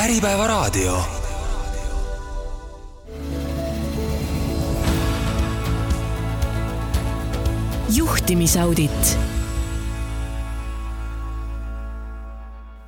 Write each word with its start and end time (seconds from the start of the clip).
Äripäevaraadio. 0.00 1.02
juhtimisaudit. 7.96 9.18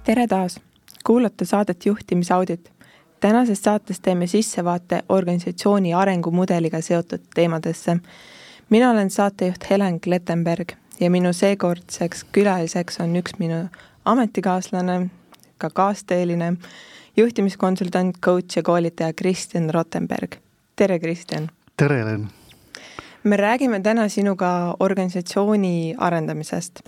tere 0.04 0.27
taas, 0.27 0.61
kuulate 1.04 1.45
saadet 1.45 1.87
Juhtimisaudit. 1.87 2.73
tänases 3.21 3.63
saates 3.63 4.01
teeme 4.01 4.27
sissevaate 4.27 5.03
organisatsiooni 5.09 5.95
arengumudeliga 5.95 6.81
seotud 6.81 7.21
teemadesse. 7.35 7.97
mina 8.71 8.91
olen 8.91 9.11
saatejuht 9.11 9.71
Helen 9.71 10.01
Klettenberg 10.01 10.73
ja 11.01 11.11
minu 11.11 11.33
seekordseks 11.33 12.25
külaliseks 12.25 13.01
on 13.01 13.17
üks 13.17 13.39
minu 13.39 13.69
ametikaaslane, 14.05 15.11
ka 15.59 15.71
kaasteeline, 15.71 16.57
juhtimiskonsultant, 17.17 18.16
coach 18.25 18.57
ja 18.57 18.62
koolitaja 18.62 19.12
Kristjan 19.12 19.70
Rottenberg. 19.70 20.37
tere, 20.77 20.98
Kristjan! 20.98 21.51
tere, 21.77 21.98
Helen! 21.98 22.29
me 23.25 23.37
räägime 23.37 23.80
täna 23.80 24.09
sinuga 24.09 24.77
organisatsiooni 24.80 25.95
arendamisest. 25.98 26.80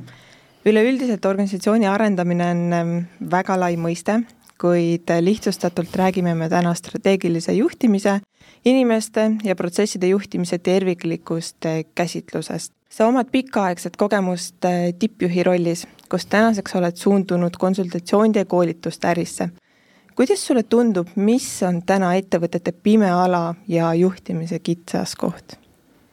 üleüldiselt 0.66 1.24
organisatsiooni 1.24 1.86
arendamine 1.86 2.50
on 2.50 2.72
ähm, 2.72 2.98
väga 3.30 3.58
lai 3.60 3.76
mõiste, 3.76 4.22
kuid 4.60 5.10
lihtsustatult 5.20 5.96
räägime 5.96 6.34
me 6.34 6.48
täna 6.48 6.74
strateegilise 6.74 7.52
juhtimise, 7.52 8.20
inimeste 8.64 9.30
ja 9.44 9.54
protsesside 9.54 10.08
juhtimise 10.08 10.58
terviklikust 10.58 11.66
äh, 11.66 11.84
käsitlusest. 11.94 12.72
sa 12.88 13.06
omad 13.06 13.26
pikaaegset 13.30 13.96
kogemust 13.96 14.64
äh, 14.64 14.94
tippjuhi 14.98 15.42
rollis, 15.42 15.86
kus 16.08 16.26
tänaseks 16.26 16.74
oled 16.74 16.96
suundunud 16.96 17.56
konsultatsioonide 17.58 18.38
ja 18.38 18.44
koolituste 18.44 19.08
ärisse. 19.08 19.48
Kuidas 20.14 20.46
sulle 20.46 20.62
tundub, 20.62 21.08
mis 21.16 21.46
on 21.66 21.82
täna 21.86 22.14
ettevõtete 22.18 22.72
pime 22.72 23.10
ala 23.10 23.54
ja 23.68 23.94
juhtimise 23.94 24.58
kitsaskoht? 24.58 25.58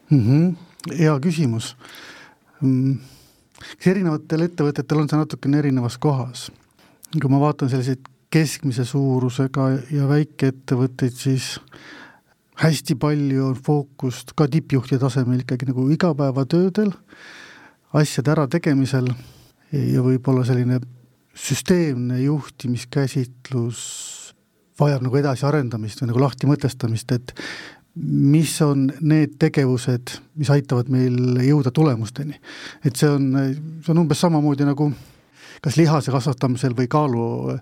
mm? 0.09 0.19
-hmm. 0.19 0.55
hea 0.99 1.19
küsimus. 1.19 1.75
Mm, 2.61 2.97
eks 3.73 3.87
erinevatel 3.87 4.47
ettevõtetel 4.47 5.03
on 5.03 5.09
see 5.09 5.17
natukene 5.17 5.59
erinevas 5.59 5.97
kohas. 5.97 6.51
kui 7.21 7.29
ma 7.29 7.39
vaatan 7.39 7.69
selliseid 7.69 8.07
keskmise 8.31 8.85
suurusega 8.85 9.69
ja 9.91 10.07
väikeettevõtteid, 10.07 11.11
siis 11.11 11.59
hästi 12.55 12.95
palju 12.95 13.45
on 13.45 13.57
fookust 13.65 14.31
ka 14.35 14.47
tippjuhtide 14.47 14.99
tasemel 14.99 15.39
ikkagi 15.43 15.67
nagu 15.67 15.89
igapäevatöödel, 15.89 16.91
asjade 17.93 18.31
ärategemisel 18.31 19.09
ja 19.71 20.03
võib-olla 20.05 20.45
selline 20.47 20.79
süsteemne 21.37 22.21
juhtimiskäsitlus 22.21 23.81
vajab 24.79 25.05
nagu 25.05 25.19
edasiarendamist 25.19 26.01
või 26.01 26.11
nagu 26.11 26.23
lahti 26.23 26.49
mõtestamist, 26.49 27.11
et 27.15 27.33
mis 27.95 28.53
on 28.63 28.87
need 29.03 29.35
tegevused, 29.39 30.15
mis 30.39 30.51
aitavad 30.53 30.89
meil 30.91 31.41
jõuda 31.43 31.73
tulemusteni. 31.75 32.39
et 32.85 32.95
see 32.95 33.09
on, 33.09 33.31
see 33.83 33.91
on 33.91 34.03
umbes 34.05 34.21
samamoodi 34.23 34.67
nagu 34.67 34.91
kas 35.61 35.77
lihase 35.77 36.11
kasvatamisel 36.13 36.73
või 36.77 36.87
kaalu 36.89 37.25
äh, 37.53 37.59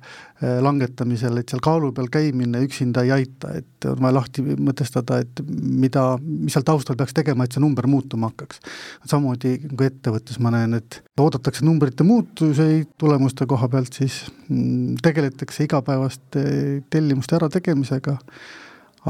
langetamisel, 0.64 1.36
et 1.40 1.52
seal 1.52 1.62
kaalu 1.64 1.92
peal 1.96 2.08
käimine 2.12 2.62
üksinda 2.64 3.04
ei 3.04 3.12
aita, 3.18 3.52
et 3.60 3.88
on 3.90 4.00
vaja 4.00 4.16
lahti 4.16 4.44
mõtestada, 4.56 5.20
et 5.24 5.42
mida, 5.50 6.06
mis 6.22 6.56
seal 6.56 6.66
taustal 6.68 6.96
peaks 7.00 7.18
tegema, 7.18 7.44
et 7.44 7.56
see 7.56 7.64
number 7.64 7.88
muutuma 7.92 8.32
hakkaks. 8.32 8.62
samamoodi 9.04 9.58
nagu 9.66 9.88
ettevõttes 9.90 10.40
ma 10.40 10.54
näen, 10.56 10.78
et 10.80 11.02
oodatakse 11.20 11.68
numbrite 11.68 12.08
muutuseid 12.08 12.96
tulemuste 13.00 13.48
koha 13.50 13.68
pealt, 13.68 14.00
siis 14.00 14.22
mm, 14.48 14.96
tegeletakse 15.04 15.68
igapäevaste 15.68 16.46
tellimuste 16.90 17.36
ärategemisega, 17.36 18.16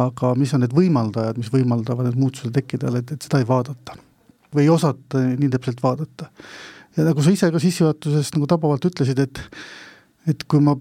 aga 0.02 0.34
mis 0.38 0.54
on 0.58 0.66
need 0.66 0.74
võimaldajad, 0.74 1.38
mis 1.38 1.54
võimaldavad 1.54 2.10
need 2.10 2.18
muutused 2.18 2.54
tekkida, 2.58 2.90
et, 2.98 3.14
et 3.14 3.22
seda 3.22 3.42
ei 3.42 3.50
vaadata 3.50 4.02
või 4.50 4.66
ei 4.66 4.70
osata 4.74 5.22
nii 5.38 5.50
täpselt 5.54 5.82
vaadata 5.84 6.32
ja 6.98 7.06
nagu 7.08 7.24
sa 7.24 7.34
ise 7.34 7.50
ka 7.54 7.62
sissejuhatuses 7.62 8.34
nagu 8.36 8.48
tabavalt 8.50 8.90
ütlesid, 8.90 9.20
et 9.20 9.42
et 10.30 10.44
kui 10.52 10.62
ma 10.62 10.76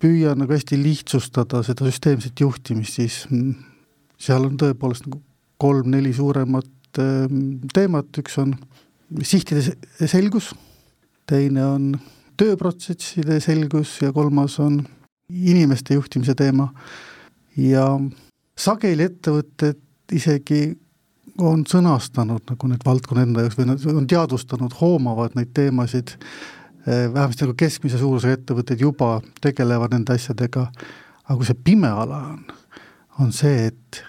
püüan 0.00 0.40
nagu 0.40 0.52
hästi 0.52 0.78
lihtsustada 0.80 1.62
seda 1.64 1.86
süsteemset 1.86 2.40
juhtimist, 2.40 2.96
siis 2.98 3.24
seal 4.20 4.46
on 4.48 4.56
tõepoolest 4.60 5.06
nagu 5.08 5.20
kolm-neli 5.60 6.12
suuremat 6.16 7.00
ehm, 7.00 7.60
teemat, 7.74 8.08
üks 8.22 8.38
on 8.40 8.54
sihtide 9.26 10.08
selgus, 10.08 10.50
teine 11.28 11.64
on 11.66 11.92
tööprotsesside 12.40 13.38
selgus 13.44 13.98
ja 14.00 14.12
kolmas 14.16 14.56
on 14.62 14.80
inimeste 15.30 15.94
juhtimise 15.98 16.34
teema. 16.38 16.70
Ja 17.60 17.84
sageli 18.58 19.04
ettevõtted 19.10 19.80
isegi 20.16 20.62
on 21.40 21.64
sõnastanud 21.68 22.44
nagu 22.50 22.70
need 22.70 22.84
valdkonna 22.86 23.24
enda 23.26 23.44
jaoks 23.44 23.58
või 23.58 23.68
nad 23.70 23.84
on 23.92 24.08
teadvustanud, 24.10 24.74
hoomavad 24.80 25.36
neid 25.38 25.52
teemasid, 25.56 26.14
eh, 26.86 27.06
vähemasti 27.12 27.46
nagu 27.46 27.56
keskmise 27.58 28.00
suurusega 28.00 28.38
ettevõtted 28.38 28.80
juba 28.80 29.20
tegelevad 29.40 29.94
nende 29.96 30.16
asjadega, 30.16 30.68
aga 31.24 31.36
kui 31.36 31.48
see 31.48 31.58
pime 31.64 31.90
ala 31.90 32.22
on, 32.34 32.44
on 33.20 33.32
see, 33.32 33.70
et 33.70 34.02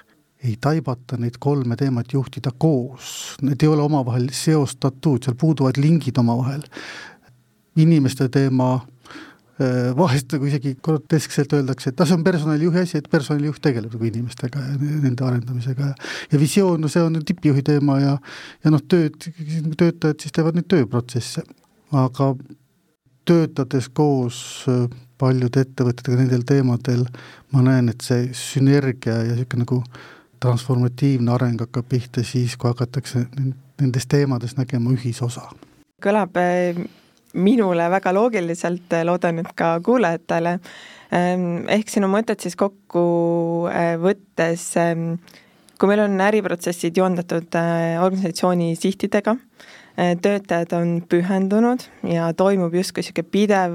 ei 0.44 0.56
taibata 0.62 1.18
neid 1.22 1.38
kolme 1.40 1.76
teemat 1.78 2.14
juhtida 2.14 2.52
koos, 2.58 3.36
need 3.46 3.62
ei 3.62 3.70
ole 3.70 3.84
omavahel 3.86 4.30
seostatud, 4.34 5.22
seal 5.24 5.38
puuduvad 5.38 5.78
lingid 5.78 6.18
omavahel. 6.18 6.66
inimeste 7.76 8.28
teema 8.30 8.82
vahest 9.98 10.34
nagu 10.36 10.48
isegi 10.50 10.76
groteskselt 10.84 11.54
öeldakse, 11.58 11.92
et 11.92 12.02
ah, 12.02 12.08
see 12.10 12.18
on 12.18 12.24
personalijuhi 12.26 12.84
asi, 12.86 13.02
et 13.02 13.10
personalijuht 13.12 13.62
tegeleb 13.64 13.94
nagu 13.96 14.08
inimestega 14.10 14.64
ja 14.66 14.78
nende 14.80 15.28
arendamisega 15.28 15.92
ja 15.92 16.10
ja 16.32 16.40
visioon, 16.40 16.82
no 16.82 16.90
see 16.92 17.04
on 17.04 17.20
tippjuhi 17.26 17.64
teema 17.68 18.00
ja 18.00 18.18
ja 18.64 18.74
noh, 18.74 18.82
tööd, 18.82 19.18
töötajad 19.78 20.24
siis 20.24 20.36
teevad 20.36 20.58
neid 20.58 20.70
tööprotsesse, 20.72 21.44
aga 21.92 22.34
töötades 23.26 23.90
koos 23.94 24.42
äh, 24.70 24.86
paljude 25.22 25.66
ettevõtetega 25.66 26.18
nendel 26.18 26.46
teemadel, 26.48 27.06
ma 27.54 27.64
näen, 27.66 27.92
et 27.94 28.02
see 28.06 28.32
sünergia 28.38 29.20
ja 29.22 29.36
niisugune 29.36 29.66
nagu 29.66 29.82
transformatiivne 30.42 31.34
areng 31.36 31.62
hakkab 31.62 31.86
pihta 31.90 32.24
siis, 32.26 32.56
kui 32.58 32.72
hakatakse 32.72 33.28
nendes 33.82 34.08
teemades 34.10 34.58
nägema 34.58 34.94
ühisosa. 34.96 35.52
kõlab 36.02 36.38
äh, 36.42 36.82
minule 37.34 37.90
väga 37.92 38.14
loogiliselt, 38.14 38.92
äh, 38.94 39.06
loodan, 39.06 39.40
et 39.40 39.54
ka 39.56 39.76
kuulajatele. 39.84 40.58
Ähm, 41.12 41.68
ehk 41.72 41.90
sinu 41.92 42.08
mõtted 42.12 42.40
siis 42.44 42.56
kokku 42.60 43.68
äh, 43.72 43.96
võttes, 44.00 44.70
ähm, 44.80 45.16
kui 45.80 45.90
meil 45.92 46.06
on 46.06 46.20
äriprotsessid 46.24 46.98
joondatud 46.98 47.58
äh, 47.60 47.98
organisatsiooni 48.04 48.76
sihtidega, 48.80 49.36
töötajad 49.92 50.72
on 50.74 51.02
pühendunud 51.12 51.84
ja 52.08 52.30
toimub 52.34 52.74
justkui 52.74 53.04
niisugune 53.04 53.28
pidev 53.28 53.74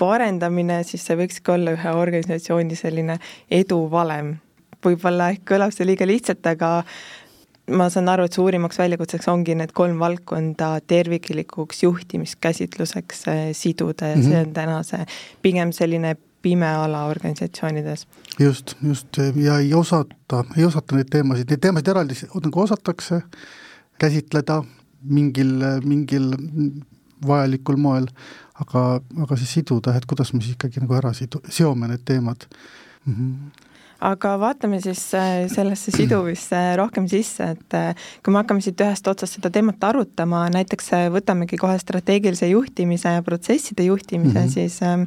parendamine, 0.00 0.78
siis 0.88 1.04
see 1.04 1.18
võikski 1.20 1.52
olla 1.52 1.74
ühe 1.76 1.92
organisatsiooni 2.00 2.78
selline 2.78 3.18
eduvalem. 3.52 4.38
võib-olla 4.80 5.28
ehk 5.34 5.44
kõlab 5.50 5.74
see 5.76 5.84
liiga 5.84 6.06
lihtsalt, 6.08 6.46
aga 6.48 6.80
ma 7.76 7.88
saan 7.92 8.08
aru, 8.12 8.26
et 8.28 8.36
suurimaks 8.36 8.78
väljakutseks 8.80 9.28
ongi 9.32 9.54
need 9.58 9.72
kolm 9.76 10.00
valdkonda 10.02 10.72
terviklikuks 10.90 11.82
juhtimiskäsitluseks 11.84 13.22
äh, 13.28 13.44
siduda 13.52 14.12
ja 14.12 14.16
mm 14.16 14.22
-hmm. 14.22 14.28
see 14.28 14.42
on 14.46 14.52
täna 14.52 14.82
see 14.82 15.06
pigem 15.42 15.72
selline 15.72 16.16
pime 16.42 16.68
ala 16.68 17.04
organisatsioonides. 17.04 18.06
just, 18.38 18.74
just 18.82 19.16
ja 19.34 19.58
ei 19.58 19.74
osata, 19.74 20.44
ei 20.56 20.64
osata 20.64 20.96
neid 20.96 21.10
teemasid, 21.10 21.50
neid 21.50 21.60
teemasid 21.60 21.88
eraldi 21.88 22.14
nagu 22.44 22.60
osatakse 22.60 23.22
käsitleda 23.98 24.62
mingil, 25.02 25.52
mingil 25.84 26.30
vajalikul 27.26 27.76
moel, 27.76 28.06
aga, 28.54 29.00
aga 29.22 29.36
siis 29.36 29.52
siduda, 29.52 29.94
et 29.96 30.06
kuidas 30.06 30.32
me 30.32 30.40
siis 30.40 30.56
ikkagi 30.56 30.80
nagu 30.80 30.94
ära 30.94 31.12
sidu-, 31.12 31.42
seome 31.48 31.88
need 31.88 32.04
teemad 32.04 32.46
mm. 33.06 33.14
-hmm 33.14 33.68
aga 34.00 34.34
vaatame 34.40 34.80
siis 34.82 35.02
äh, 35.16 35.44
sellesse 35.52 35.92
siduvisse 35.94 36.60
rohkem 36.80 37.08
sisse, 37.10 37.52
et 37.54 37.76
äh, 37.76 38.06
kui 38.24 38.32
me 38.32 38.40
hakkame 38.42 38.64
siit 38.64 38.80
ühest 38.80 39.06
otsast 39.10 39.38
seda 39.38 39.52
teemat 39.52 39.82
arutama, 39.90 40.46
näiteks 40.54 40.92
äh, 40.96 41.06
võtamegi 41.12 41.58
kohe 41.60 41.76
strateegilise 41.80 42.48
juhtimise 42.50 43.16
ja 43.18 43.22
protsesside 43.26 43.84
juhtimise 43.88 44.38
mm, 44.38 44.46
-hmm. 44.46 44.52
siis 44.54 44.82
ähm, 44.82 45.04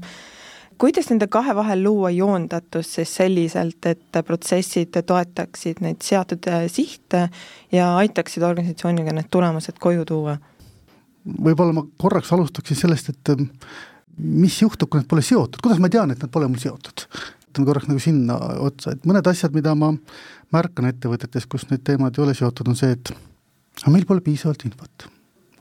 kuidas 0.78 1.10
nende 1.10 1.28
kahe 1.28 1.56
vahel 1.56 1.84
luua 1.84 2.12
joondatust 2.14 3.00
siis 3.00 3.16
selliselt, 3.16 3.86
et 3.86 4.24
protsessid 4.26 5.02
toetaksid 5.06 5.82
neid 5.82 6.02
seatud 6.02 6.50
sihte 6.68 7.30
ja 7.72 7.96
aitaksid 7.98 8.44
organisatsiooniga 8.44 9.14
need 9.14 9.30
tulemused 9.32 9.80
koju 9.80 10.06
tuua? 10.06 10.38
võib-olla 11.24 11.74
ma 11.74 11.86
korraks 11.98 12.34
alustaksin 12.36 12.78
sellest, 12.78 13.10
et 13.10 13.30
ähm, 13.30 13.48
mis 14.18 14.62
juhtub, 14.62 14.90
kui 14.90 15.00
need 15.00 15.10
pole 15.10 15.22
seotud, 15.22 15.62
kuidas 15.64 15.80
ma 15.80 15.90
tean, 15.90 16.12
et 16.12 16.22
nad 16.22 16.32
pole 16.32 16.48
mul 16.52 16.60
seotud? 16.62 17.08
Vaatan 17.54 17.68
korraks 17.68 17.88
nagu 17.88 18.02
sinna 18.02 18.36
otsa, 18.66 18.94
et 18.94 19.06
mõned 19.06 19.28
asjad, 19.30 19.54
mida 19.54 19.76
ma 19.78 19.92
märkan 20.54 20.90
ettevõtetes, 20.90 21.46
kus 21.46 21.68
need 21.70 21.84
teemad 21.86 22.18
ei 22.18 22.24
ole 22.24 22.34
seotud, 22.34 22.68
on 22.68 22.78
see, 22.78 22.92
et 22.92 23.14
aga 23.82 23.92
meil 23.94 24.06
pole 24.10 24.22
piisavalt 24.26 24.66
infot. 24.66 25.08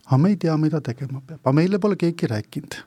aga 0.07 0.17
me 0.17 0.33
ei 0.33 0.37
tea, 0.37 0.55
mida 0.57 0.81
tegema 0.81 1.21
peab, 1.21 1.39
aga 1.43 1.53
meile 1.53 1.79
pole 1.79 1.95
keegi 1.95 2.27
rääkinud. 2.27 2.79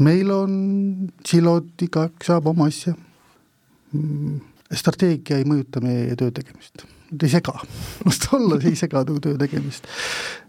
meil 0.00 0.30
on 0.30 1.10
silod, 1.26 1.68
igaüks 1.82 2.30
ajab 2.30 2.46
oma 2.46 2.68
asja, 2.68 2.94
strateegia 4.72 5.38
ei 5.38 5.44
mõjuta 5.44 5.80
meie 5.84 6.16
töö 6.16 6.32
tegemist, 6.32 6.84
ta 7.12 7.26
ei 7.26 7.32
sega, 7.32 7.54
las 8.06 8.24
ta 8.24 8.36
olla, 8.38 8.60
ei 8.64 8.76
sega 8.76 9.04
nagu 9.04 9.20
töö 9.20 9.36
tegemist. 9.36 9.88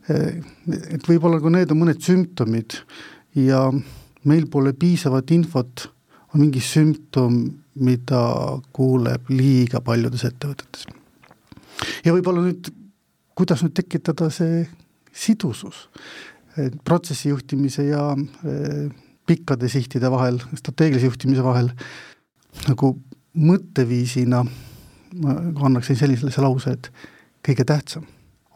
Et 0.09 1.03
võib-olla 1.05 1.39
kui 1.43 1.51
need 1.53 1.69
on 1.71 1.83
mõned 1.83 1.99
sümptomid 2.01 2.79
ja 3.37 3.67
meil 4.25 4.47
pole 4.49 4.73
piisavat 4.73 5.31
infot, 5.35 5.89
on 6.33 6.43
mingi 6.43 6.61
sümptom, 6.61 7.39
mida 7.79 8.21
kuuleb 8.75 9.29
liiga 9.31 9.81
paljudes 9.81 10.25
ettevõtetes. 10.27 10.85
ja 12.05 12.13
võib-olla 12.13 12.43
nüüd, 12.45 12.71
kuidas 13.35 13.63
nüüd 13.63 13.75
tekitada 13.77 14.29
see 14.33 14.65
sidusus 15.11 15.87
protsessi 16.83 17.29
juhtimise 17.29 17.83
ja 17.87 18.03
eh, 18.17 18.89
pikkade 19.25 19.69
sihtide 19.69 20.11
vahel, 20.11 20.39
strateegilise 20.57 21.05
juhtimise 21.05 21.43
vahel 21.43 21.69
nagu 22.67 22.95
mõtteviisina 23.39 24.43
ma 25.23 25.35
annaksin 25.65 25.97
sellisele 25.97 26.33
lause, 26.43 26.73
et 26.73 26.91
kõige 27.45 27.65
tähtsam 27.65 28.05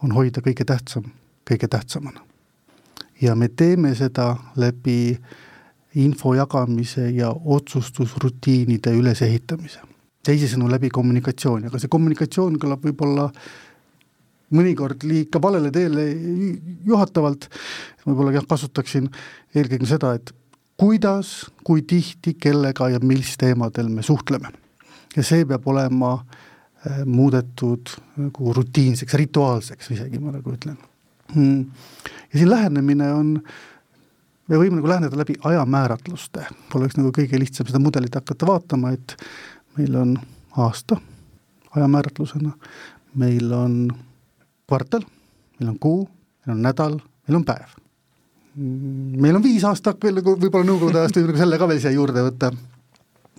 on 0.02 0.12
hoida 0.14 0.42
kõige 0.44 0.66
tähtsam 0.66 1.06
kõige 1.48 1.68
tähtsamana. 1.68 2.20
ja 3.20 3.34
me 3.34 3.48
teeme 3.48 3.94
seda 3.94 4.36
läbi 4.56 5.18
info 5.94 6.34
jagamise 6.34 7.08
ja 7.14 7.30
otsustusrutiinide 7.30 8.94
ülesehitamise. 8.98 9.80
teisisõnu 10.24 10.70
läbi 10.72 10.88
kommunikatsiooni, 10.88 11.68
aga 11.68 11.78
see 11.78 11.90
kommunikatsioon 11.92 12.54
kõlab 12.56 12.86
võib-olla 12.86 13.26
mõnikord 14.56 15.04
liiga 15.04 15.40
valele 15.42 15.68
teele 15.74 16.06
juhatavalt, 16.86 17.48
võib-olla 18.06 18.32
jah, 18.38 18.46
kasutaksin 18.48 19.10
eelkõige 19.54 19.88
seda, 19.90 20.14
et 20.16 20.32
kuidas, 20.80 21.50
kui 21.64 21.84
tihti, 21.86 22.34
kellega 22.40 22.88
ja 22.94 23.02
mis 23.04 23.36
teemadel 23.40 23.90
me 23.92 24.02
suhtleme. 24.02 24.48
ja 25.16 25.22
see 25.22 25.44
peab 25.46 25.66
olema 25.70 26.14
äh, 26.16 27.04
muudetud 27.06 27.92
nagu 28.16 28.52
rutiinseks, 28.56 29.14
rituaalseks 29.14 29.92
isegi 29.94 30.18
ma 30.18 30.32
nagu 30.34 30.56
ütlen 30.56 30.78
mm.. 31.34 31.60
ja 32.32 32.38
siin 32.38 32.50
lähenemine 32.50 33.12
on, 33.12 33.36
me 34.48 34.60
võime 34.60 34.78
nagu 34.78 34.90
läheneda 34.90 35.18
läbi 35.18 35.36
ajamääratluste, 35.44 36.46
oleks 36.74 36.98
nagu 36.98 37.12
kõige 37.16 37.40
lihtsam 37.40 37.68
seda 37.68 37.80
mudelit 37.82 38.14
hakata 38.14 38.48
vaatama, 38.48 38.92
et 38.96 39.16
meil 39.78 39.94
on 40.00 40.16
aasta 40.60 40.98
ajamääratlusena, 41.74 42.52
meil 43.20 43.52
on 43.56 43.78
kvartal, 44.68 45.06
meil 45.60 45.72
on 45.72 45.80
kuu, 45.80 46.04
meil 46.44 46.56
on 46.56 46.62
nädal, 46.68 47.00
meil 47.26 47.40
on 47.40 47.48
päev 47.48 47.80
meil 48.54 49.34
on 49.34 49.42
viis 49.42 49.64
aastat 49.66 49.98
veel 50.02 50.20
nagu 50.20 50.36
võib-olla 50.38 50.68
nõukogude 50.68 51.00
ajast 51.00 51.18
võib 51.18 51.32
nagu 51.32 51.40
selle 51.42 51.58
ka 51.58 51.68
veel 51.70 51.80
siia 51.82 51.90
juurde 51.94 52.22
võtta. 52.22 52.50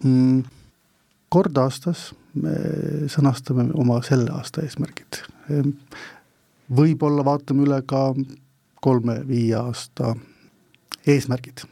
Mm, 0.04 0.42
kord 1.32 1.60
aastas 1.62 2.10
me 2.36 2.56
sõnastame 3.12 3.70
oma 3.80 4.02
selle 4.04 4.34
aasta 4.36 4.64
eesmärgid. 4.66 5.22
Ehm, 5.50 5.72
võib-olla 6.76 7.24
vaatame 7.26 7.64
üle 7.64 7.80
ka 7.88 8.10
kolme-viie 8.84 9.56
aasta 9.56 10.14
eesmärgid. 11.08 11.66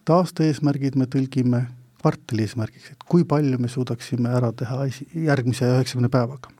et 0.00 0.10
aasta 0.10 0.44
eesmärgid 0.44 0.96
me 0.96 1.06
tõlgime 1.06 1.66
kvartali 2.00 2.46
eesmärgiks, 2.46 2.92
et 2.92 3.08
kui 3.08 3.24
palju 3.24 3.58
me 3.58 3.68
suudaksime 3.68 4.30
ära 4.32 4.52
teha 4.52 4.86
järgmise 5.14 5.68
üheksakümne 5.68 6.08
päevaga. 6.08 6.52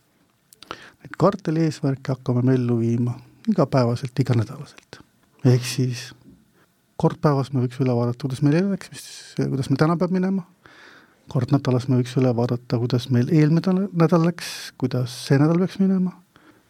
Neid 1.01 1.17
kvartali 1.19 1.65
eesmärke 1.65 2.13
hakkame 2.13 2.43
me 2.43 2.55
ellu 2.55 2.79
viima 2.81 3.17
igapäevaselt, 3.49 4.19
iganädalaselt 4.21 5.01
ehk 5.45 5.65
siis 5.65 6.11
kord 7.01 7.21
päevas 7.23 7.53
me 7.55 7.63
võiks 7.65 7.81
üle 7.81 7.95
vaadata, 7.97 8.27
kuidas 8.27 8.43
meil 8.45 8.59
eile 8.59 8.75
läks, 8.75 8.91
mis, 8.93 9.05
kuidas 9.39 9.71
meil 9.71 9.81
täna 9.81 9.97
peab 10.01 10.13
minema, 10.13 10.45
kord 11.33 11.53
nädalas 11.55 11.87
me 11.89 12.01
võiks 12.01 12.17
üle 12.21 12.33
vaadata, 12.37 12.81
kuidas 12.83 13.09
meil 13.15 13.31
eelmine 13.33 13.87
nädal 13.89 14.27
läks, 14.27 14.51
kuidas 14.81 15.15
see 15.27 15.41
nädal 15.41 15.63
peaks 15.63 15.79
minema, 15.81 16.13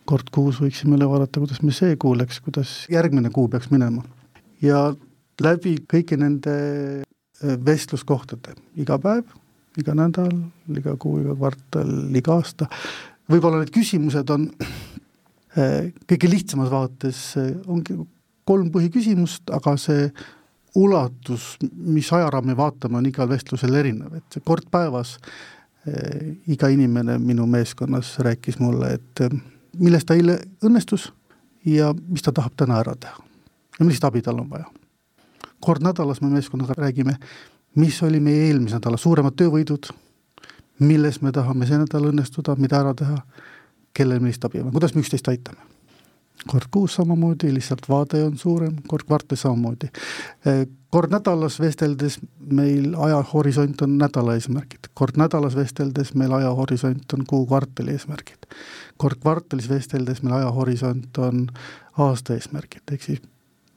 kord 0.07 0.31
kuus 0.35 0.61
võiksime 0.63 0.95
üle 0.99 1.09
vaadata, 1.11 1.43
kuidas 1.43 1.63
meil 1.65 1.75
see 1.75 1.99
kuu 2.01 2.15
läks, 2.19 2.39
kuidas 2.45 2.75
järgmine 2.93 3.33
kuu 3.35 3.49
peaks 3.51 3.73
minema. 3.75 4.05
ja 4.63 4.93
läbi 5.43 5.77
kõigi 5.91 6.19
nende 6.21 6.57
äh, 7.01 7.57
vestluskohtade, 7.67 8.57
iga 8.81 8.99
päev, 9.03 9.25
iga 9.81 9.95
nädal, 9.97 10.33
iga 10.77 10.97
kuu, 11.01 11.21
iga 11.23 11.37
kvartal, 11.39 11.93
iga 12.17 12.39
aasta, 12.39 12.69
võib-olla 13.31 13.63
need 13.63 13.75
küsimused 13.75 14.35
on 14.35 14.49
äh, 15.57 15.93
kõige 16.11 16.31
lihtsamas 16.31 16.73
vaates 16.73 17.25
äh, 17.41 17.55
ongi 17.71 17.99
kolm 18.51 18.71
põhiküsimust, 18.75 19.51
aga 19.55 19.77
see 19.79 20.11
ulatus, 20.75 21.57
mis 21.73 22.13
ajaraami 22.13 22.57
vaatame, 22.57 22.99
on 22.99 23.07
igal 23.07 23.29
vestlusel 23.31 23.75
erinev, 23.75 24.15
et 24.21 24.39
kord 24.47 24.69
päevas 24.71 25.17
eh, 25.87 26.37
iga 26.53 26.71
inimene 26.71 27.19
minu 27.19 27.47
meeskonnas 27.51 28.17
rääkis 28.27 28.61
mulle, 28.63 28.95
et 28.99 29.25
eh, 29.27 29.35
millest 29.79 30.09
ta 30.11 30.19
eile 30.19 30.39
õnnestus 30.67 31.11
ja 31.67 31.93
mis 32.07 32.23
ta 32.23 32.35
tahab 32.37 32.55
täna 32.59 32.79
ära 32.85 32.95
teha 32.95 33.19
ja 33.79 33.85
millist 33.85 34.05
abi 34.07 34.23
tal 34.23 34.43
on 34.43 34.51
vaja. 34.51 34.71
Kord 35.61 35.85
nädalas 35.85 36.21
me 36.21 36.31
meeskonnaga 36.33 36.77
räägime, 36.77 37.17
mis 37.75 38.03
oli 38.03 38.21
meie 38.21 38.47
eelmise 38.49 38.79
nädala 38.79 38.97
suuremad 38.97 39.37
töövõidud, 39.37 39.91
milles 40.81 41.21
me 41.23 41.33
tahame 41.33 41.69
see 41.69 41.79
nädal 41.79 42.11
õnnestuda, 42.13 42.57
mida 42.59 42.81
ära 42.81 42.95
teha, 42.97 43.19
kellel 43.95 44.23
millist 44.23 44.45
abi 44.45 44.63
on, 44.63 44.73
kuidas 44.73 44.95
me 44.95 45.05
üksteist 45.05 45.29
aitame 45.29 45.71
kord 46.49 46.69
kuus 46.71 46.95
samamoodi, 46.95 47.55
lihtsalt 47.55 47.89
vaade 47.89 48.23
on 48.25 48.37
suurem, 48.39 48.77
kord 48.89 49.05
kvartalis 49.07 49.43
samamoodi. 49.45 49.91
Eh, 50.47 50.67
kord 50.91 51.13
nädalas 51.13 51.61
vesteldes 51.61 52.19
meil 52.53 52.95
ajahorisont 52.97 53.83
on 53.83 53.99
nädala 53.99 54.35
eesmärgid, 54.39 54.91
kord 54.95 55.21
nädalas 55.21 55.57
vesteldes 55.57 56.15
meil 56.15 56.33
ajahorisont 56.33 57.13
on 57.13 57.27
kuu 57.27 57.47
kvartali 57.47 57.97
eesmärgid. 57.97 58.49
kord 58.97 59.21
kvartalis 59.21 59.69
vesteldes 59.69 60.23
meil 60.23 60.35
ajahorisont 60.35 61.19
on 61.19 61.47
aasta 61.99 62.35
eesmärgid, 62.35 62.83
ehk 62.93 63.03
siis 63.03 63.23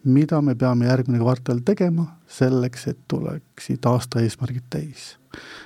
mida 0.03 0.41
me 0.41 0.55
peame 0.55 0.85
järgmine 0.85 1.19
kvartal 1.19 1.59
tegema 1.65 2.05
selleks, 2.27 2.87
et 2.87 2.99
tuleksid 3.07 3.85
aasta 3.85 4.21
eesmärgid 4.21 4.65
täis. 4.69 5.17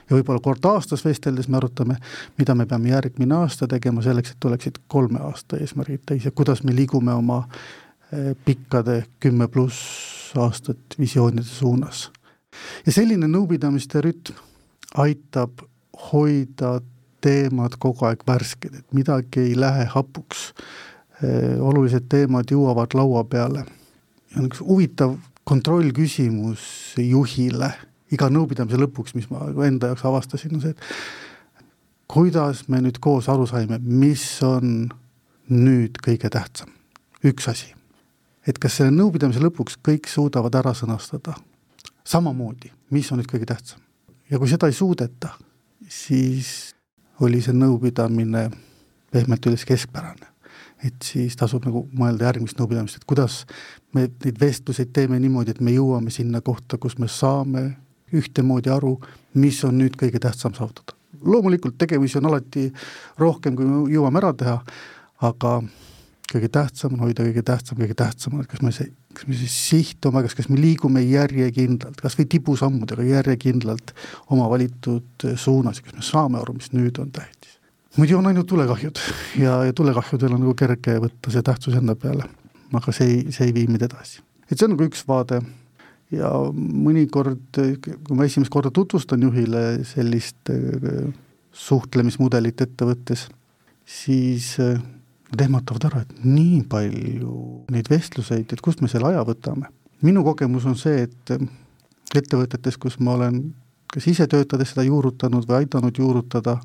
ja 0.09 0.15
võib-olla 0.15 0.39
kord 0.43 0.65
aastas 0.65 1.03
vesteldes 1.05 1.47
me 1.47 1.57
arutame, 1.57 1.97
mida 2.37 2.55
me 2.55 2.65
peame 2.65 2.89
järgmine 2.89 3.35
aasta 3.35 3.67
tegema 3.67 4.01
selleks, 4.01 4.31
et 4.31 4.39
tuleksid 4.39 4.79
kolme 4.87 5.19
aasta 5.19 5.57
eesmärgid 5.57 6.05
täis 6.05 6.25
ja 6.25 6.31
kuidas 6.31 6.63
me 6.63 6.75
liigume 6.75 7.13
oma 7.13 7.47
eh, 8.11 8.35
pikkade 8.45 9.03
kümme 9.19 9.47
pluss 9.47 10.33
aastat 10.37 10.99
visioonide 10.99 11.43
suunas. 11.43 12.11
ja 12.85 12.91
selline 12.91 13.27
nõupidamiste 13.27 14.01
rütm 14.01 14.37
aitab 14.95 15.65
hoida 16.11 16.79
teemad 17.21 17.75
kogu 17.79 18.05
aeg 18.05 18.21
värsked, 18.27 18.75
et 18.75 18.93
midagi 18.93 19.39
ei 19.41 19.55
lähe 19.59 19.85
hapuks. 19.89 20.53
Eh, 21.23 21.57
olulised 21.59 22.05
teemad 22.09 22.45
jõuavad 22.53 22.93
laua 22.93 23.23
peale 23.23 23.65
on 24.37 24.49
üks 24.49 24.61
huvitav 24.63 25.17
kontrollküsimus 25.47 26.61
juhile 27.01 27.71
iga 28.13 28.29
nõupidamise 28.31 28.79
lõpuks, 28.79 29.15
mis 29.17 29.27
ma 29.31 29.49
enda 29.67 29.91
jaoks 29.91 30.05
avastasin, 30.07 30.55
on 30.55 30.63
see, 30.63 30.75
et 30.75 31.65
kuidas 32.11 32.65
me 32.71 32.79
nüüd 32.83 32.99
koos 33.03 33.27
aru 33.31 33.47
saime, 33.49 33.79
mis 33.83 34.23
on 34.47 34.87
nüüd 35.51 35.99
kõige 36.03 36.31
tähtsam, 36.31 36.71
üks 37.25 37.49
asi. 37.51 37.73
et 38.47 38.59
kas 38.63 38.77
selle 38.79 38.93
nõupidamise 38.95 39.41
lõpuks 39.43 39.75
kõik 39.83 40.07
suudavad 40.07 40.55
ära 40.55 40.71
sõnastada 40.71 41.33
samamoodi, 42.07 42.71
mis 42.95 43.11
on 43.11 43.19
nüüd 43.19 43.27
kõige 43.31 43.49
tähtsam. 43.49 43.79
ja 44.29 44.39
kui 44.39 44.47
seda 44.47 44.67
ei 44.67 44.73
suudeta, 44.73 45.33
siis 45.87 46.75
oli 47.19 47.41
see 47.41 47.55
nõupidamine 47.55 48.49
pehmelt 49.11 49.45
öeldes 49.47 49.65
keskpärane 49.65 50.36
et 50.85 51.01
siis 51.03 51.35
tasub 51.37 51.65
nagu 51.65 51.85
mõelda 51.97 52.29
järgmist 52.29 52.59
nõupidamist, 52.59 52.99
et 52.99 53.07
kuidas 53.09 53.41
me 53.95 54.07
neid 54.07 54.37
vestluseid 54.39 54.91
teeme 54.93 55.19
niimoodi, 55.21 55.55
et 55.55 55.63
me 55.63 55.73
jõuame 55.73 56.13
sinna 56.13 56.41
kohta, 56.45 56.77
kus 56.77 56.97
me 57.01 57.09
saame 57.09 57.69
ühtemoodi 58.13 58.71
aru, 58.71 58.93
mis 59.41 59.59
on 59.67 59.77
nüüd 59.81 59.97
kõige 59.99 60.21
tähtsam 60.23 60.53
saavutada. 60.55 60.93
loomulikult 61.21 61.77
tegemisi 61.77 62.17
on 62.17 62.29
alati 62.29 62.71
rohkem, 63.17 63.55
kui 63.55 63.65
me 63.65 63.81
jõuame 63.89 64.21
ära 64.21 64.33
teha, 64.37 64.59
aga 65.21 65.61
kõige 66.31 66.49
tähtsam 66.51 66.93
on 66.93 67.05
hoida 67.07 67.25
kõige 67.25 67.43
tähtsam, 67.43 67.77
kõige 67.79 67.95
tähtsam 67.97 68.35
on, 68.35 68.43
et 68.43 68.51
kas 68.51 68.61
me 68.61 68.71
see, 68.75 68.91
kas 69.13 69.27
me 69.27 69.35
see 69.39 69.49
siht 69.49 70.05
oma 70.05 70.21
käes, 70.21 70.35
kas 70.37 70.49
me 70.51 70.59
liigume 70.61 71.01
järjekindlalt, 71.01 71.99
kas 72.03 72.17
või 72.19 72.27
tibusammudega 72.35 73.03
järjekindlalt 73.07 73.95
oma 74.29 74.49
valitud 74.51 75.27
suunas, 75.35 75.81
kas 75.81 75.95
me 75.95 76.05
saame 76.05 76.41
aru, 76.41 76.59
mis 76.59 76.73
nüüd 76.75 76.99
on 77.01 77.11
tähtis 77.11 77.56
muidu 77.97 78.17
on 78.17 78.27
ainult 78.29 78.47
tulekahjud 78.47 78.99
ja, 79.41 79.61
ja 79.65 79.73
tulekahjudel 79.73 80.35
on 80.35 80.43
nagu 80.45 80.55
kerge 80.57 80.97
võtta 81.01 81.33
see 81.33 81.45
tähtsus 81.45 81.77
enda 81.79 81.95
peale. 81.99 82.27
aga 82.73 82.91
see 82.93 83.07
ei, 83.07 83.21
see 83.31 83.47
ei 83.49 83.55
vii 83.55 83.69
meid 83.71 83.87
edasi. 83.87 84.21
et 84.49 84.57
see 84.57 84.67
on 84.67 84.75
nagu 84.75 84.87
üks 84.87 85.03
vaade 85.07 85.41
ja 86.13 86.31
mõnikord, 86.53 87.49
kui 87.55 88.17
ma 88.17 88.27
esimest 88.27 88.53
korda 88.53 88.71
tutvustan 88.73 89.23
juhile 89.25 89.63
sellist 89.87 90.51
äh, 90.53 91.09
suhtlemismudelit 91.51 92.61
ettevõttes, 92.63 93.27
siis 93.83 94.53
äh, 94.63 94.77
nad 95.31 95.43
ehmatavad 95.47 95.89
ära, 95.89 96.03
et 96.05 96.23
nii 96.23 96.61
palju 96.69 97.33
neid 97.73 97.89
vestluseid, 97.91 98.53
et 98.53 98.63
kust 98.63 98.83
me 98.83 98.91
selle 98.91 99.11
aja 99.11 99.25
võtame. 99.27 99.71
minu 100.01 100.23
kogemus 100.23 100.65
on 100.69 100.77
see, 100.79 101.07
et 101.09 101.35
äh, 101.35 101.47
ettevõtetes, 102.15 102.77
kus 102.79 102.99
ma 102.99 103.17
olen 103.17 103.41
kas 103.91 104.07
ise 104.11 104.27
töötades 104.27 104.73
seda 104.73 104.83
juurutanud 104.87 105.47
või 105.47 105.61
aidanud 105.61 105.99
juurutada, 105.99 106.57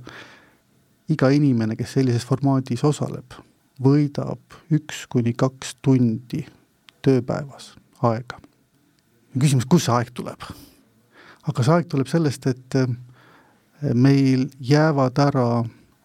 iga 1.10 1.30
inimene, 1.34 1.76
kes 1.76 1.96
sellises 1.96 2.26
formaadis 2.26 2.84
osaleb, 2.84 3.34
võidab 3.82 4.58
üks 4.72 5.06
kuni 5.10 5.34
kaks 5.34 5.76
tundi 5.82 6.44
tööpäevas 7.02 7.72
aega. 8.02 8.38
küsimus, 9.38 9.66
kust 9.66 9.88
see 9.88 9.96
aeg 9.96 10.12
tuleb? 10.14 10.44
aga 11.48 11.64
see 11.64 11.74
aeg 11.74 11.88
tuleb 11.90 12.10
sellest, 12.10 12.46
et 12.46 12.76
eh, 12.78 12.90
meil 13.94 14.46
jäävad 14.60 15.18
ära 15.18 15.46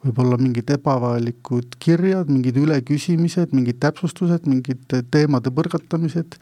võib-olla 0.06 0.38
mingid 0.40 0.70
ebavajalikud 0.78 1.78
kirjad, 1.84 2.30
mingid 2.32 2.58
üleküsimised, 2.62 3.54
mingid 3.56 3.80
täpsustused, 3.84 4.48
mingid 4.50 4.86
teemade 5.12 5.52
põrgatamised, 5.54 6.38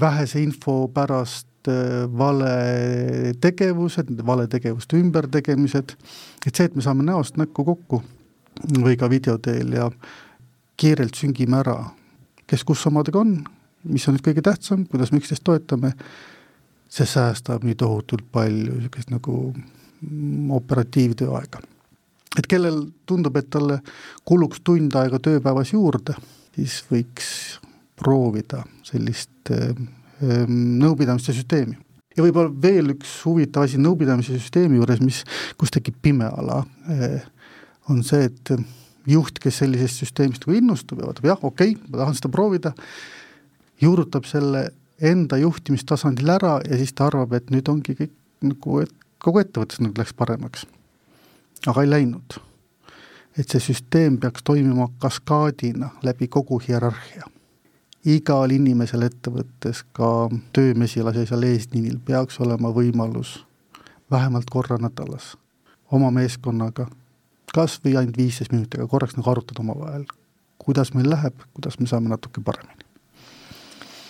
vähese 0.00 0.42
info 0.42 0.84
pärast 0.92 1.48
eh, 1.70 2.04
vale 2.18 3.34
tegevused, 3.40 4.12
vale 4.26 4.46
tegevuste 4.52 4.98
ümbertegemised, 5.00 5.96
et 6.46 6.52
see, 6.52 6.68
et 6.68 6.76
me 6.76 6.84
saame 6.84 7.06
näost 7.06 7.38
näkku 7.40 7.64
kokku 7.66 8.02
või 8.80 8.96
ka 8.96 9.10
video 9.12 9.36
teel 9.42 9.74
ja 9.76 9.90
kiirelt 10.76 11.16
süngime 11.16 11.60
ära, 11.60 11.76
kes 12.46 12.64
kus 12.64 12.86
omadega 12.88 13.20
on, 13.20 13.38
mis 13.88 14.06
on 14.08 14.16
nüüd 14.16 14.24
kõige 14.26 14.44
tähtsam, 14.44 14.84
kuidas 14.90 15.12
me 15.12 15.20
üksteist 15.20 15.44
toetame, 15.46 15.92
see 16.88 17.06
säästab 17.08 17.64
nii 17.66 17.76
tohutult 17.78 18.26
palju 18.32 18.76
niisugust 18.76 19.10
nagu 19.10 19.54
operatiivtöö 20.56 21.32
aega. 21.38 21.60
et 22.38 22.46
kellel 22.46 22.82
tundub, 23.06 23.36
et 23.36 23.48
talle 23.50 23.78
kuluks 24.24 24.60
tund 24.60 24.94
aega 24.94 25.18
tööpäevas 25.18 25.72
juurde, 25.72 26.14
siis 26.54 26.82
võiks 26.90 27.28
proovida 27.96 28.62
sellist 28.84 29.50
äh, 30.22 30.46
nõupidamise 30.48 31.34
süsteemi. 31.36 31.76
ja 32.16 32.24
võib-olla 32.24 32.50
veel 32.62 32.94
üks 32.94 33.18
huvitav 33.26 33.66
asi 33.66 33.80
nõupidamise 33.80 34.38
süsteemi 34.38 34.80
juures, 34.80 35.02
mis, 35.04 35.22
kus 35.60 35.74
tekib 35.74 35.98
pime 36.02 36.28
ala, 36.30 36.62
äh, 36.88 37.20
on 37.92 38.02
see, 38.02 38.24
et 38.30 38.56
juht, 39.06 39.38
kes 39.42 39.60
sellisest 39.62 40.02
süsteemist 40.02 40.46
nagu 40.46 40.56
innustub 40.58 41.00
ja 41.00 41.10
vaatab, 41.10 41.28
jah, 41.30 41.44
okei 41.44 41.76
okay,, 41.76 41.90
ma 41.90 42.02
tahan 42.02 42.18
seda 42.18 42.32
proovida, 42.32 42.72
juurutab 43.82 44.26
selle 44.28 44.68
enda 45.00 45.36
juhtimistasandil 45.36 46.30
ära 46.38 46.56
ja 46.64 46.78
siis 46.80 46.94
ta 46.96 47.10
arvab, 47.10 47.36
et 47.36 47.52
nüüd 47.52 47.68
ongi 47.68 47.96
kõik 47.98 48.14
nagu, 48.46 48.80
et 48.82 48.92
kogu 49.22 49.42
ettevõttes 49.42 49.80
nüüd 49.82 49.98
läks 49.98 50.14
paremaks. 50.16 50.66
aga 51.66 51.82
ei 51.82 51.90
läinud. 51.90 52.40
et 53.36 53.48
see 53.48 53.60
süsteem 53.60 54.16
peaks 54.16 54.42
toimima 54.42 54.88
kaskaadina 54.98 55.90
läbi 56.02 56.28
kogu 56.28 56.58
hierarhia. 56.58 57.28
Igal 58.06 58.52
inimesel 58.54 59.02
ettevõttes, 59.02 59.82
ka 59.92 60.28
töömesilasel 60.54 61.42
eesliinil 61.48 61.98
peaks 62.06 62.38
olema 62.40 62.70
võimalus 62.74 63.40
vähemalt 64.10 64.50
korra 64.50 64.78
nädalas 64.78 65.34
oma 65.90 66.10
meeskonnaga 66.14 66.86
kas 67.56 67.78
või 67.84 67.96
ainult 67.96 68.18
viisteist 68.18 68.52
minutiga 68.52 68.86
korraks 68.90 69.16
nagu 69.16 69.30
arutada 69.32 69.62
omavahel, 69.62 70.04
kuidas 70.62 70.92
meil 70.94 71.08
läheb, 71.10 71.46
kuidas 71.56 71.78
me 71.80 71.88
saame 71.90 72.12
natuke 72.12 72.42
paremini. 72.44 72.84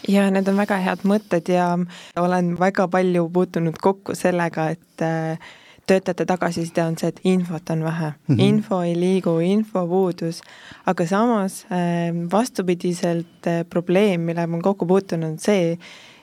Ja 0.09 0.29
need 0.31 0.49
on 0.49 0.59
väga 0.59 0.79
head 0.83 1.03
mõtted 1.09 1.49
ja 1.51 1.73
olen 2.21 2.53
väga 2.61 2.87
palju 2.89 3.27
puutunud 3.35 3.79
kokku 3.83 4.15
sellega, 4.15 4.69
et 4.77 5.03
äh, 5.03 5.55
töötajate 5.87 6.27
tagasiside 6.27 6.83
on 6.83 6.97
see, 6.99 7.09
et 7.09 7.21
infot 7.25 7.71
on 7.71 7.85
vähe 7.85 8.11
mm, 8.11 8.35
-hmm. 8.35 8.43
info 8.43 8.81
ei 8.83 8.97
liigu, 8.99 9.39
infopuudus, 9.39 10.43
aga 10.87 11.07
samas 11.07 11.65
äh, 11.71 12.13
vastupidiselt 12.33 13.47
äh, 13.47 13.65
probleem, 13.71 14.21
millega 14.21 14.47
ma 14.47 14.61
kokku 14.63 14.87
puutunud, 14.87 15.31
on 15.31 15.39
see, 15.39 15.79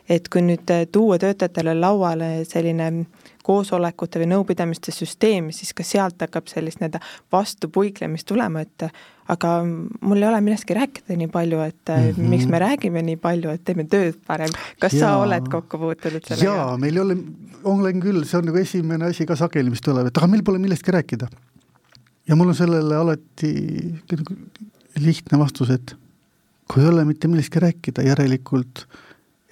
et 0.10 0.28
kui 0.30 0.42
nüüd 0.44 0.72
tuua 0.92 1.18
töötajatele 1.22 1.76
lauale 1.80 2.32
selline 2.48 3.06
koosolekute 3.44 4.22
või 4.22 4.30
nõupidamiste 4.32 4.94
süsteem, 4.96 5.50
siis 5.56 5.74
ka 5.76 5.84
sealt 5.86 6.22
hakkab 6.24 6.48
sellist 6.52 6.80
nii-öelda 6.80 7.02
vastupuiklemist 7.32 8.28
tulema, 8.30 8.64
et 8.64 8.88
aga 9.32 9.54
mul 9.64 10.22
ei 10.22 10.28
ole 10.28 10.42
millestki 10.44 10.76
rääkida 10.78 11.18
nii 11.20 11.30
palju, 11.32 11.60
et 11.68 11.92
mm 11.92 12.10
-hmm. 12.10 12.30
miks 12.34 12.48
me 12.48 12.60
räägime 12.60 13.04
nii 13.04 13.18
palju, 13.24 13.50
et 13.50 13.64
teeme 13.64 13.84
tööd 13.84 14.20
parem. 14.28 14.52
kas 14.80 14.94
ja. 14.94 15.00
sa 15.00 15.18
oled 15.18 15.48
kokku 15.52 15.78
puutunud 15.78 16.24
sellega? 16.28 16.46
jaa, 16.46 16.78
meil 16.78 16.96
ei 16.96 17.02
ole, 17.02 17.18
olen 17.64 18.00
küll, 18.00 18.24
see 18.24 18.38
on 18.38 18.46
nagu 18.46 18.58
esimene 18.58 19.06
asi 19.06 19.26
ka 19.26 19.36
sageli, 19.36 19.70
mis 19.70 19.82
tuleb, 19.82 20.08
et 20.08 20.18
aga 20.18 20.28
meil 20.28 20.44
pole 20.44 20.60
millestki 20.60 20.92
rääkida. 20.92 21.28
ja 22.28 22.36
mul 22.36 22.48
on 22.48 22.56
sellele 22.56 22.96
alati 22.96 23.54
nagu 24.12 24.36
lihtne 25.00 25.40
vastus, 25.40 25.70
et 25.70 25.96
kui 26.68 26.84
ei 26.84 26.90
ole 26.90 27.06
mitte 27.06 27.28
millestki 27.28 27.60
rääkida, 27.60 28.04
järelikult 28.08 28.88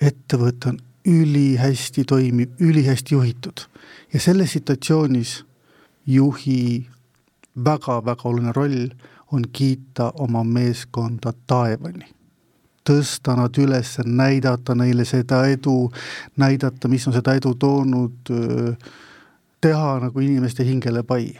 ettevõte 0.01 0.69
on 0.69 0.79
ülihästi 1.05 2.03
toimib, 2.03 2.51
ülihästi 2.59 3.15
juhitud. 3.15 3.67
ja 4.13 4.19
selles 4.19 4.51
situatsioonis 4.53 5.45
juhi 6.07 6.87
väga-väga 7.65 8.29
oluline 8.29 8.51
roll 8.55 8.89
on 9.31 9.43
kiita 9.53 10.11
oma 10.15 10.43
meeskonda 10.43 11.33
taevani. 11.47 12.05
tõsta 12.89 13.35
nad 13.37 13.57
üles, 13.57 13.97
näidata 14.05 14.75
neile 14.75 15.05
seda 15.05 15.45
edu, 15.47 15.91
näidata, 16.37 16.87
mis 16.87 17.07
on 17.07 17.13
seda 17.13 17.33
edu 17.37 17.53
toonud, 17.55 18.31
teha 19.61 19.99
nagu 19.99 20.19
inimeste 20.19 20.65
hingele 20.65 21.03
pai. 21.03 21.37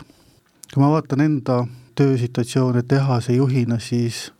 kui 0.74 0.84
ma 0.84 0.92
vaatan 0.92 1.22
enda 1.22 1.68
töösituatsioone 1.96 2.84
tehase 2.84 3.34
juhina, 3.34 3.80
siis 3.80 4.32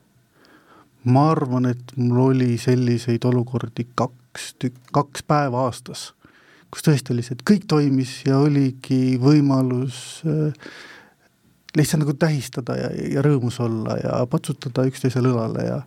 ma 1.04 1.30
arvan, 1.32 1.66
et 1.72 1.94
mul 1.98 2.20
oli 2.30 2.56
selliseid 2.62 3.26
olukordi 3.26 3.88
kaks 3.96 4.54
tükk, 4.62 4.78
kaks 4.94 5.26
päeva 5.28 5.66
aastas, 5.66 6.12
kus 6.72 6.86
tõesti 6.86 7.16
oli 7.16 7.26
see, 7.26 7.38
et 7.38 7.46
kõik 7.48 7.68
toimis 7.70 8.22
ja 8.28 8.40
oligi 8.40 9.18
võimalus 9.22 10.22
äh, 10.30 10.72
lihtsalt 11.78 12.04
nagu 12.04 12.16
tähistada 12.20 12.78
ja, 12.78 12.90
ja 13.16 13.24
rõõmus 13.26 13.60
olla 13.64 13.98
ja 14.02 14.22
patsutada 14.30 14.86
üksteisele 14.90 15.32
õlale 15.34 15.68
ja 15.68 15.82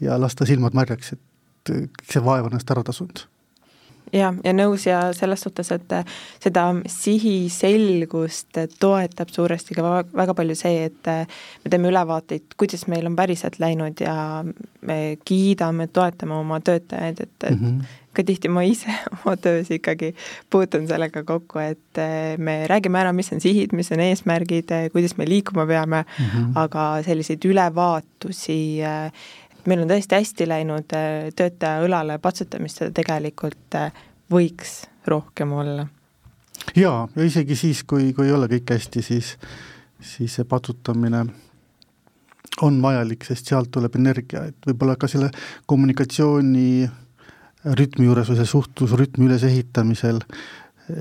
ja 0.00 0.16
lasta 0.20 0.46
silmad 0.48 0.72
märjaks, 0.72 1.12
et 1.12 1.68
kõik 1.68 2.06
see 2.08 2.22
vaev 2.24 2.46
on 2.48 2.54
ennast 2.54 2.70
ära 2.72 2.84
tasunud 2.86 3.26
jah, 4.12 4.34
ja 4.44 4.52
nõus 4.56 4.86
ja 4.86 5.00
selles 5.16 5.44
suhtes, 5.46 5.70
et 5.74 5.94
seda 6.42 6.66
sihiselgust 6.90 8.60
toetab 8.80 9.32
suuresti 9.32 9.76
ka 9.78 9.86
väga 10.16 10.34
palju 10.34 10.58
see, 10.58 10.90
et 10.90 11.10
me 11.64 11.72
teeme 11.72 11.90
ülevaateid, 11.92 12.54
kuidas 12.60 12.86
meil 12.90 13.06
on 13.10 13.16
päriselt 13.18 13.60
läinud 13.62 14.00
ja 14.00 14.44
me 14.86 15.00
kiidame, 15.24 15.88
toetame 15.92 16.38
oma 16.38 16.60
töötajaid, 16.64 17.20
et, 17.20 17.36
et 17.42 17.56
mm 17.56 17.66
-hmm 17.66 17.98
ka 18.14 18.24
tihti 18.26 18.50
ma 18.50 18.62
ise 18.66 18.90
oma 19.20 19.36
töös 19.40 19.70
ikkagi 19.74 20.12
puutun 20.50 20.86
sellega 20.90 21.22
kokku, 21.26 21.60
et 21.62 22.00
me 22.42 22.56
räägime 22.70 22.98
ära, 23.02 23.12
mis 23.16 23.30
on 23.34 23.42
sihid, 23.42 23.74
mis 23.76 23.92
on 23.94 24.02
eesmärgid, 24.04 24.72
kuidas 24.94 25.16
me 25.18 25.28
liikuma 25.28 25.66
peame 25.66 26.02
mm, 26.02 26.24
-hmm. 26.24 26.50
aga 26.64 26.86
selliseid 27.06 27.44
ülevaatusi, 27.44 28.82
eh, 28.82 29.12
meil 29.66 29.84
on 29.84 29.90
tõesti 29.90 30.18
hästi 30.18 30.48
läinud, 30.48 30.94
töötaja 31.36 31.84
õlale 31.84 32.18
patsutamist 32.22 32.80
seda 32.80 32.94
tegelikult 32.96 33.76
võiks 34.30 34.84
rohkem 35.06 35.52
olla. 35.52 35.86
jaa, 36.76 37.08
ja 37.16 37.24
isegi 37.24 37.56
siis, 37.56 37.84
kui, 37.84 38.12
kui 38.14 38.28
ei 38.28 38.32
ole 38.36 38.48
kõik 38.50 38.74
hästi, 38.76 39.02
siis, 39.02 39.36
siis 40.00 40.38
see 40.38 40.48
patsutamine 40.48 41.24
on 42.62 42.80
vajalik, 42.82 43.24
sest 43.24 43.48
sealt 43.50 43.70
tuleb 43.72 43.96
energia, 43.96 44.44
et 44.50 44.66
võib-olla 44.66 44.96
ka 45.00 45.08
selle 45.08 45.30
kommunikatsiooni 45.70 46.88
rütmi 47.76 48.08
juures 48.08 48.30
või 48.30 48.40
see 48.40 48.50
suhtlusrütmi 48.54 49.28
ülesehitamisel 49.28 50.20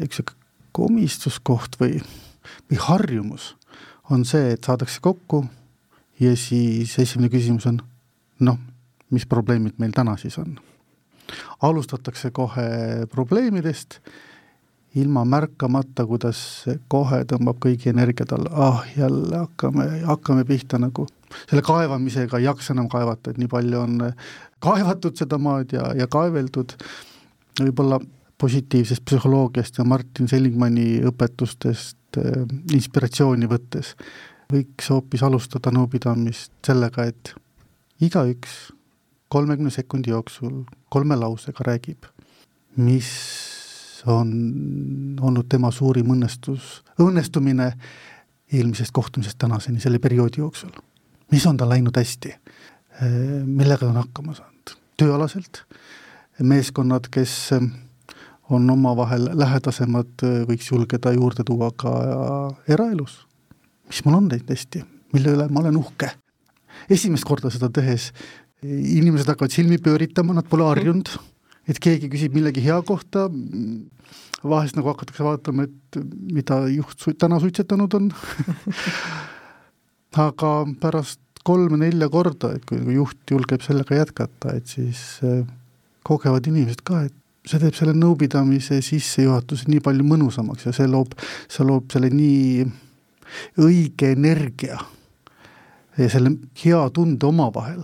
üks 0.04 0.20
sihuke 0.20 0.36
komistuskoht 0.75 1.80
või, 1.80 2.01
või 2.70 2.82
harjumus 2.84 3.54
on 4.13 4.25
see, 4.28 4.54
et 4.54 4.66
saadakse 4.66 5.01
kokku 5.01 5.44
ja 6.20 6.36
siis 6.38 6.96
esimene 7.00 7.32
küsimus 7.32 7.68
on 7.70 7.80
noh, 8.46 8.58
mis 9.13 9.25
probleemid 9.29 9.79
meil 9.81 9.93
täna 9.96 10.17
siis 10.17 10.38
on. 10.38 10.58
alustatakse 11.62 12.31
kohe 12.31 13.05
probleemidest, 13.12 14.00
ilma 14.96 15.22
märkamata, 15.25 16.05
kuidas 16.10 16.65
kohe 16.89 17.22
tõmbab 17.29 17.60
kõigi 17.62 17.91
energiat 17.91 18.34
alla, 18.34 18.50
ah 18.50 18.86
jälle 18.98 19.43
hakkame, 19.43 19.86
hakkame 20.05 20.46
pihta 20.46 20.79
nagu 20.81 21.05
selle 21.50 21.62
kaevamisega 21.62 22.39
ei 22.39 22.48
jaksa 22.48 22.74
enam 22.74 22.88
kaevata, 22.89 23.29
et 23.29 23.38
nii 23.38 23.51
palju 23.51 23.79
on 23.79 24.00
kaevatud 24.63 25.19
seda 25.19 25.38
maad 25.38 25.75
ja, 25.77 25.91
ja 25.98 26.08
kaeveldud, 26.10 26.74
võib-olla 27.62 28.00
positiivsest 28.39 29.05
psühholoogiast 29.05 29.77
ja 29.77 29.86
Martin 29.86 30.29
Seligmani 30.31 31.03
õpetustest 31.05 32.17
äh, 32.17 32.43
inspiratsiooni 32.74 33.50
võttes 33.51 33.93
võiks 34.50 34.89
hoopis 34.89 35.24
alustada 35.24 35.72
nõupidamist 35.75 36.51
sellega, 36.65 37.05
et 37.05 37.34
igaüks 38.01 38.72
kolmekümne 39.29 39.72
sekundi 39.72 40.10
jooksul 40.10 40.63
kolme 40.89 41.15
lausega 41.15 41.63
räägib, 41.65 42.08
mis 42.77 43.10
on 44.08 44.32
olnud 45.22 45.50
tema 45.51 45.72
suurim 45.72 46.13
õnnestus, 46.15 46.79
õnnestumine 47.01 47.74
eelmisest 48.53 48.94
kohtumisest 48.96 49.38
tänaseni, 49.38 49.79
selle 49.79 50.00
perioodi 50.00 50.41
jooksul. 50.41 50.72
mis 51.32 51.46
on 51.46 51.58
tal 51.58 51.70
läinud 51.70 51.98
hästi, 51.98 52.32
millega 53.46 53.86
ta 53.86 53.91
on 53.91 54.00
hakkama 54.01 54.34
saanud, 54.34 54.74
tööalaselt, 54.98 55.62
meeskonnad, 56.41 57.06
kes 57.12 57.51
on 58.50 58.70
omavahel 58.70 59.29
lähedasemad, 59.38 60.24
võiks 60.50 60.72
julgeda 60.72 61.13
juurde 61.13 61.44
tuua 61.46 61.70
ka 61.72 61.94
eraelus. 62.68 63.27
mis 63.88 64.01
mul 64.06 64.18
on 64.18 64.29
teinud 64.29 64.50
hästi, 64.50 64.84
mille 65.13 65.36
üle 65.36 65.48
ma 65.50 65.60
olen 65.60 65.77
uhke. 65.77 66.12
Esimest 66.90 67.28
korda 67.28 67.52
seda 67.54 67.70
tehes 67.74 68.10
inimesed 68.64 69.30
hakkavad 69.30 69.54
silmi 69.54 69.80
pööritama, 69.82 70.36
nad 70.36 70.48
pole 70.50 70.68
harjunud, 70.68 71.12
et 71.70 71.80
keegi 71.80 72.10
küsib 72.12 72.36
millegi 72.36 72.64
hea 72.66 72.80
kohta, 72.86 73.28
vahest 74.44 74.78
nagu 74.78 74.92
hakatakse 74.92 75.24
vaatama, 75.24 75.68
et 75.68 76.00
mida 76.34 76.62
juht 76.72 77.00
su 77.00 77.14
täna 77.20 77.40
suitsetanud 77.42 77.96
on. 78.00 78.12
Aga 80.20 80.52
pärast 80.82 81.22
kolme-nelja 81.46 82.10
korda, 82.12 82.52
et 82.58 82.66
kui 82.68 82.98
juht 82.98 83.32
julgeb 83.32 83.64
sellega 83.64 84.02
jätkata, 84.02 84.58
et 84.58 84.68
siis 84.68 85.22
äh, 85.24 85.46
kogevad 86.08 86.50
inimesed 86.50 86.84
ka, 86.88 87.06
et 87.08 87.16
see 87.48 87.62
teeb 87.62 87.78
selle 87.78 87.94
nõupidamise 87.96 88.82
sissejuhatuse 88.84 89.70
nii 89.72 89.82
palju 89.86 90.06
mõnusamaks 90.06 90.68
ja 90.68 90.76
see 90.76 90.90
loob, 90.90 91.16
see 91.48 91.66
loob 91.66 91.88
selle 91.94 92.10
nii 92.12 92.66
õige 93.64 94.12
energia 94.18 94.82
ja 96.00 96.12
selle 96.12 96.36
hea 96.63 96.82
tunde 96.96 97.27
omavahel 97.27 97.82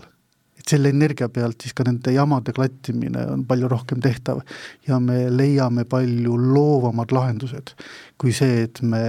et 0.55 0.71
selle 0.71 0.89
energia 0.89 1.27
pealt 1.29 1.61
siis 1.61 1.75
ka 1.77 1.85
nende 1.85 2.13
jamade 2.15 2.53
klattimine 2.55 3.25
on 3.33 3.43
palju 3.49 3.69
rohkem 3.71 4.01
tehtav 4.01 4.41
ja 4.87 4.99
me 4.99 5.25
leiame 5.29 5.85
palju 5.89 6.37
loovamad 6.39 7.13
lahendused 7.15 7.75
kui 8.21 8.33
see, 8.33 8.63
et 8.65 8.81
me 8.81 9.03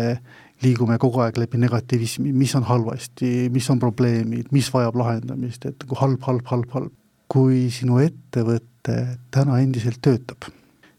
liigume 0.65 0.97
kogu 1.01 1.21
aeg 1.25 1.39
läbi 1.41 1.59
negativismi, 1.61 2.33
mis 2.33 2.55
on 2.57 2.65
halvasti, 2.69 3.49
mis 3.53 3.67
on 3.73 3.81
probleemid, 3.81 4.49
mis 4.57 4.71
vajab 4.73 4.97
lahendamist, 5.01 5.67
et 5.69 5.85
nagu 5.85 5.99
halb, 6.01 6.23
halb, 6.25 6.47
halb, 6.53 6.71
halb. 6.73 6.95
kui 7.27 7.67
sinu 7.75 7.99
ettevõte 7.99 8.95
täna 9.35 9.57
endiselt 9.59 9.99
töötab, 9.99 10.47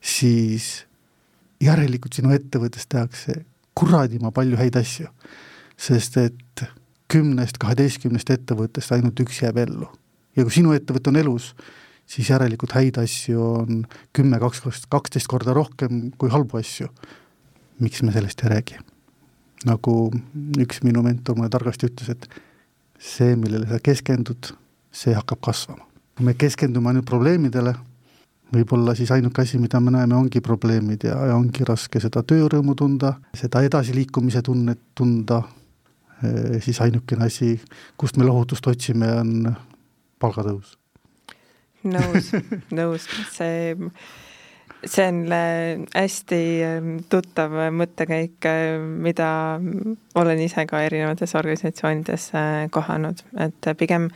siis 0.03 0.83
järelikult 1.63 2.17
sinu 2.19 2.33
ettevõttes 2.35 2.83
tehakse 2.91 3.45
kuradima 3.77 4.33
palju 4.35 4.59
häid 4.59 4.75
asju, 4.75 5.07
sest 5.79 6.19
et 6.19 6.65
kümnest, 7.11 7.57
kaheteistkümnest 7.61 8.29
ettevõttest 8.33 8.91
ainult 8.91 9.19
üks 9.23 9.41
jääb 9.41 9.57
ellu 9.63 9.87
ja 10.37 10.45
kui 10.45 10.53
sinu 10.53 10.73
ettevõte 10.75 11.11
on 11.11 11.19
elus, 11.19 11.51
siis 12.07 12.29
järelikult 12.31 12.75
häid 12.77 12.99
asju 13.01 13.41
on 13.41 13.81
kümme, 14.15 14.39
kaks, 14.41 14.85
kaksteist 14.89 15.29
korda 15.29 15.55
rohkem 15.57 16.11
kui 16.17 16.31
halbu 16.33 16.61
asju. 16.61 16.89
miks 17.79 18.01
me 18.03 18.11
sellest 18.11 18.41
ei 18.43 18.49
räägi? 18.49 18.77
nagu 19.65 20.11
üks 20.61 20.83
minu 20.85 21.01
mentor 21.01 21.35
mulle 21.35 21.49
targasti 21.49 21.89
ütles, 21.89 22.09
et 22.13 22.27
see, 22.99 23.35
millele 23.35 23.65
sa 23.69 23.79
keskendud, 23.81 24.53
see 24.93 25.15
hakkab 25.17 25.41
kasvama. 25.41 25.85
kui 26.15 26.25
me 26.25 26.33
keskendume 26.33 26.89
ainult 26.89 27.05
probleemidele, 27.05 27.73
võib-olla 28.53 28.95
siis 28.95 29.11
ainuke 29.11 29.41
asi, 29.41 29.57
mida 29.57 29.79
me 29.79 29.91
näeme, 29.91 30.15
ongi 30.15 30.41
probleemid 30.41 31.03
ja, 31.09 31.17
ja 31.31 31.35
ongi 31.35 31.65
raske 31.67 31.99
seda 31.99 32.23
töörõõmu 32.23 32.75
tunda, 32.77 33.17
seda 33.35 33.63
edasiliikumise 33.65 34.41
tunnet 34.45 34.79
tunda, 34.95 35.41
siis 36.63 36.81
ainukene 36.81 37.27
asi, 37.27 37.55
kust 37.97 38.17
me 38.17 38.25
lohutust 38.25 38.67
otsime, 38.67 39.09
on 39.19 39.51
palgatõus. 40.21 40.77
nõus, 41.87 42.31
nõus, 42.77 43.05
see, 43.35 43.75
see 44.83 45.05
on 45.05 45.21
äh, 45.33 45.83
hästi 45.93 46.41
ähm, 46.65 46.95
tuttav 47.09 47.53
mõttekäik, 47.75 48.39
äh, 48.49 48.75
mida 48.81 49.29
olen 50.17 50.43
ise 50.43 50.65
ka 50.69 50.81
erinevates 50.87 51.35
organisatsioonides 51.37 52.31
äh, 52.33 52.65
kohanud, 52.73 53.23
et 53.45 53.71
pigem 53.79 54.09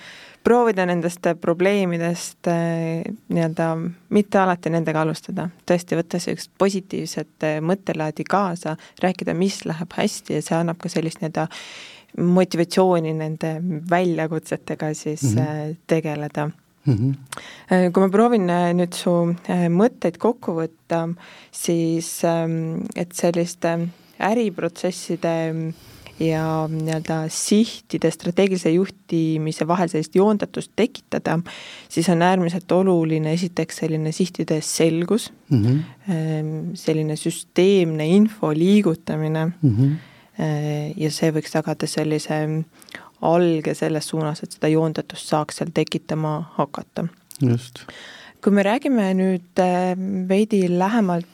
proovida 0.44 0.86
nendest 0.86 1.28
probleemidest 1.42 2.48
nii-öelda 2.48 3.68
mitte 4.10 4.40
alati 4.42 4.72
nendega 4.74 5.04
alustada, 5.06 5.50
tõesti 5.70 6.00
võtta 6.00 6.20
sellist 6.20 6.52
positiivset 6.58 7.48
mõttelaadi 7.62 8.26
kaasa, 8.30 8.76
rääkida, 9.04 9.36
mis 9.38 9.62
läheb 9.70 9.94
hästi 9.98 10.40
ja 10.40 10.46
see 10.46 10.58
annab 10.58 10.82
ka 10.82 10.90
sellist 10.90 11.22
nii-öelda 11.22 11.48
motivatsiooni 12.18 13.14
nende 13.14 13.56
väljakutsetega 13.90 14.94
siis 14.94 15.24
mm 15.24 15.38
-hmm. 15.38 15.76
tegeleda 15.88 16.50
mm. 16.86 16.94
-hmm. 16.94 17.92
kui 17.92 18.04
ma 18.04 18.10
proovin 18.10 18.48
nüüd 18.50 18.94
su 18.94 19.12
mõtteid 19.70 20.18
kokku 20.18 20.56
võtta, 20.58 21.08
siis 21.52 22.24
ähm, 22.26 22.84
et 22.96 23.12
selliste 23.12 23.80
äriprotsesside 24.20 25.34
ja 26.22 26.44
nii-öelda 26.70 27.24
sihtide, 27.34 28.12
strateegilise 28.14 28.74
juhtimise 28.76 29.68
vahel 29.68 29.90
sellist 29.92 30.16
joondatust 30.16 30.72
tekitada, 30.76 31.40
siis 31.90 32.10
on 32.14 32.22
äärmiselt 32.22 32.72
oluline 32.72 33.34
esiteks 33.34 33.82
selline 33.84 34.12
sihtide 34.16 34.62
selgus 34.62 35.32
mm, 35.50 35.66
-hmm. 35.66 36.78
selline 36.78 37.16
süsteemne 37.16 38.08
info 38.08 38.54
liigutamine 38.54 39.46
mm, 39.46 39.76
-hmm 39.76 40.00
ja 40.98 41.12
see 41.12 41.32
võiks 41.36 41.54
tagada 41.54 41.88
sellise 41.90 42.38
alge 43.22 43.74
selles 43.78 44.08
suunas, 44.10 44.42
et 44.44 44.56
seda 44.56 44.72
joondatust 44.72 45.30
saaks 45.30 45.62
seal 45.62 45.74
tekitama 45.74 46.38
hakata. 46.58 47.08
just. 47.42 47.86
kui 48.42 48.54
me 48.54 48.64
räägime 48.64 49.12
nüüd 49.14 49.60
äh, 49.62 49.94
veidi 50.30 50.64
lähemalt 50.70 51.28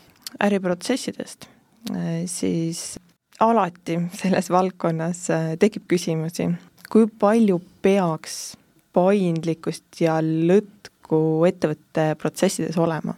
äriprotsessidest, 0.43 1.47
äh, 1.91 2.26
siis 2.26 3.00
alati 3.39 4.00
selles 4.17 4.50
valdkonnas 4.50 5.28
tekib 5.60 5.88
küsimusi, 5.88 6.50
kui 6.89 7.08
palju 7.19 7.60
peaks 7.82 8.58
paindlikkust 8.97 10.02
ja 10.02 10.19
lõtku 10.21 11.19
ettevõtte 11.50 12.15
protsessides 12.17 12.78
olema. 12.78 13.13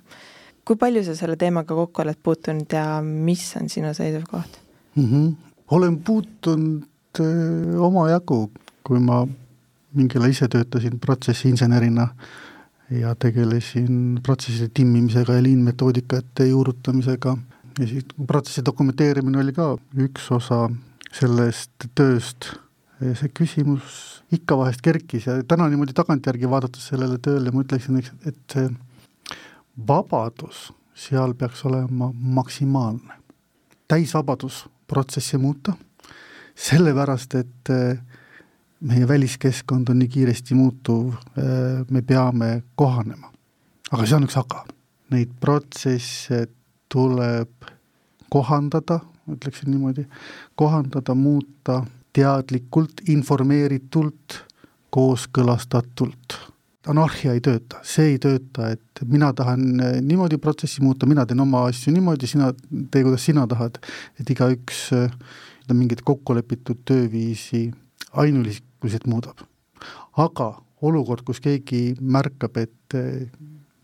kui 0.65 0.77
palju 0.77 1.01
sa 1.03 1.15
selle 1.17 1.35
teemaga 1.39 1.73
kokku 1.73 2.03
oled 2.03 2.17
puutunud 2.23 2.73
ja 2.73 3.01
mis 3.01 3.55
on 3.57 3.69
sinu 3.69 3.93
seisukoht 3.93 4.59
mm? 4.95 5.05
-hmm 5.05 5.49
olen 5.71 5.97
puutunud 5.97 6.83
äh, 7.19 7.81
omajagu, 7.81 8.51
kui 8.83 8.99
ma 8.99 9.23
mingil 9.93 10.21
ajal 10.21 10.33
ise 10.33 10.47
töötasin 10.47 10.99
protsessiinsenerina 11.01 12.07
ja 13.01 13.13
tegelesin 13.15 14.19
protsesside 14.25 14.69
timmimisega 14.73 15.37
ja 15.37 15.43
liinmetoodikate 15.43 16.47
juurutamisega 16.49 17.37
ja 17.79 17.87
siis 17.87 18.05
protsessi 18.27 18.63
dokumenteerimine 18.65 19.39
oli 19.39 19.53
ka 19.55 19.71
üks 20.03 20.27
osa 20.35 20.67
sellest 21.15 21.89
tööst. 21.95 22.55
see 22.99 23.29
küsimus 23.31 23.93
ikka 24.35 24.57
vahest 24.59 24.81
kerkis 24.83 25.25
ja 25.29 25.37
täna 25.47 25.69
niimoodi 25.71 25.93
tagantjärgi 25.95 26.49
vaadates 26.51 26.89
sellele 26.91 27.15
tööle 27.23 27.53
ma 27.55 27.63
ütleksin, 27.63 28.01
et 28.27 28.39
see 28.51 28.67
vabadus 29.87 30.67
seal 30.99 31.33
peaks 31.33 31.63
olema 31.65 32.11
maksimaalne. 32.13 33.13
täisvabadus 33.87 34.65
protsessi 34.87 35.37
muuta, 35.37 35.73
sellepärast 36.55 37.35
et 37.35 37.71
äh, 37.71 37.97
meie 38.81 39.07
väliskeskkond 39.07 39.89
on 39.89 39.99
nii 39.99 40.07
kiiresti 40.07 40.55
muutuv, 40.55 41.13
äh, 41.13 41.85
me 41.89 42.01
peame 42.01 42.63
kohanema. 42.75 43.31
aga 43.91 44.05
see 44.05 44.15
on 44.15 44.27
üks 44.27 44.37
aga, 44.37 44.65
neid 45.09 45.31
protsesse 45.39 46.47
tuleb 46.89 47.69
kohandada, 48.29 48.99
ütleksin 49.29 49.71
niimoodi, 49.73 50.05
kohandada, 50.57 51.15
muuta 51.15 51.83
teadlikult, 52.13 53.03
informeeritult, 53.09 54.39
kooskõlastatult 54.89 56.39
anarhia 56.89 57.33
ei 57.35 57.41
tööta, 57.43 57.81
see 57.85 58.13
ei 58.13 58.19
tööta, 58.21 58.71
et 58.75 59.03
mina 59.09 59.31
tahan 59.35 59.65
eh, 59.83 59.97
niimoodi 60.05 60.39
protsessi 60.41 60.83
muuta, 60.83 61.09
mina 61.09 61.25
teen 61.27 61.41
oma 61.43 61.65
asju 61.69 61.93
niimoodi, 61.93 62.29
sina 62.29 62.51
tee, 62.53 63.03
kuidas 63.03 63.25
sina 63.27 63.45
tahad, 63.49 63.77
et 64.19 64.31
igaüks 64.33 64.81
eh, 64.97 65.11
mingit 65.75 66.01
kokkulepitud 66.07 66.81
tööviisi 66.89 67.67
ainuisikuliselt 68.17 69.05
muudab. 69.05 69.43
aga 70.17 70.47
olukord, 70.81 71.21
kus 71.27 71.39
keegi 71.43 71.93
märkab, 72.01 72.57
et 72.57 72.97
eh, 72.97 73.27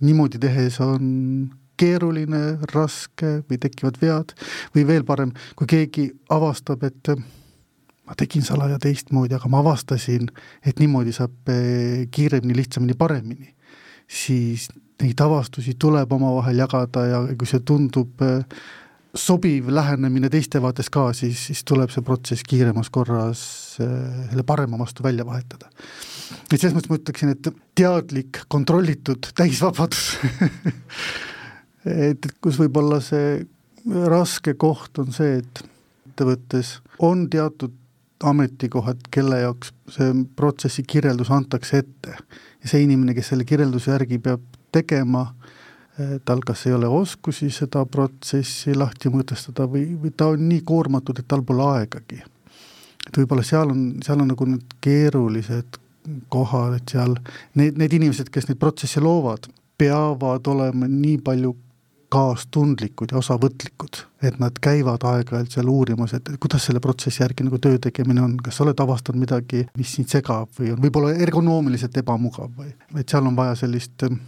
niimoodi 0.01 0.41
tehes 0.41 0.79
on 0.83 1.51
keeruline, 1.77 2.43
raske 2.73 3.39
või 3.49 3.59
tekivad 3.61 3.99
vead 4.01 4.35
või 4.75 4.85
veel 4.87 5.07
parem, 5.07 5.33
kui 5.55 5.67
keegi 5.69 6.09
avastab, 6.33 6.83
et 6.87 7.11
ma 8.05 8.15
tegin 8.17 8.45
salaja 8.45 8.77
teistmoodi, 8.81 9.35
aga 9.37 9.49
ma 9.49 9.61
avastasin, 9.63 10.29
et 10.65 10.79
niimoodi 10.81 11.13
saab 11.15 11.51
eh, 11.51 12.05
kiiremini, 12.13 12.57
lihtsamini, 12.61 12.97
paremini. 12.97 13.53
siis 14.07 14.67
neid 15.01 15.19
avastusi 15.19 15.73
tuleb 15.81 16.11
omavahel 16.13 16.59
jagada 16.61 17.05
ja 17.09 17.21
kui 17.33 17.49
see 17.49 17.63
tundub 17.65 18.21
eh, 18.21 18.43
sobiv 19.15 19.71
lähenemine 19.73 20.29
teiste 20.29 20.61
vaates 20.61 20.91
ka, 20.93 21.07
siis, 21.17 21.47
siis 21.49 21.63
tuleb 21.67 21.89
see 21.91 22.03
protsess 22.05 22.45
kiiremas 22.45 22.91
korras 22.93 23.41
selle 23.79 24.43
parema 24.47 24.77
vastu 24.79 25.03
välja 25.03 25.25
vahetada. 25.25 25.71
et 26.51 26.59
selles 26.59 26.75
mõttes 26.75 26.91
ma 26.91 26.99
ütleksin, 26.99 27.31
et 27.33 27.49
teadlik, 27.75 28.43
kontrollitud 28.47 29.31
täisvabadus 29.35 30.17
et, 31.85 32.25
et 32.25 32.35
kus 32.41 32.59
võib-olla 32.59 32.99
see 33.03 33.45
raske 34.09 34.55
koht 34.57 34.99
on 34.99 35.11
see, 35.13 35.39
et 35.41 35.63
ettevõttes 36.15 36.79
on 37.03 37.27
teatud 37.29 37.73
ametikohad, 38.23 39.03
kelle 39.11 39.41
jaoks 39.41 39.73
see 39.91 40.13
protsessi 40.35 40.85
kirjeldus 40.87 41.31
antakse 41.31 41.83
ette. 41.83 42.15
ja 42.63 42.69
see 42.69 42.83
inimene, 42.83 43.13
kes 43.13 43.33
selle 43.33 43.45
kirjelduse 43.45 43.91
järgi 43.91 44.19
peab 44.19 44.41
tegema, 44.71 45.27
tal 46.25 46.41
kas 46.45 46.65
ei 46.67 46.73
ole 46.73 46.87
oskusi 46.87 47.49
seda 47.53 47.85
protsessi 47.85 48.75
lahti 48.75 49.11
mõtestada 49.11 49.67
või, 49.67 49.85
või 49.99 50.11
ta 50.15 50.31
on 50.33 50.47
nii 50.49 50.61
koormatud, 50.67 51.19
et 51.19 51.27
tal 51.27 51.43
pole 51.43 51.63
aegagi. 51.63 52.23
et 53.07 53.17
võib-olla 53.17 53.43
seal 53.43 53.69
on, 53.69 53.83
seal 54.03 54.21
on 54.21 54.31
nagu 54.31 54.45
need 54.45 54.79
keerulised 54.81 55.77
kohad, 56.29 56.79
et 56.79 56.95
seal 56.95 57.15
need, 57.53 57.77
need 57.77 57.93
inimesed, 57.93 58.29
kes 58.29 58.47
neid 58.47 58.59
protsesse 58.59 59.03
loovad, 59.03 59.47
peavad 59.77 60.47
olema 60.47 60.87
nii 60.87 61.17
palju 61.23 61.55
kaastundlikud 62.09 63.11
ja 63.11 63.19
osavõtlikud, 63.19 63.99
et 64.27 64.37
nad 64.39 64.57
käivad 64.61 65.03
aeg-ajalt 65.09 65.55
seal 65.55 65.69
uurimas, 65.71 66.13
et 66.17 66.29
kuidas 66.41 66.67
selle 66.67 66.81
protsessi 66.83 67.23
järgi 67.23 67.47
nagu 67.47 67.59
töö 67.61 67.79
tegemine 67.81 68.21
on, 68.23 68.37
kas 68.43 68.59
sa 68.59 68.65
oled 68.65 68.81
avastanud 68.81 69.23
midagi, 69.23 69.65
mis 69.77 69.95
sind 69.97 70.11
segab 70.11 70.51
või 70.59 70.73
on 70.75 70.81
võib-olla 70.83 71.13
ergonoomiliselt 71.25 71.97
ebamugav 72.01 72.51
või, 72.57 72.71
et 72.99 73.09
seal 73.09 73.25
on 73.25 73.37
vaja 73.37 73.55
sellist 73.59 74.07
ähm, 74.07 74.19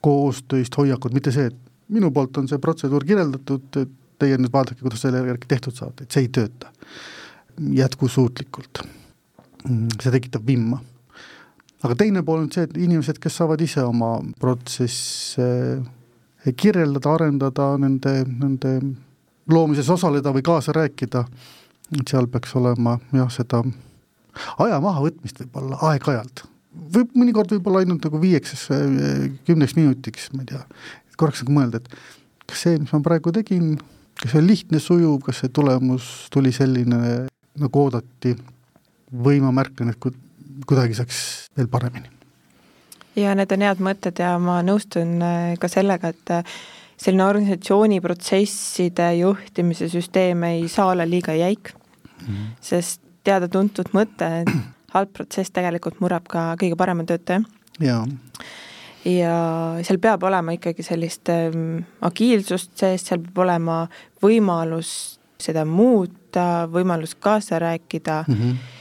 koostöist 0.00 0.76
hoiakut, 0.80 1.14
mitte 1.16 1.32
see, 1.34 1.50
et 1.52 1.92
minu 1.92 2.12
poolt 2.14 2.40
on 2.40 2.48
see 2.48 2.60
protseduur 2.62 3.04
kirjeldatud, 3.06 3.82
teie 4.20 4.38
nüüd 4.40 4.52
vaadake, 4.52 4.80
kuidas 4.80 5.04
selle 5.04 5.24
järgi 5.26 5.48
tehtud 5.48 5.76
saate, 5.76 6.04
et 6.04 6.16
see 6.16 6.26
ei 6.26 6.32
tööta 6.32 6.72
jätkusuutlikult. 7.60 8.84
Mm, 9.68 9.88
see 10.00 10.12
tekitab 10.14 10.46
vimma 10.46 10.80
aga 11.84 11.96
teine 11.96 12.22
pool 12.24 12.44
on 12.44 12.50
see, 12.52 12.66
et 12.68 12.76
inimesed, 12.80 13.18
kes 13.20 13.40
saavad 13.40 13.60
ise 13.64 13.84
oma 13.84 14.18
protsesse 14.40 15.46
kirjeldada, 16.56 17.14
arendada, 17.14 17.66
nende, 17.80 18.14
nende 18.28 18.74
loomises 19.50 19.90
osaleda 19.92 20.32
või 20.34 20.44
kaasa 20.46 20.74
rääkida, 20.76 21.24
et 21.98 22.12
seal 22.12 22.28
peaks 22.30 22.54
olema 22.58 22.96
jah, 23.16 23.30
seda 23.32 23.62
aja 24.62 24.78
mahavõtmist 24.82 25.42
võib-olla 25.42 25.80
aeg-ajalt. 25.90 26.44
võib, 26.94 27.16
mõnikord 27.18 27.52
võib-olla 27.56 27.82
ainult 27.82 28.06
nagu 28.06 28.20
viieks, 28.22 28.68
kümneks 29.46 29.76
minutiks, 29.76 30.30
ma 30.34 30.44
ei 30.44 30.52
tea, 30.52 30.62
korraks 31.18 31.42
nagu 31.44 31.56
mõelda, 31.58 31.82
et 31.82 32.46
kas 32.46 32.62
see, 32.66 32.78
mis 32.78 32.92
ma 32.94 33.02
praegu 33.04 33.32
tegin, 33.34 33.74
kas 34.20 34.32
see 34.32 34.40
on 34.40 34.46
lihtne, 34.46 34.80
sujuv, 34.80 35.18
kas 35.26 35.42
see 35.42 35.52
tulemus 35.52 36.06
tuli 36.32 36.54
selline, 36.54 37.26
nagu 37.60 37.84
oodati, 37.84 38.36
või 39.10 39.42
ma 39.42 39.50
märkan, 39.52 39.90
et 39.90 39.98
kuidagi 40.70 40.96
saaks 40.96 41.20
veel 41.58 41.68
paremini 41.68 42.19
ja 43.16 43.34
need 43.34 43.52
on 43.54 43.64
head 43.66 43.82
mõtted 43.82 44.20
ja 44.22 44.34
ma 44.42 44.60
nõustun 44.66 45.18
äh, 45.24 45.54
ka 45.60 45.70
sellega, 45.70 46.12
et 46.14 46.34
äh, 46.34 46.56
selline 47.00 47.24
organisatsiooni 47.26 48.00
protsesside 48.04 49.12
juhtimise 49.18 49.88
süsteem 49.92 50.44
ei 50.50 50.66
saa 50.68 50.90
olla 50.92 51.06
liiga 51.08 51.34
jäik 51.34 51.72
mm, 51.72 52.26
-hmm. 52.26 52.48
sest 52.60 53.00
teada-tuntud 53.24 53.92
mõte, 53.96 54.28
et 54.42 54.52
halb 54.94 55.12
protsess 55.12 55.50
tegelikult 55.50 56.00
murrab 56.00 56.28
ka 56.28 56.54
kõige 56.60 56.76
parema 56.76 57.04
töötaja. 57.04 57.42
jaa 57.80 58.04
ja 59.04 59.34
seal 59.82 59.98
peab 59.98 60.22
olema 60.22 60.52
ikkagi 60.52 60.82
sellist 60.82 61.28
ähm, 61.28 61.84
agiilsust 62.00 62.76
sees, 62.76 63.06
seal 63.06 63.22
peab 63.24 63.38
olema 63.38 63.88
võimalus 64.22 65.18
seda 65.40 65.64
muuta, 65.64 66.68
võimalus 66.68 67.14
kaasa 67.14 67.58
rääkida 67.58 68.24
mm, 68.28 68.34
-hmm 68.34 68.79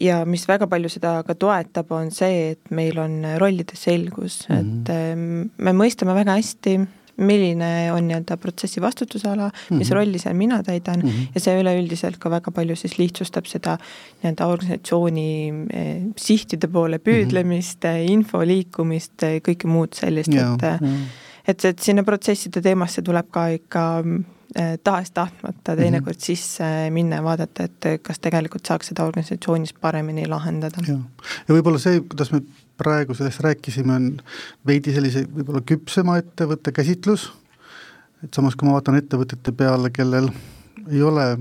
ja 0.00 0.24
mis 0.24 0.46
väga 0.48 0.68
palju 0.70 0.88
seda 0.92 1.18
ka 1.26 1.36
toetab, 1.36 1.90
on 1.92 2.10
see, 2.14 2.54
et 2.54 2.74
meil 2.74 2.98
on 3.02 3.22
rollide 3.40 3.76
selgus 3.76 4.46
mm, 4.48 4.54
-hmm. 4.54 4.60
et 4.60 4.92
ähm, 4.94 5.50
me 5.58 5.72
mõistame 5.76 6.14
väga 6.16 6.38
hästi, 6.38 6.78
milline 7.16 7.92
on 7.92 8.08
nii-öelda 8.08 8.36
protsessi 8.36 8.80
vastutusala 8.80 9.48
mm, 9.48 9.52
-hmm. 9.54 9.78
mis 9.78 9.88
mhm. 9.88 9.94
rolli 9.94 10.18
seal 10.18 10.34
mina 10.34 10.62
täidan 10.62 11.00
mm 11.00 11.08
-hmm. 11.08 11.26
ja 11.34 11.40
see 11.40 11.60
üleüldiselt 11.60 12.18
ka 12.18 12.30
väga 12.30 12.50
palju 12.50 12.76
siis 12.76 12.98
lihtsustab 12.98 13.46
seda 13.46 13.78
nii-öelda 14.22 14.46
organisatsiooni 14.46 15.52
eh, 15.70 16.02
sihtide 16.16 16.66
poole 16.68 16.98
püüdlemist 16.98 17.84
mm, 17.84 17.90
-hmm. 17.90 18.10
info 18.10 18.40
liikumist, 18.46 19.22
kõike 19.22 19.66
muud 19.66 19.94
sellist, 19.94 20.34
et 20.34 20.80
et, 21.48 21.64
et 21.64 21.78
sinna 21.78 22.02
protsesside 22.02 22.60
teemasse 22.62 23.02
tuleb 23.02 23.26
ka 23.30 23.48
ikka 23.48 24.04
Äh, 24.04 24.43
tahes-tahtmata 24.84 25.76
teinekord 25.76 26.16
mm 26.16 26.20
-hmm. 26.20 26.26
sisse 26.26 26.64
minna 26.90 27.16
ja 27.16 27.24
vaadata, 27.24 27.64
et 27.64 28.02
kas 28.02 28.18
tegelikult 28.18 28.66
saaks 28.66 28.92
seda 28.92 29.04
organisatsioonis 29.04 29.72
paremini 29.72 30.26
lahendada. 30.28 30.82
ja, 30.88 30.98
ja 31.48 31.54
võib-olla 31.54 31.78
see, 31.78 32.00
kuidas 32.00 32.32
me 32.32 32.42
praegu 32.76 33.14
sellest 33.14 33.40
rääkisime, 33.40 33.94
on 33.94 34.20
veidi 34.66 34.92
sellise 34.94 35.24
võib-olla 35.30 35.62
küpsema 35.66 36.18
ettevõtte 36.18 36.72
käsitlus, 36.72 37.32
et 38.24 38.34
samas, 38.34 38.56
kui 38.56 38.68
ma 38.68 38.76
vaatan 38.78 38.98
ettevõtete 38.98 39.52
peale, 39.52 39.90
kellel 39.90 40.30
ei 40.90 41.02
ole 41.02 41.38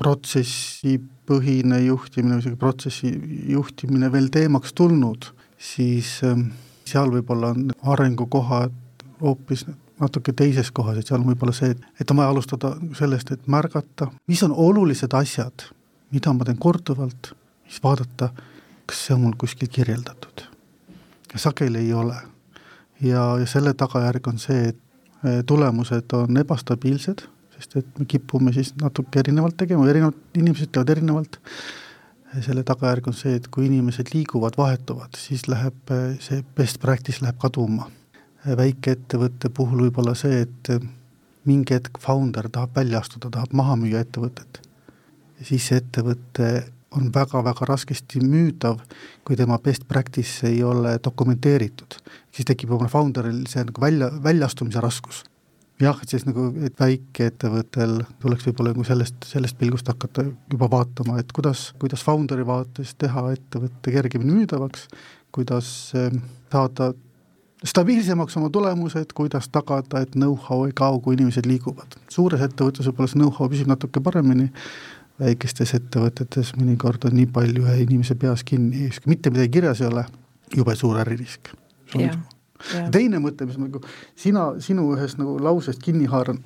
protsessipõhine 0.00 1.80
juhtimine 1.84 2.38
või 2.38 2.44
isegi 2.44 2.60
protsessi 2.60 3.12
juhtimine 3.52 4.10
veel 4.12 4.28
teemaks 4.34 4.72
tulnud, 4.74 5.30
siis 5.58 6.16
ähm, 6.26 6.48
seal 6.84 7.12
võib-olla 7.12 7.52
on 7.54 7.70
arengukohad 7.94 8.72
hoopis 9.20 9.66
natuke 10.00 10.32
teises 10.32 10.70
kohas, 10.74 10.98
et 10.98 11.08
seal 11.08 11.20
on 11.20 11.28
võib-olla 11.30 11.54
see, 11.54 11.74
et, 12.00 12.10
on 12.10 12.18
vaja 12.18 12.32
alustada 12.32 12.72
sellest, 12.98 13.30
et 13.34 13.46
märgata, 13.50 14.10
mis 14.30 14.42
on 14.46 14.54
olulised 14.66 15.14
asjad, 15.14 15.68
mida 16.14 16.32
ma 16.34 16.46
teen 16.46 16.58
korduvalt, 16.60 17.32
siis 17.68 17.82
vaadata, 17.84 18.30
kas 18.86 19.04
see 19.06 19.14
on 19.16 19.24
mul 19.24 19.36
kuskil 19.38 19.70
kirjeldatud. 19.70 20.48
ja 21.32 21.38
sageli 21.38 21.78
ei 21.78 21.92
ole. 21.92 22.16
ja, 23.00 23.22
ja 23.38 23.46
selle 23.46 23.74
tagajärg 23.74 24.28
on 24.28 24.38
see, 24.38 24.68
et 24.68 24.78
e, 25.24 25.42
tulemused 25.46 26.12
on 26.12 26.36
ebastabiilsed, 26.42 27.24
sest 27.56 27.76
et 27.76 27.98
me 27.98 28.04
kipume 28.04 28.52
siis 28.52 28.74
natuke 28.82 29.18
erinevalt 29.18 29.56
tegema, 29.56 29.88
erinevad 29.88 30.38
inimesed 30.38 30.72
teevad 30.74 30.90
erinevalt, 30.90 31.38
selle 32.42 32.64
tagajärg 32.66 33.06
on 33.08 33.14
see, 33.14 33.36
et 33.38 33.46
kui 33.48 33.66
inimesed 33.66 34.10
liiguvad, 34.14 34.58
vahetuvad, 34.58 35.14
siis 35.18 35.46
läheb 35.48 35.94
e, 35.94 36.00
see 36.22 36.42
best 36.56 36.82
practice 36.82 37.22
läheb 37.22 37.38
kaduma 37.38 37.86
väikeettevõtte 38.44 39.48
puhul 39.54 39.86
võib 39.86 39.98
olla 40.02 40.14
see, 40.18 40.44
et 40.44 40.70
mingi 41.48 41.76
hetk 41.76 42.00
founder 42.00 42.48
tahab 42.52 42.76
välja 42.76 43.00
astuda, 43.00 43.30
tahab 43.32 43.52
maha 43.56 43.76
müüa 43.80 44.04
ettevõtet. 44.04 44.60
ja 45.38 45.44
siis 45.44 45.66
see 45.68 45.80
ettevõte 45.80 46.50
on 46.94 47.10
väga-väga 47.14 47.66
raskesti 47.68 48.22
müüdav, 48.22 48.80
kui 49.26 49.36
tema 49.36 49.58
best 49.62 49.86
practice 49.88 50.46
ei 50.48 50.62
ole 50.62 50.98
dokumenteeritud. 51.04 52.00
siis 52.32 52.46
tekib 52.46 52.70
oma 52.70 52.88
founder'il 52.88 53.46
see 53.50 53.64
nagu 53.64 53.80
välja, 53.80 54.10
väljaastumise 54.22 54.80
raskus. 54.80 55.24
jah, 55.80 55.98
et 56.02 56.08
siis 56.08 56.26
nagu, 56.26 56.52
et 56.64 56.80
väikeettevõttel 56.80 58.04
tuleks 58.22 58.46
võib-olla 58.46 58.72
nagu 58.72 58.84
sellest, 58.84 59.26
sellest 59.26 59.58
pilgust 59.58 59.88
hakata 59.88 60.24
juba 60.24 60.70
vaatama, 60.70 61.18
et 61.18 61.32
kuidas, 61.32 61.72
kuidas 61.78 62.04
founder'i 62.04 62.46
vaates 62.46 62.94
teha 62.94 63.32
ettevõtte 63.32 63.90
kergemini 63.90 64.38
müüdavaks, 64.40 64.86
kuidas 65.34 65.68
eh, 65.98 66.14
saada 66.52 66.92
stabiilsemaks 67.64 68.36
oma 68.36 68.50
tulemused, 68.50 69.12
kuidas 69.14 69.48
tagada, 69.48 70.02
et 70.04 70.16
know-how 70.16 70.66
ei 70.66 70.72
kao, 70.76 71.00
kui 71.00 71.16
inimesed 71.16 71.46
liiguvad. 71.48 71.96
suures 72.12 72.42
ettevõttes 72.44 72.86
võib-olla 72.90 73.10
see 73.10 73.20
know-how 73.20 73.48
püsib 73.50 73.70
natuke 73.70 74.02
paremini, 74.04 74.50
väikestes 75.20 75.74
ettevõtetes 75.78 76.52
mõnikord 76.58 77.06
on 77.08 77.16
nii 77.16 77.26
palju 77.32 77.64
ühe 77.64 77.80
inimese 77.86 78.16
peas 78.20 78.44
kinni, 78.44 78.90
mitte 79.06 79.32
midagi 79.32 79.52
kirjas 79.58 79.80
ei 79.80 79.88
ole, 79.88 80.04
jube 80.56 80.76
suur 80.76 80.98
äririsk. 81.00 81.52
teine 82.92 83.20
mõte, 83.22 83.46
mis 83.46 83.58
nagu 83.60 83.80
sina, 84.16 84.52
sinu 84.60 84.90
ühest 84.96 85.18
nagu 85.20 85.38
lausest 85.42 85.82
kinni 85.82 86.08
haaran, 86.10 86.40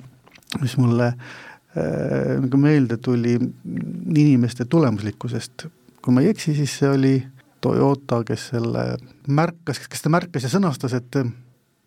mis 0.61 0.77
mulle 0.81 1.13
äh, 1.13 2.37
nagu 2.45 2.61
meelde 2.61 2.97
tuli 2.97 3.39
inimeste 3.39 4.65
tulemuslikkusest, 4.65 5.67
kui 6.03 6.15
ma 6.15 6.23
ei 6.23 6.31
eksi, 6.35 6.55
siis 6.55 6.79
see 6.79 6.89
oli 6.93 7.17
Toyota, 7.61 8.23
kes 8.25 8.51
selle 8.53 8.85
märkas, 9.27 9.81
kes 9.91 10.05
ta 10.05 10.13
märkas 10.13 10.47
ja 10.47 10.51
sõnastas, 10.53 10.95
et 10.95 11.17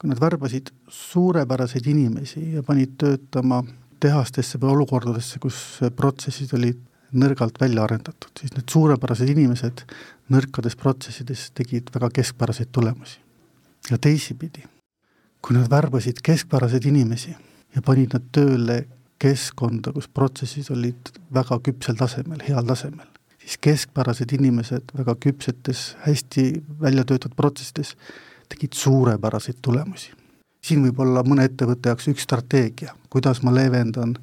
kui 0.01 0.09
nad 0.09 0.19
värbasid 0.19 0.71
suurepäraseid 0.89 1.87
inimesi 1.87 2.55
ja 2.55 2.63
panid 2.65 2.97
töötama 2.99 3.61
tehastesse 4.01 4.59
või 4.61 4.73
olukordadesse, 4.75 5.39
kus 5.39 5.57
protsessid 5.95 6.53
olid 6.57 6.79
nõrgalt 7.11 7.59
välja 7.61 7.83
arendatud, 7.83 8.31
siis 8.39 8.53
need 8.55 8.71
suurepärased 8.71 9.29
inimesed 9.29 9.83
nõrkades 10.31 10.77
protsessides 10.79 11.49
tegid 11.57 11.91
väga 11.93 12.09
keskpäraseid 12.19 12.71
tulemusi. 12.71 13.19
ja 13.89 13.97
teisipidi, 13.97 14.63
kui 15.41 15.55
nad 15.57 15.69
värbasid 15.69 16.21
keskpäraseid 16.23 16.85
inimesi 16.85 17.35
ja 17.75 17.81
panid 17.81 18.13
nad 18.13 18.27
tööle 18.31 18.85
keskkonda, 19.21 19.91
kus 19.91 20.07
protsessid 20.07 20.69
olid 20.71 21.11
väga 21.33 21.59
küpsel 21.65 21.97
tasemel, 21.97 22.41
heal 22.47 22.65
tasemel, 22.65 23.07
siis 23.41 23.57
keskpärased 23.61 24.33
inimesed 24.37 24.93
väga 24.97 25.15
küpsetes, 25.15 25.95
hästi 26.05 26.63
välja 26.81 27.05
töötatud 27.05 27.35
protsessides 27.35 27.95
tegid 28.49 28.73
suurepäraseid 28.73 29.61
tulemusi. 29.61 30.11
siin 30.61 30.83
võib 30.85 30.99
olla 31.01 31.23
mõne 31.25 31.47
ettevõtte 31.49 31.89
jaoks 31.89 32.07
üks 32.11 32.21
strateegia, 32.27 32.93
kuidas 33.09 33.39
ma 33.41 33.53
leevendan 33.55 34.13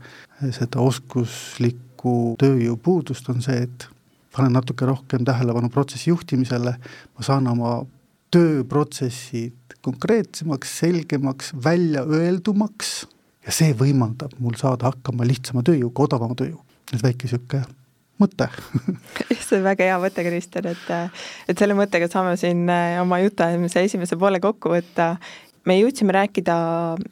seda 0.55 0.79
oskuslikku 0.79 2.37
tööjõupuudust, 2.39 3.27
on 3.33 3.43
see, 3.43 3.65
et 3.67 3.89
panen 4.37 4.55
natuke 4.55 4.87
rohkem 4.87 5.25
tähelepanu 5.27 5.71
protsessi 5.75 6.13
juhtimisele, 6.13 6.77
ma 6.79 7.27
saan 7.27 7.51
oma 7.51 7.73
tööprotsessid 8.31 9.79
konkreetsemaks, 9.83 10.77
selgemaks, 10.85 11.51
väljaöeldumaks 11.65 12.93
ja 13.47 13.55
see 13.55 13.75
võimaldab 13.75 14.37
mul 14.39 14.55
saada 14.61 14.93
hakkama 14.93 15.27
lihtsama 15.27 15.65
tööjõuga, 15.67 16.07
odavama 16.07 16.39
tööjõuga. 16.39 16.63
et 16.93 17.03
väike 17.03 17.27
niisugune 17.27 17.78
mõte 18.23 18.49
see 19.49 19.59
on 19.59 19.67
väga 19.67 19.91
hea 19.91 19.99
mõte, 20.03 20.25
Kristjan, 20.27 20.71
et, 20.73 20.89
et 21.49 21.59
selle 21.59 21.77
mõttega 21.79 22.09
saame 22.11 22.37
siin 22.41 22.67
äh, 22.73 22.97
oma 23.03 23.21
jutuajamise 23.23 23.85
esimese 23.89 24.19
poole 24.21 24.41
kokku 24.43 24.73
võtta. 24.75 25.17
me 25.69 25.77
jõudsime 25.77 26.15
rääkida 26.17 26.55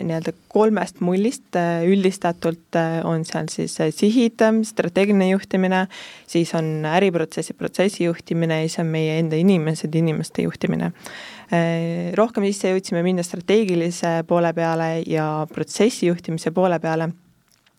nii-öelda 0.00 0.32
kolmest 0.48 1.02
mullist, 1.04 1.58
üldistatult 1.84 2.78
on 3.04 3.26
seal 3.28 3.50
siis 3.52 3.74
sihid, 3.92 4.40
strateegiline 4.64 5.28
juhtimine, 5.28 5.82
siis 6.26 6.54
on 6.56 6.86
äriprotsessi, 6.88 7.52
protsessi 7.52 8.06
juhtimine 8.06 8.62
ja 8.62 8.68
siis 8.68 8.80
on 8.80 8.88
meie 8.94 9.18
enda 9.20 9.36
inimesed, 9.36 9.92
inimeste 9.94 10.46
juhtimine. 10.46 10.92
Rohkem 12.16 12.48
sisse 12.48 12.72
jõudsime 12.72 13.04
minna 13.04 13.22
strateegilise 13.26 14.22
poole 14.26 14.54
peale 14.56 14.88
ja 15.06 15.28
protsessi 15.52 16.08
juhtimise 16.08 16.50
poole 16.56 16.80
peale 16.80 17.12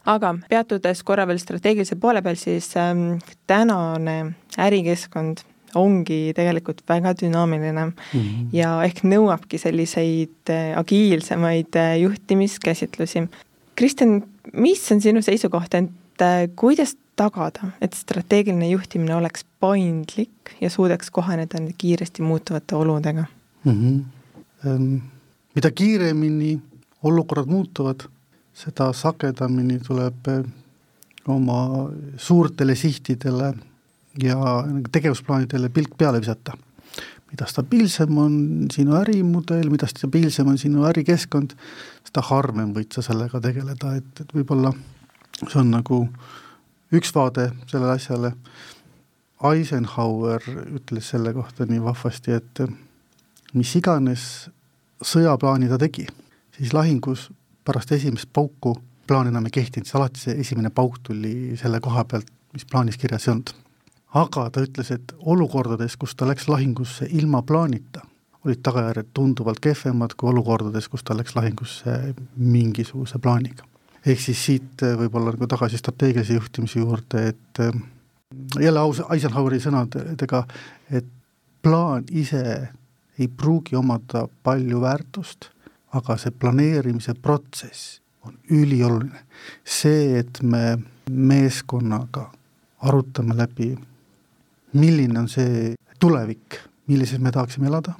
aga 0.07 0.33
peatudes 0.49 1.03
korra 1.03 1.27
veel 1.27 1.39
strateegilise 1.41 1.97
poole 1.99 2.21
peal, 2.25 2.39
siis 2.39 2.71
ähm, 2.79 3.19
tänane 3.47 4.17
ärikeskkond 4.57 5.43
ongi 5.75 6.31
tegelikult 6.35 6.81
väga 6.87 7.13
dünaamiline 7.19 7.85
mm 7.85 7.93
-hmm. 8.13 8.47
ja 8.53 8.83
ehk 8.83 9.03
nõuabki 9.03 9.59
selliseid 9.59 10.49
äh, 10.49 10.77
agiilsemaid 10.79 11.75
äh, 11.75 11.99
juhtimiskäsitlusi. 12.01 13.27
Kristjan, 13.75 14.23
mis 14.53 14.91
on 14.91 15.01
sinu 15.01 15.21
seisukoht, 15.21 15.73
et 15.73 16.21
äh, 16.21 16.49
kuidas 16.55 16.95
tagada, 17.15 17.71
et 17.81 17.93
strateegiline 17.93 18.69
juhtimine 18.69 19.15
oleks 19.15 19.45
paindlik 19.59 20.55
ja 20.61 20.69
suudaks 20.69 21.11
kohaneda 21.11 21.59
nende 21.59 21.73
kiiresti 21.77 22.21
muutuvate 22.21 22.75
oludega 22.75 23.25
mm? 23.63 24.03
-hmm. 24.63 24.99
mida 25.55 25.71
kiiremini 25.71 26.59
olukorrad 27.03 27.45
muutuvad, 27.45 27.99
seda 28.57 28.91
sagedamini 28.93 29.79
tuleb 29.85 30.29
oma 31.27 31.89
suurtele 32.17 32.75
sihtidele 32.75 33.51
ja 34.23 34.37
tegevusplaanidele 34.91 35.69
pilk 35.69 35.97
peale 35.97 36.21
visata. 36.21 36.57
mida 37.31 37.45
stabiilsem 37.45 38.17
on 38.17 38.35
sinu 38.71 38.95
ärimudel, 38.95 39.69
mida 39.69 39.87
stabiilsem 39.87 40.47
on 40.47 40.57
sinu 40.57 40.85
ärikeskkond, 40.87 41.57
seda 42.07 42.21
harvem 42.29 42.71
võid 42.71 42.95
sa 42.95 43.01
sellega 43.03 43.41
tegeleda, 43.43 43.97
et, 43.99 44.21
et 44.23 44.31
võib-olla 44.31 44.71
see 45.41 45.59
on 45.59 45.73
nagu 45.73 45.97
üks 46.95 47.11
vaade 47.15 47.49
sellele 47.67 47.97
asjale, 47.97 48.31
Eisenhower 49.43 50.41
ütles 50.79 51.11
selle 51.11 51.33
kohta 51.35 51.67
nii 51.67 51.83
vahvasti, 51.83 52.39
et 52.39 52.61
mis 53.53 53.75
iganes 53.75 54.23
sõjaplaani 55.03 55.67
ta 55.69 55.77
tegi, 55.83 56.07
siis 56.55 56.71
lahingus 56.73 57.27
pärast 57.67 57.91
esimest 57.91 58.31
pauku 58.33 58.77
plaan 59.07 59.29
enam 59.29 59.45
ei 59.47 59.55
kehtinud, 59.59 59.87
siis 59.87 59.99
alati 59.99 60.23
see 60.23 60.39
esimene 60.43 60.71
pauk 60.73 60.99
tuli 61.03 61.55
selle 61.59 61.79
koha 61.83 62.03
pealt, 62.07 62.27
mis 62.55 62.65
plaanis 62.67 62.99
kirjas 62.99 63.27
ei 63.27 63.35
olnud 63.35 63.55
aga 64.15 64.47
ta 64.53 64.63
ütles, 64.63 64.91
et 64.93 65.13
olukordades, 65.19 65.97
kus 65.99 66.15
ta 66.15 66.27
läks 66.27 66.47
lahingusse 66.47 67.07
ilma 67.19 67.41
plaanita, 67.45 68.03
olid 68.45 68.61
tagajärjed 68.63 69.11
tunduvalt 69.13 69.59
kehvemad 69.63 70.15
kui 70.17 70.31
olukordades, 70.31 70.87
kus 70.87 71.03
ta 71.03 71.17
läks 71.17 71.35
lahingusse 71.35 71.97
mingisuguse 72.37 73.19
plaaniga. 73.19 73.65
ehk 74.07 74.21
siis 74.23 74.39
siit 74.45 74.83
äh, 74.87 74.95
võib-olla 74.95 75.33
nagu 75.33 75.47
tagasi 75.51 75.77
strateegilise 75.77 76.37
juhtimise 76.37 76.79
juurde, 76.79 77.27
et 77.33 77.59
äh, 77.59 77.73
jälle 78.59 78.79
aus 78.79 79.01
Eisenhoweri 79.11 79.59
sõnadega, 79.59 80.45
et 80.91 81.07
plaan 81.61 82.05
ise 82.11 82.69
ei 83.19 83.27
pruugi 83.27 83.75
omada 83.75 84.27
palju 84.43 84.79
väärtust, 84.81 85.49
aga 85.93 86.17
see 86.17 86.31
planeerimise 86.31 87.13
protsess 87.21 88.01
on 88.25 88.37
ülioluline. 88.51 89.23
see, 89.63 90.19
et 90.19 90.41
me 90.41 90.77
meeskonnaga 91.09 92.31
arutame 92.81 93.37
läbi 93.37 93.75
milline 94.73 95.19
on 95.19 95.29
see 95.31 95.75
tulevik, 95.99 96.59
millises 96.87 97.19
me 97.19 97.31
tahaksime 97.31 97.69
elada, 97.69 97.93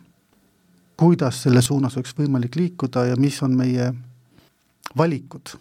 kuidas 0.97 1.43
selle 1.45 1.61
suunas 1.61 1.97
oleks 1.97 2.15
võimalik 2.17 2.57
liikuda 2.57 3.07
ja 3.11 3.17
mis 3.19 3.39
on 3.45 3.55
meie 3.57 3.91
valikud 4.97 5.55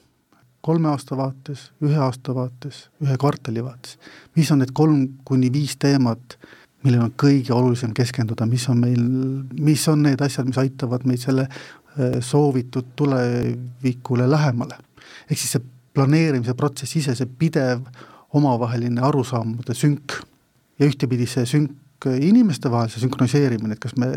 kolme 0.67 0.91
aasta 0.91 1.17
vaates, 1.19 1.71
ühe 1.85 1.99
aasta 2.03 2.35
vaates, 2.35 2.87
ühe 3.05 3.17
kvartali 3.21 3.63
vaates, 3.63 3.99
mis 4.35 4.51
on 4.51 4.65
need 4.65 4.73
kolm 4.75 5.05
kuni 5.25 5.53
viis 5.55 5.77
teemat, 5.79 6.39
millel 6.83 7.05
on 7.05 7.13
kõige 7.19 7.55
olulisem 7.55 7.93
keskenduda, 7.95 8.49
mis 8.51 8.67
on 8.73 8.81
meil, 8.83 9.03
mis 9.63 9.85
on 9.93 10.03
need 10.07 10.23
asjad, 10.23 10.49
mis 10.49 10.59
aitavad 10.59 11.07
meid 11.07 11.23
selle 11.23 11.47
soovitud 12.21 12.93
tulevikule 12.97 14.31
lähemale. 14.31 14.79
ehk 15.31 15.39
siis 15.39 15.57
see 15.57 15.63
planeerimise 15.95 16.55
protsess 16.55 16.97
ise, 16.97 17.15
see 17.17 17.27
pidev 17.39 17.87
omavaheline 18.37 19.01
arusaamade 19.01 19.75
sünk 19.75 20.21
ja 20.79 20.87
ühtepidi 20.87 21.27
see 21.27 21.47
sünk 21.47 22.07
inimeste 22.21 22.71
vahel, 22.71 22.91
see 22.93 23.01
sünkroniseerimine, 23.03 23.75
et 23.77 23.83
kas 23.83 23.97
me 23.99 24.11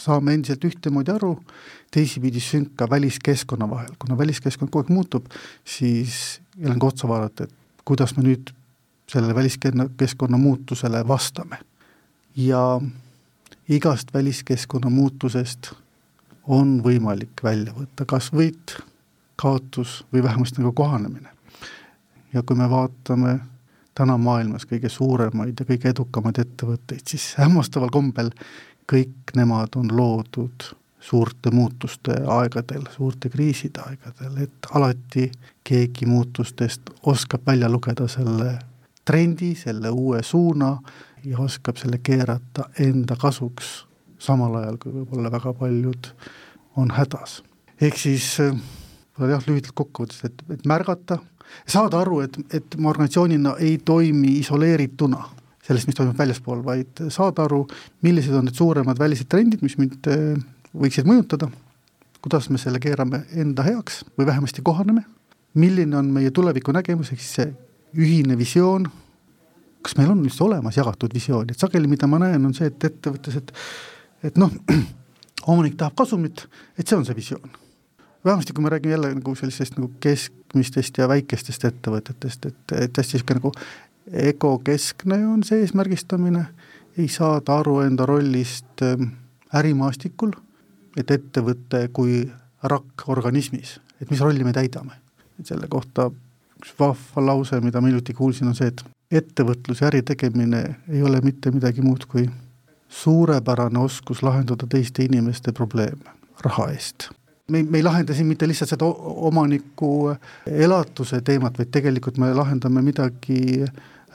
saame 0.00 0.32
endiselt 0.34 0.64
ühtemoodi 0.64 1.12
aru, 1.12 1.34
teisipidi 1.92 2.40
sünk 2.42 2.72
ka 2.80 2.88
väliskeskkonna 2.90 3.68
vahel, 3.70 3.92
kuna 4.00 4.16
väliskeskkond 4.18 4.72
kogu 4.72 4.86
aeg 4.86 4.94
muutub, 4.94 5.28
siis 5.64 6.40
jälle 6.56 6.74
on 6.74 6.82
ka 6.82 6.90
otsa 6.92 7.10
vaadata, 7.10 7.44
et 7.44 7.84
kuidas 7.86 8.16
me 8.16 8.24
nüüd 8.24 8.52
sellele 9.10 9.36
väliskeskkonna 9.36 10.40
muutusele 10.40 11.04
vastame. 11.08 11.60
ja 12.36 12.80
igast 13.68 14.14
väliskeskkonna 14.14 14.90
muutusest 14.90 15.72
on 16.46 16.78
võimalik 16.84 17.42
välja 17.44 17.74
võtta 17.74 18.04
kas 18.08 18.30
võit, 18.32 18.76
kaotus 19.36 20.04
või 20.12 20.22
vähemasti 20.22 20.62
nagu 20.62 20.72
kohanemine. 20.72 21.28
ja 22.32 22.42
kui 22.42 22.56
me 22.56 22.70
vaatame 22.70 23.38
täna 23.94 24.18
maailmas 24.18 24.66
kõige 24.66 24.88
suuremaid 24.88 25.60
ja 25.60 25.66
kõige 25.66 25.88
edukamaid 25.88 26.38
ettevõtteid, 26.38 27.04
siis 27.08 27.34
hämmastaval 27.38 27.90
kombel 27.90 28.30
kõik 28.92 29.32
nemad 29.36 29.76
on 29.76 29.88
loodud 29.96 30.68
suurte 31.00 31.50
muutuste 31.50 32.16
aegadel, 32.26 32.86
suurte 32.90 33.28
kriiside 33.28 33.80
aegadel, 33.80 34.42
et 34.42 34.70
alati 34.74 35.30
keegi 35.64 36.06
muutustest 36.06 36.90
oskab 37.06 37.46
välja 37.46 37.68
lugeda 37.70 38.08
selle 38.08 38.58
trendi, 39.04 39.54
selle 39.54 39.90
uue 39.90 40.22
suuna 40.22 40.76
ja 41.24 41.38
oskab 41.38 41.76
selle 41.76 41.98
keerata 42.02 42.68
enda 42.78 43.16
kasuks, 43.16 43.85
samal 44.22 44.60
ajal 44.62 44.78
kui 44.82 44.92
võib-olla 44.94 45.32
väga 45.32 45.52
paljud 45.58 46.10
on 46.76 46.90
hädas. 46.96 47.42
ehk 47.80 47.96
siis 47.98 48.36
jah, 48.38 49.42
lühidalt 49.48 49.74
kokkuvõttes, 49.74 50.24
et, 50.24 50.44
et 50.50 50.66
märgata 50.68 51.18
saada 51.68 52.00
aru, 52.02 52.20
et, 52.26 52.38
et 52.54 52.76
ma 52.78 52.90
organisatsioonina 52.92 53.56
ei 53.62 53.78
toimi 53.78 54.36
isoleerituna 54.40 55.22
sellest, 55.66 55.88
mis 55.88 55.98
toimub 55.98 56.18
väljaspool, 56.18 56.62
vaid 56.66 57.06
saada 57.12 57.46
aru, 57.46 57.64
millised 58.06 58.34
on 58.38 58.46
need 58.46 58.58
suuremad 58.58 58.98
välised 59.00 59.28
trendid, 59.30 59.62
mis 59.66 59.74
mind 59.80 60.10
eh, 60.12 60.36
võiksid 60.76 61.08
mõjutada, 61.08 61.48
kuidas 62.22 62.48
me 62.52 62.60
selle 62.62 62.80
keerame 62.82 63.24
enda 63.38 63.64
heaks 63.66 64.04
või 64.18 64.28
vähemasti 64.28 64.62
kohaneme, 64.66 65.02
milline 65.58 65.98
on 65.98 66.12
meie 66.14 66.30
tuleviku 66.34 66.74
nägemus, 66.76 67.10
ehk 67.12 67.22
siis 67.22 67.34
see 67.40 67.50
ühine 67.96 68.36
visioon, 68.38 68.86
kas 69.82 69.96
meil 69.98 70.12
on 70.12 70.22
üldse 70.24 70.44
olemas 70.44 70.78
jagatud 70.78 71.14
visioon, 71.14 71.50
et 71.50 71.62
sageli 71.62 71.90
mida 71.90 72.08
ma 72.10 72.20
näen, 72.22 72.46
on 72.46 72.54
see, 72.54 72.70
et 72.70 72.90
ettevõttes, 72.90 73.38
et 73.40 73.52
et 74.26 74.40
noh, 74.40 74.52
omanik 75.52 75.78
tahab 75.78 75.96
kasumit, 75.98 76.46
et 76.78 76.86
see 76.86 76.98
on 76.98 77.06
see 77.06 77.16
visioon 77.16 77.54
vähemasti 78.26 78.52
kui 78.52 78.64
me 78.64 78.68
räägime 78.68 78.90
jälle 78.90 79.14
nagu 79.14 79.34
sellisest 79.34 79.76
nagu 79.76 79.92
keskmistest 80.00 80.98
ja 80.98 81.08
väikestest 81.08 81.64
ettevõtetest, 81.64 82.46
et, 82.46 82.72
et 82.74 82.98
hästi 82.98 83.20
niisugune 83.20 83.38
nagu 83.38 83.52
egokeskne 84.30 85.20
on 85.26 85.44
see 85.46 85.60
eesmärgistamine, 85.62 86.46
ei 86.98 87.08
saada 87.08 87.58
aru 87.60 87.80
enda 87.84 88.06
rollist 88.06 88.82
ähm, 88.82 89.12
ärimaastikul, 89.54 90.34
et 90.96 91.10
ettevõte 91.10 91.86
kui 91.92 92.24
rakk 92.62 93.06
organismis, 93.12 93.76
et 94.00 94.10
mis 94.10 94.20
rolli 94.20 94.44
me 94.44 94.52
täidame. 94.52 94.98
et 95.38 95.46
selle 95.46 95.68
kohta 95.68 96.10
üks 96.56 96.72
vahva 96.80 97.26
lause, 97.26 97.60
mida 97.60 97.80
ma 97.80 97.90
hiljuti 97.90 98.14
kuulsin, 98.14 98.48
on 98.48 98.54
see, 98.56 98.72
et 98.72 98.82
ettevõtlus 99.10 99.80
ja 99.80 99.90
äri 99.90 100.02
tegemine 100.02 100.62
ei 100.88 101.02
ole 101.02 101.20
mitte 101.20 101.50
midagi 101.50 101.82
muud 101.84 102.06
kui 102.08 102.26
suurepärane 102.88 103.78
oskus 103.78 104.22
lahendada 104.22 104.66
teiste 104.70 105.04
inimeste 105.04 105.52
probleeme 105.52 106.16
raha 106.44 106.70
eest. 106.70 107.10
Me, 107.50 107.62
me 107.62 107.78
ei 107.78 107.82
lahenda 107.82 108.14
siin 108.14 108.26
mitte 108.26 108.48
lihtsalt 108.48 108.72
seda 108.74 108.86
omaniku 109.28 110.14
elatuse 110.46 111.20
teemat, 111.20 111.58
vaid 111.58 111.70
tegelikult 111.74 112.18
me 112.18 112.32
lahendame 112.34 112.82
midagi 112.82 113.64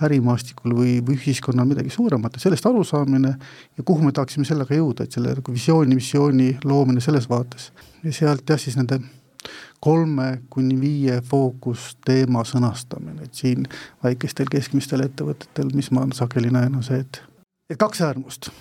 ärimaastikul 0.01 0.73
või, 0.75 0.97
või 1.05 1.15
ühiskonnal 1.15 1.67
midagi 1.69 1.93
suuremat. 1.93 2.35
Ja 2.35 2.47
sellest 2.47 2.65
arusaamine 2.65 3.31
ja 3.77 3.85
kuhu 3.85 4.03
me 4.03 4.11
tahaksime 4.11 4.45
sellega 4.47 4.75
jõuda, 4.75 5.05
et 5.05 5.15
selle 5.15 5.35
nagu 5.37 5.53
visiooni, 5.53 5.95
missiooni 5.95 6.51
loomine 6.63 7.01
selles 7.01 7.29
vaates. 7.29 7.71
ja 8.03 8.13
sealt 8.13 8.49
jah, 8.49 8.59
siis 8.59 8.77
nende 8.77 8.99
kolme 9.79 10.41
kuni 10.49 10.75
viie 10.81 11.21
fookusteema 11.25 12.43
sõnastamine, 12.45 13.25
et 13.25 13.33
siin 13.33 13.65
väikestel 14.03 14.49
keskmistel 14.51 15.05
ettevõtetel, 15.07 15.71
mis 15.73 15.91
ma 15.91 16.05
sageli 16.13 16.51
näen, 16.53 16.75
on 16.75 16.85
see, 16.85 17.01
et 17.01 17.21
et 17.71 17.79
kaks 17.79 18.03
äärmust, 18.05 18.51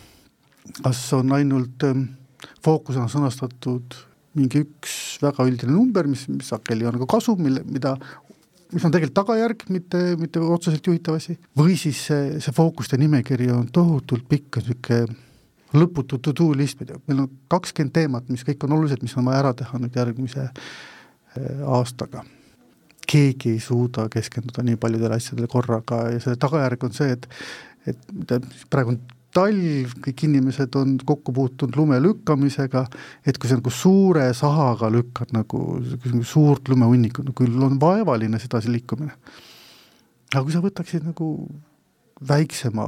kas 0.85 1.03
on 1.16 1.35
ainult 1.37 1.87
ähm, 1.88 2.07
fookusena 2.64 3.09
sõnastatud 3.11 3.99
mingi 4.38 4.62
üks 4.62 5.18
väga 5.23 5.44
üldine 5.49 5.75
number, 5.75 6.07
mis, 6.07 6.29
mis 6.31 6.51
sageli 6.53 6.87
on 6.87 7.01
ka 7.03 7.09
kasum, 7.18 7.40
mille, 7.42 7.64
mida 7.66 7.96
mis 8.70 8.85
on 8.87 8.92
tegelikult 8.94 9.16
tagajärg, 9.18 9.64
mitte, 9.75 10.03
mitte 10.20 10.42
otseselt 10.44 10.87
juhitav 10.87 11.18
asi, 11.18 11.35
või 11.59 11.75
siis 11.79 12.05
see, 12.11 12.37
see 12.42 12.55
fookuste 12.55 12.99
nimekiri 13.01 13.51
on 13.55 13.66
tohutult 13.75 14.29
pikk, 14.31 14.61
niisugune 14.62 15.18
lõputu 15.75 16.18
to 16.18 16.35
do 16.35 16.49
list, 16.57 16.81
meil 17.07 17.25
on 17.25 17.31
kakskümmend 17.51 17.94
teemat, 17.94 18.29
mis 18.31 18.42
kõik 18.46 18.66
on 18.66 18.75
olulised, 18.75 19.03
mis 19.07 19.14
on 19.18 19.29
vaja 19.29 19.42
ära 19.44 19.53
teha 19.55 19.79
nüüd 19.79 19.96
järgmise 19.96 20.49
äh, 20.51 21.64
aastaga. 21.79 22.25
keegi 23.11 23.51
ei 23.51 23.61
suuda 23.61 24.05
keskenduda 24.09 24.62
nii 24.62 24.77
paljudele 24.79 25.16
asjadele 25.18 25.49
korraga 25.51 25.96
ja 26.12 26.20
selle 26.23 26.38
tagajärg 26.38 26.85
on 26.87 26.92
see, 26.94 27.11
et 27.11 27.27
et 27.90 28.66
praegu 28.70 28.94
on 28.94 29.00
talv, 29.35 29.94
kõik 30.05 30.24
inimesed 30.26 30.74
on 30.79 30.96
kokku 31.07 31.33
puutunud 31.35 31.79
lume 31.79 31.98
lükkamisega, 32.03 32.85
et 33.26 33.38
kui 33.38 33.50
sa 33.50 33.59
nagu 33.61 33.72
suure 33.74 34.26
sahaga 34.37 34.90
lükkad 34.90 35.35
nagu 35.37 35.81
suurt 36.26 36.70
lumehunnikut, 36.70 37.29
no 37.29 37.35
küll 37.37 37.66
on 37.66 37.79
vaevaline 37.83 38.40
sedasi 38.42 38.72
liikumine. 38.72 39.14
aga 40.35 40.44
kui 40.46 40.55
sa 40.55 40.62
võtaksid 40.62 41.07
nagu 41.07 41.31
väiksema 42.29 42.85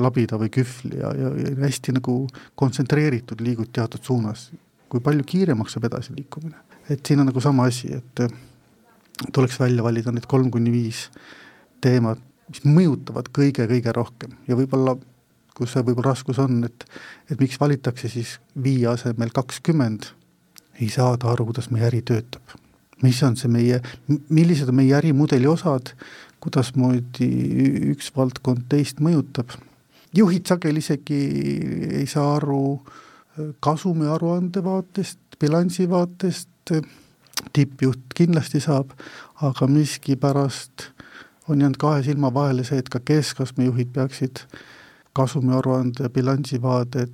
labida 0.00 0.38
või 0.40 0.50
kühvli 0.50 0.98
ja, 0.98 1.10
ja, 1.14 1.32
ja 1.42 1.54
hästi 1.60 1.98
nagu 1.98 2.22
kontsentreeritud 2.56 3.42
liigud 3.44 3.70
teatud 3.74 4.02
suunas, 4.02 4.48
kui 4.88 5.02
palju 5.04 5.26
kiiremaks 5.26 5.76
saab 5.76 5.90
edasi 5.90 6.14
liikumine. 6.16 6.56
et 6.88 7.04
siin 7.06 7.20
on 7.20 7.28
nagu 7.30 7.40
sama 7.40 7.66
asi, 7.66 7.92
et 7.94 8.24
tuleks 9.32 9.58
välja 9.60 9.82
valida 9.82 10.12
need 10.12 10.26
kolm 10.26 10.50
kuni 10.50 10.72
viis 10.72 11.08
teemat, 11.84 12.18
mis 12.48 12.64
mõjutavad 12.64 13.30
kõige-kõige 13.34 13.92
rohkem 13.96 14.36
ja 14.48 14.56
võib-olla 14.58 14.96
kus 15.54 15.74
see 15.74 15.84
võib-olla 15.86 16.12
raskus 16.12 16.40
on, 16.42 16.62
et 16.66 16.84
et 17.30 17.40
miks 17.40 17.58
valitakse 17.60 18.10
siis 18.10 18.36
viie 18.62 18.88
asemel 18.90 19.30
kakskümmend, 19.34 20.10
ei 20.82 20.90
saada 20.92 21.30
aru, 21.32 21.48
kuidas 21.50 21.70
meie 21.70 21.86
äri 21.88 22.02
töötab. 22.02 22.42
mis 23.02 23.22
on 23.22 23.36
see 23.36 23.50
meie, 23.52 23.80
millised 24.30 24.68
on 24.70 24.78
meie 24.78 24.94
ärimudeli 24.96 25.46
osad, 25.46 25.92
kuidasmoodi 26.40 27.28
üks 27.92 28.10
valdkond 28.16 28.66
teist 28.68 29.00
mõjutab. 29.00 29.54
juhid 30.14 30.46
sageli 30.46 30.82
isegi 30.82 31.20
ei 32.00 32.06
saa 32.06 32.36
aru 32.36 32.80
äh, 32.80 33.54
kasumi 33.60 34.06
aruande 34.06 34.64
vaatest, 34.64 35.18
bilansi 35.40 35.88
vaatest, 35.90 36.48
tippjuht 37.52 38.14
kindlasti 38.14 38.60
saab, 38.60 38.92
aga 39.42 39.66
miskipärast 39.66 40.90
on 41.48 41.60
jäänud 41.60 41.76
kahe 41.78 42.02
silma 42.02 42.34
vahele 42.34 42.64
see, 42.64 42.78
et 42.78 42.88
ka 42.88 43.00
keskastme 43.00 43.64
juhid 43.68 43.92
peaksid 43.92 44.44
kasumiaruande 45.12 46.08
bilansivaadet 46.08 47.12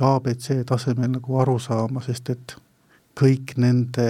abc 0.00 0.48
tasemel 0.66 1.10
nagu 1.12 1.38
aru 1.38 1.58
saama, 1.60 2.00
sest 2.00 2.30
et 2.32 2.56
kõik 3.18 3.56
nende 3.60 4.06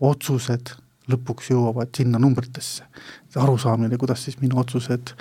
otsused 0.00 0.74
lõpuks 1.08 1.50
jõuavad 1.50 1.90
sinna 1.96 2.18
numbritesse. 2.18 2.84
arusaamine, 3.36 3.96
kuidas 3.98 4.24
siis 4.24 4.40
minu 4.40 4.58
otsused 4.58 5.14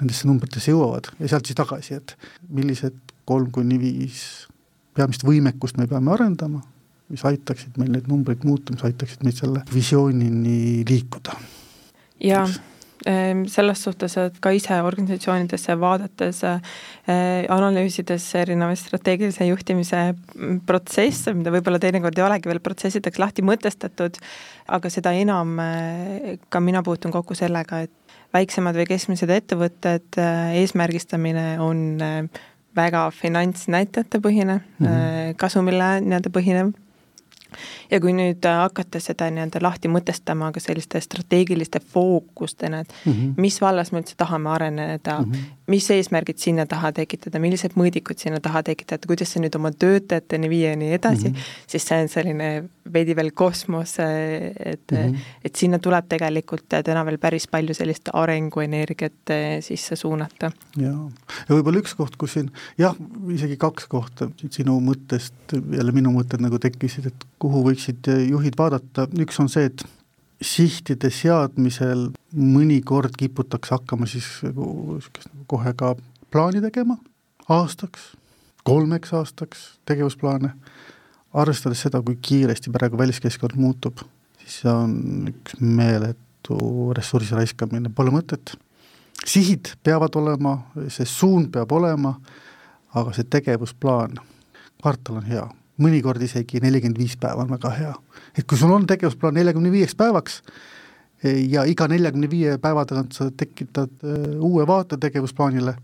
nendesse 0.00 0.28
numbritesse 0.28 0.70
jõuavad 0.70 1.10
ja 1.18 1.28
sealt 1.28 1.46
siis 1.46 1.56
tagasi, 1.56 1.94
et 1.94 2.16
millised 2.48 2.96
kolm 3.24 3.50
kuni 3.50 3.78
viis 3.80 4.46
peamist 4.94 5.24
võimekust 5.24 5.76
me 5.76 5.86
peame 5.86 6.12
arendama, 6.12 6.62
mis 7.08 7.24
aitaksid 7.24 7.76
meil 7.78 7.92
neid 7.92 8.08
numbreid 8.08 8.44
muuta, 8.44 8.72
mis 8.72 8.84
aitaksid 8.84 9.24
meid 9.24 9.36
selle 9.36 9.62
visioonini 9.72 10.84
liikuda. 10.88 11.36
jaa 12.20 12.46
selles 13.48 13.82
suhtes, 13.84 14.16
et 14.20 14.38
ka 14.44 14.52
ise 14.56 14.78
organisatsioonidesse 14.84 15.76
vaadates 15.80 16.42
äh,, 16.44 16.58
analüüsides 17.54 18.26
erinevaid 18.42 18.80
strateegilise 18.80 19.46
juhtimise 19.48 20.02
protsesse, 20.68 21.32
mida 21.36 21.52
võib-olla 21.54 21.80
teinekord 21.82 22.18
ei 22.18 22.26
olegi 22.26 22.50
veel 22.50 22.60
protsessideks 22.64 23.20
lahti 23.22 23.44
mõtestatud, 23.46 24.18
aga 24.76 24.92
seda 24.92 25.14
enam 25.16 25.56
äh, 25.62 26.36
ka 26.52 26.60
mina 26.64 26.84
puutun 26.86 27.14
kokku 27.14 27.38
sellega, 27.38 27.84
et 27.88 27.94
väiksemad 28.36 28.76
või 28.76 28.88
keskmised 28.90 29.32
ettevõtted 29.32 30.20
äh,, 30.20 30.58
eesmärgistamine 30.60 31.54
on 31.64 32.02
väga 32.78 33.08
finantsnäitajate 33.10 34.20
põhine 34.22 34.60
mm, 34.60 34.86
-hmm. 34.86 35.38
kasumile 35.40 35.96
nii-öelda 36.04 36.30
põhinev 36.34 36.76
ja 37.90 38.00
kui 38.00 38.12
nüüd 38.16 38.44
äh, 38.46 38.60
hakata 38.62 39.00
seda 39.02 39.28
nii-öelda 39.32 39.62
lahti 39.64 39.90
mõtestama 39.92 40.50
ka 40.54 40.60
selliste 40.62 41.00
strateegiliste 41.00 41.80
fookustena, 41.80 42.80
et 42.84 42.92
mm 43.04 43.12
-hmm. 43.12 43.34
mis 43.36 43.60
vallas 43.60 43.92
me 43.92 44.02
üldse 44.02 44.16
tahame 44.16 44.50
areneda 44.50 45.18
mm, 45.20 45.32
-hmm. 45.32 45.54
mis 45.66 45.90
eesmärgid 45.90 46.38
sinna 46.38 46.66
taha 46.66 46.92
tekitada, 46.92 47.38
millised 47.38 47.76
mõõdikud 47.76 48.18
sinna 48.18 48.40
taha 48.40 48.62
tekitada, 48.62 49.06
kuidas 49.06 49.32
see 49.32 49.42
nüüd 49.42 49.56
oma 49.56 49.70
töötajateni 49.70 50.50
viia 50.50 50.70
ja 50.70 50.76
nii 50.76 50.92
edasi 50.92 51.28
mm, 51.28 51.34
-hmm. 51.34 51.64
siis 51.66 51.88
see 51.88 52.02
on 52.02 52.08
selline 52.08 52.64
veidi 52.92 53.16
veel 53.16 53.30
kosmos, 53.34 53.96
et 53.98 54.90
mm, 54.90 54.96
-hmm. 54.96 55.16
et 55.44 55.56
sinna 55.56 55.78
tuleb 55.78 56.04
tegelikult 56.08 56.64
täna 56.68 57.04
veel 57.04 57.18
päris 57.18 57.48
palju 57.48 57.74
sellist 57.74 58.08
arenguenergiat 58.12 59.30
äh, 59.30 59.60
sisse 59.60 59.96
suunata. 59.96 60.50
jaa, 60.76 61.10
ja 61.48 61.54
võib-olla 61.54 61.78
üks 61.78 61.94
koht, 61.94 62.16
kus 62.16 62.32
siin 62.32 62.50
jah, 62.78 62.96
isegi 63.34 63.56
kaks 63.56 63.86
kohta 63.86 64.30
sinu 64.50 64.80
mõttest, 64.80 65.34
jälle 65.52 65.92
minu 65.92 66.12
mõtted 66.12 66.40
nagu 66.40 66.58
tekkisid, 66.58 67.06
et 67.06 67.28
kuhu 67.38 67.64
võiksid 67.78 68.08
juhid 68.26 68.56
vaadata, 68.58 69.06
üks 69.22 69.38
on 69.38 69.48
see, 69.48 69.68
et 69.70 69.84
sihtide 70.42 71.10
seadmisel 71.10 72.08
mõnikord 72.34 73.14
kiputakse 73.18 73.74
hakkama 73.76 74.06
siis 74.06 74.26
nagu 74.42 74.96
niisugust 74.96 75.30
nagu 75.30 75.46
kohe 75.50 75.72
ka 75.78 75.94
plaani 76.30 76.62
tegema 76.62 76.98
aastaks, 77.48 78.12
kolmeks 78.66 79.14
aastaks 79.14 79.78
tegevusplaane, 79.88 80.52
arvestades 81.34 81.82
seda, 81.82 82.02
kui 82.02 82.18
kiiresti 82.22 82.70
praegu 82.74 82.98
väliskeskkond 82.98 83.54
muutub, 83.58 84.02
siis 84.42 84.60
see 84.62 84.72
on 84.72 85.30
üks 85.30 85.58
meeletu 85.60 86.58
ressursi 86.98 87.34
raiskamine, 87.34 87.90
pole 87.94 88.10
mõtet. 88.14 88.56
sihid 89.26 89.74
peavad 89.82 90.14
olema, 90.16 90.58
see 90.88 91.06
suund 91.06 91.50
peab 91.52 91.72
olema, 91.72 92.14
aga 92.94 93.12
see 93.12 93.26
tegevusplaan, 93.26 94.18
kvartal 94.78 95.18
on 95.22 95.26
hea 95.26 95.48
mõnikord 95.82 96.22
isegi 96.24 96.62
nelikümmend 96.62 96.98
viis 96.98 97.16
päeva 97.20 97.44
on 97.44 97.52
väga 97.52 97.70
hea. 97.76 97.94
et 98.36 98.46
kui 98.46 98.58
sul 98.58 98.72
on 98.72 98.86
tegevusplaan 98.86 99.34
neljakümne 99.34 99.70
viieks 99.72 99.94
päevaks 99.98 100.40
eh, 101.22 101.44
ja 101.50 101.64
iga 101.64 101.88
neljakümne 101.88 102.30
viie 102.30 102.58
päeva 102.58 102.84
tagant 102.86 103.12
sa 103.12 103.30
tekitad 103.30 103.90
eh, 104.02 104.34
uue 104.38 104.66
vaate 104.66 104.98
tegevusplaanile, 105.00 105.76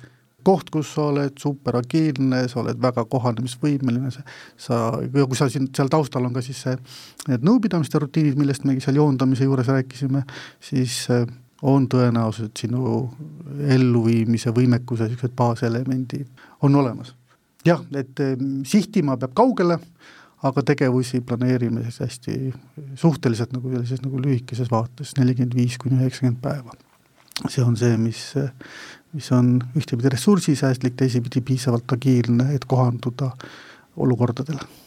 koht, 0.45 0.71
kus 0.71 0.93
sa 0.95 1.09
oled 1.09 1.39
superagiilne, 1.41 2.43
sa 2.49 2.61
oled 2.61 2.81
väga 2.83 3.07
kohanemisvõimeline, 3.09 4.11
sa, 4.13 4.81
ja 5.01 5.25
kui 5.25 5.39
sa 5.39 5.49
siin, 5.49 5.71
seal 5.77 5.89
taustal 5.89 6.27
on 6.29 6.35
ka 6.35 6.43
siis 6.45 6.61
see, 6.67 6.77
need 7.31 7.47
nõupidamiste 7.47 8.03
rutiinid, 8.03 8.37
millest 8.37 8.67
me 8.69 8.77
seal 8.81 9.01
joondamise 9.01 9.49
juures 9.49 9.73
rääkisime, 9.73 10.25
siis 10.61 11.01
eh, 11.15 11.25
on 11.65 11.89
tõenäosus, 11.89 12.51
et 12.51 12.65
sinu 12.67 12.99
elluviimise 13.73 14.53
võimekuse 14.53 15.07
niisugused 15.09 15.33
baaselemendid 15.39 16.27
on 16.67 16.75
olemas 16.77 17.15
jah, 17.67 17.83
et 17.97 18.23
sihtima 18.69 19.17
peab 19.21 19.35
kaugele, 19.37 19.79
aga 20.45 20.65
tegevusi 20.69 21.23
planeerime 21.25 21.85
siis 21.87 22.01
hästi 22.05 22.35
suhteliselt 23.01 23.55
nagu 23.57 23.73
sellises 23.73 24.03
nagu 24.05 24.21
lühikeses 24.21 24.71
vaates, 24.73 25.15
nelikümmend 25.19 25.57
viis 25.57 25.79
kuni 25.81 26.03
üheksakümmend 26.03 26.43
päeva. 26.45 26.77
see 27.49 27.65
on 27.65 27.77
see, 27.77 27.97
mis, 27.99 28.21
mis 29.17 29.33
on 29.33 29.57
ühtepidi 29.75 30.13
ressursisäästlik, 30.13 30.95
teisipidi 30.97 31.41
piisavalt 31.41 31.97
agiilne, 31.97 32.53
et 32.55 32.69
kohanduda 32.69 33.33
olukordadele 33.97 34.84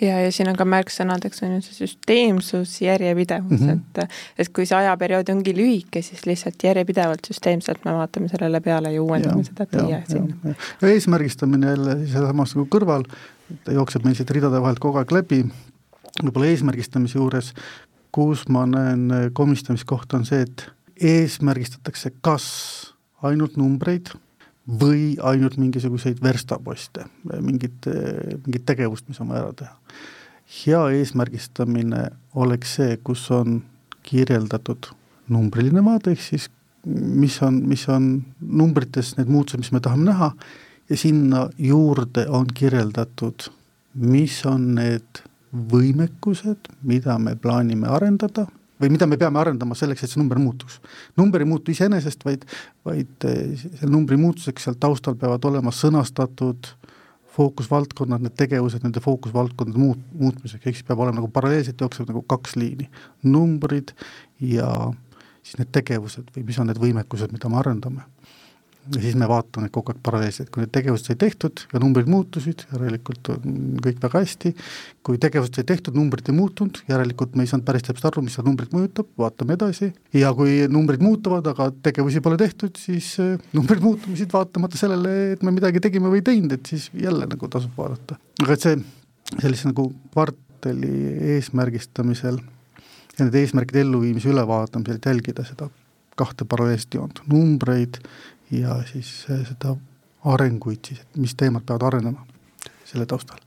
ja, 0.00 0.20
ja 0.20 0.32
siin 0.32 0.50
on 0.50 0.56
ka 0.58 0.66
märksõnadeks 0.68 1.42
on 1.46 1.56
ju 1.56 1.62
see 1.66 1.76
süsteemsus, 1.82 2.76
järjepidevus 2.82 3.60
mm, 3.60 3.68
-hmm. 3.68 4.04
et 4.04 4.44
et 4.44 4.52
kui 4.54 4.66
see 4.66 4.76
ajaperiood 4.78 5.32
ongi 5.32 5.54
lühike, 5.56 6.02
siis 6.02 6.26
lihtsalt 6.26 6.62
järjepidevalt 6.64 7.30
süsteemselt 7.30 7.84
me 7.84 7.94
vaatame 7.98 8.28
sellele 8.28 8.60
peale 8.60 8.92
ja 8.92 9.02
uuendame 9.02 9.42
ja, 9.42 9.48
seda, 9.50 9.88
jää 9.88 10.02
sinna. 10.08 10.54
eesmärgistamine 10.82 11.74
jälle 11.74 11.98
sealsamas 12.06 12.54
nagu 12.56 12.68
kõrval, 12.76 13.04
ta 13.64 13.72
jookseb 13.72 14.04
meil 14.04 14.16
siit 14.18 14.30
ridade 14.30 14.60
vahelt 14.62 14.78
kogu 14.78 14.98
aeg 14.98 15.12
läbi, 15.12 15.42
võib-olla 16.22 16.52
eesmärgistamise 16.52 17.18
juures, 17.18 17.52
kus 18.12 18.48
ma 18.48 18.66
näen 18.66 19.10
komistamiskohta, 19.32 20.16
on 20.16 20.26
see, 20.26 20.42
et 20.42 20.70
eesmärgistatakse 21.00 22.10
kas 22.20 22.48
ainult 23.22 23.56
numbreid 23.56 24.10
või 24.68 25.16
ainult 25.24 25.56
mingisuguseid 25.56 26.20
verstaposte, 26.22 27.06
mingit, 27.40 27.88
mingit 28.44 28.66
tegevust, 28.68 29.08
mis 29.08 29.20
on 29.20 29.32
vaja 29.32 29.46
ära 29.46 29.52
teha. 29.62 29.74
hea 30.48 30.82
eesmärgistamine 30.96 32.08
oleks 32.34 32.74
see, 32.78 32.96
kus 33.04 33.30
on 33.30 33.62
kirjeldatud 34.02 34.90
numbriline 35.28 35.84
vaade, 35.84 36.12
ehk 36.12 36.22
siis 36.24 36.48
mis 36.84 37.42
on, 37.42 37.62
mis 37.68 37.88
on 37.88 38.24
numbrites 38.40 39.16
need 39.18 39.28
muutused, 39.28 39.60
mis 39.60 39.72
me 39.72 39.80
tahame 39.80 40.08
näha, 40.08 40.30
ja 40.88 40.96
sinna 40.96 41.48
juurde 41.58 42.26
on 42.28 42.46
kirjeldatud, 42.54 43.48
mis 43.94 44.40
on 44.46 44.74
need 44.74 45.22
võimekused, 45.52 46.70
mida 46.82 47.18
me 47.18 47.36
plaanime 47.36 47.88
arendada 47.88 48.46
või 48.80 48.92
mida 48.94 49.08
me 49.10 49.18
peame 49.20 49.40
arendama 49.40 49.76
selleks, 49.78 50.04
et 50.04 50.12
see 50.12 50.20
number 50.20 50.38
muutuks. 50.42 50.80
number 51.16 51.42
ei 51.42 51.48
muutu 51.48 51.72
iseenesest, 51.74 52.24
vaid, 52.24 52.44
vaid 52.86 53.28
eh, 53.28 53.56
selle 53.58 53.92
numbri 53.92 54.18
muutuseks 54.20 54.68
seal 54.68 54.78
taustal 54.80 55.18
peavad 55.18 55.44
olema 55.50 55.74
sõnastatud 55.74 56.72
fookusvaldkonnad, 57.38 58.22
need 58.24 58.34
tegevused 58.38 58.82
nende 58.82 59.02
fookusvaldkondade 59.02 59.78
muut-, 59.78 60.06
muutmiseks, 60.18 60.64
ehk 60.64 60.78
siis 60.78 60.86
peab 60.86 61.02
olema 61.04 61.20
nagu 61.20 61.30
paralleelselt 61.30 61.80
jooksevad 61.84 62.10
nagu 62.10 62.24
kaks 62.30 62.56
liini, 62.58 62.88
numbrid 63.22 63.94
ja 64.42 64.72
siis 65.42 65.58
need 65.60 65.70
tegevused 65.74 66.32
või 66.34 66.48
mis 66.48 66.58
on 66.58 66.70
need 66.70 66.80
võimekused, 66.82 67.32
mida 67.34 67.50
me 67.50 67.60
arendame. 67.60 68.06
Ja 68.94 69.02
siis 69.02 69.16
me 69.20 69.26
vaatame 69.28 69.68
kogu 69.72 69.92
aeg 69.92 70.00
paralleelselt, 70.04 70.48
kui 70.52 70.62
need 70.62 70.72
tegevused 70.72 71.10
sai 71.10 71.16
tehtud 71.20 71.60
ja 71.72 71.80
numbrid 71.82 72.08
muutusid, 72.10 72.64
järelikult 72.72 73.30
on 73.34 73.56
kõik 73.84 73.98
väga 74.02 74.22
hästi, 74.22 74.52
kui 75.04 75.20
tegevused 75.20 75.58
sai 75.58 75.66
tehtud, 75.68 75.96
numbrid 75.98 76.30
ei 76.30 76.36
muutunud, 76.36 76.80
järelikult 76.88 77.36
me 77.36 77.44
ei 77.44 77.50
saanud 77.50 77.66
päris 77.68 77.84
täpselt 77.86 78.08
aru, 78.12 78.24
mis 78.24 78.38
seda 78.38 78.48
numbrit 78.48 78.72
mõjutab, 78.76 79.10
vaatame 79.20 79.58
edasi, 79.58 79.90
ja 80.16 80.32
kui 80.36 80.60
numbrid 80.72 81.04
muutuvad, 81.04 81.50
aga 81.52 81.68
tegevusi 81.84 82.22
pole 82.24 82.38
tehtud, 82.40 82.78
siis 82.80 83.10
äh, 83.24 83.34
numbrid 83.56 83.84
muutumisid 83.84 84.32
vaatamata 84.32 84.80
sellele, 84.80 85.16
et 85.34 85.44
me 85.44 85.52
midagi 85.54 85.82
tegime 85.84 86.12
või 86.12 86.22
ei 86.22 86.28
teinud, 86.30 86.56
et 86.56 86.72
siis 86.72 86.88
jälle 86.96 87.28
nagu 87.28 87.50
tasub 87.52 87.76
vaadata. 87.76 88.16
aga 88.44 88.56
et 88.56 88.64
see 88.64 88.78
sellise 89.36 89.68
nagu 89.68 89.90
kvartali 90.14 90.94
eesmärgistamisel 91.34 92.40
ja 92.40 93.26
nende 93.26 93.42
eesmärkide 93.42 93.82
elluviimise 93.84 94.32
ülevaatamisel, 94.32 94.96
et 94.96 95.10
jälgida 95.10 95.44
seda 95.44 95.68
kahte 96.18 96.46
paralleelset 96.48 96.96
joont, 96.98 97.20
numbreid 97.30 98.00
ja 98.50 98.78
siis 98.92 99.10
seda 99.28 99.76
arenguid 100.24 100.84
siis, 100.84 101.00
et 101.00 101.16
mis 101.16 101.34
teemad 101.34 101.66
peavad 101.66 101.86
arenema 101.92 102.26
selle 102.84 103.06
taustal 103.06 103.38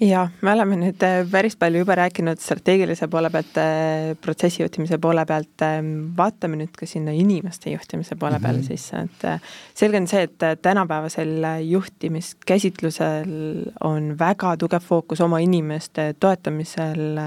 ja 0.00 0.28
me 0.42 0.52
oleme 0.52 0.76
nüüd 0.78 1.02
äh, 1.02 1.24
päris 1.30 1.56
palju 1.58 1.82
juba 1.82 1.96
rääkinud 1.98 2.40
strateegilise 2.42 3.08
poole 3.10 3.30
pealt, 3.34 3.58
äh, 3.60 4.14
protsessi 4.22 4.62
juhtimise 4.62 4.98
poole 5.02 5.24
pealt, 5.26 5.64
ähm, 5.66 5.88
vaatame 6.16 6.60
nüüd 6.60 6.74
ka 6.78 6.86
sinna 6.86 7.12
inimeste 7.14 7.72
juhtimise 7.72 8.16
poole 8.16 8.38
mm 8.38 8.44
-hmm. 8.44 8.46
peale 8.46 8.62
sisse, 8.62 8.96
et 8.96 9.24
äh, 9.24 9.40
selge 9.74 9.96
on 9.96 10.06
see, 10.06 10.22
et 10.22 10.62
tänapäevasel 10.62 11.44
juhtimiskäsitlusel 11.66 13.64
on 13.80 14.18
väga 14.18 14.56
tugev 14.56 14.82
fookus 14.82 15.20
oma 15.20 15.38
inimeste 15.38 16.14
toetamisel 16.20 17.18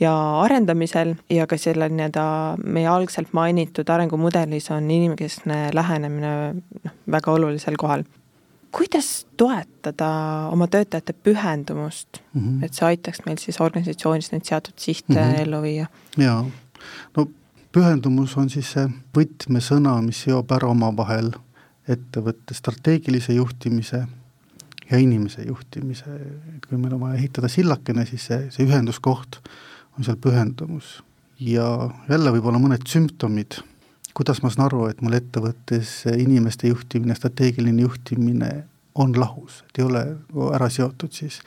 ja 0.00 0.40
arendamisel 0.40 1.14
ja 1.30 1.46
ka 1.46 1.56
selle 1.56 1.88
nii-öelda 1.88 2.56
meie 2.64 2.86
algselt 2.88 3.32
mainitud 3.32 3.88
arengumudelis 3.88 4.70
on 4.70 4.90
inimkeskne 4.90 5.70
lähenemine 5.72 6.54
noh, 6.84 6.92
väga 7.10 7.32
olulisel 7.32 7.74
kohal 7.78 8.02
kuidas 8.72 9.26
toetada 9.36 10.08
oma 10.52 10.66
töötajate 10.70 11.12
pühendumust 11.12 12.20
mm, 12.34 12.40
-hmm. 12.40 12.64
et 12.64 12.74
see 12.74 12.86
aitaks 12.86 13.24
meil 13.26 13.38
siis 13.42 13.60
organisatsioonis 13.60 14.32
neid 14.32 14.44
seatud 14.44 14.76
sihte 14.76 15.14
mm 15.14 15.20
-hmm. 15.20 15.40
ellu 15.42 15.62
viia? 15.62 15.86
jaa, 16.18 16.44
no 17.16 17.26
pühendumus 17.72 18.36
on 18.36 18.50
siis 18.50 18.72
see 18.72 18.88
võtmesõna, 19.16 20.00
mis 20.02 20.22
seob 20.26 20.52
ära 20.52 20.68
omavahel 20.68 21.32
ettevõtte 21.88 22.54
strateegilise 22.54 23.32
juhtimise 23.32 24.06
ja 24.90 24.98
inimese 24.98 25.42
juhtimise, 25.46 26.10
et 26.56 26.66
kui 26.66 26.78
meil 26.78 26.94
on 26.94 27.00
vaja 27.00 27.18
ehitada 27.20 27.48
sillakene, 27.48 28.06
siis 28.06 28.26
see, 28.26 28.50
see 28.50 28.66
ühenduskoht 28.66 29.38
on 29.98 30.04
seal 30.04 30.16
pühendumus. 30.16 31.02
ja 31.40 31.90
jälle 32.08 32.30
võib-olla 32.34 32.58
mõned 32.60 32.82
sümptomid 32.86 33.62
kuidas 34.14 34.42
ma 34.42 34.50
saan 34.50 34.66
aru, 34.66 34.86
et 34.90 35.02
mul 35.04 35.16
ettevõttes 35.18 36.02
inimeste 36.10 36.70
juhtimine, 36.70 37.14
strateegiline 37.14 37.84
juhtimine 37.86 38.50
on 39.00 39.14
lahus, 39.18 39.62
et 39.68 39.80
ei 39.80 39.86
ole 39.86 40.02
ära 40.56 40.68
seotud, 40.72 41.12
siis 41.14 41.40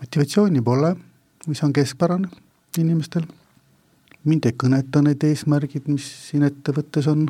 motivatsiooni 0.00 0.62
pole, 0.64 0.94
mis 1.46 1.62
on 1.64 1.74
keskpärane 1.76 2.30
inimestel, 2.80 3.26
mind 4.24 4.48
ei 4.48 4.56
kõneta 4.56 5.02
need 5.04 5.22
eesmärgid, 5.26 5.88
mis 5.90 6.06
siin 6.28 6.44
ettevõttes 6.48 7.08
on, 7.10 7.26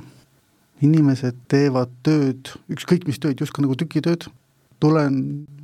inimesed 0.80 1.36
teevad 1.50 1.90
tööd, 2.06 2.52
ükskõik 2.72 3.06
mis 3.08 3.18
tööd, 3.20 3.40
justkui 3.42 3.64
nagu 3.66 3.76
tükitööd, 3.78 4.26
tulen 4.80 5.18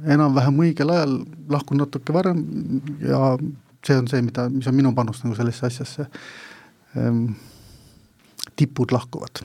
enam-vähem 0.04 0.58
õigel 0.66 0.92
ajal, 0.92 1.14
lahkun 1.50 1.80
natuke 1.80 2.12
varem 2.12 2.42
ja 3.00 3.20
see 3.86 3.96
on 3.96 4.08
see, 4.10 4.22
mida, 4.26 4.48
mis 4.52 4.68
on 4.68 4.76
minu 4.76 4.92
panus 4.96 5.22
nagu 5.24 5.36
sellesse 5.38 5.66
asjasse. 5.70 6.08
Ehm, 6.98 7.30
tipud 8.56 8.92
lahkuvad. 8.92 9.44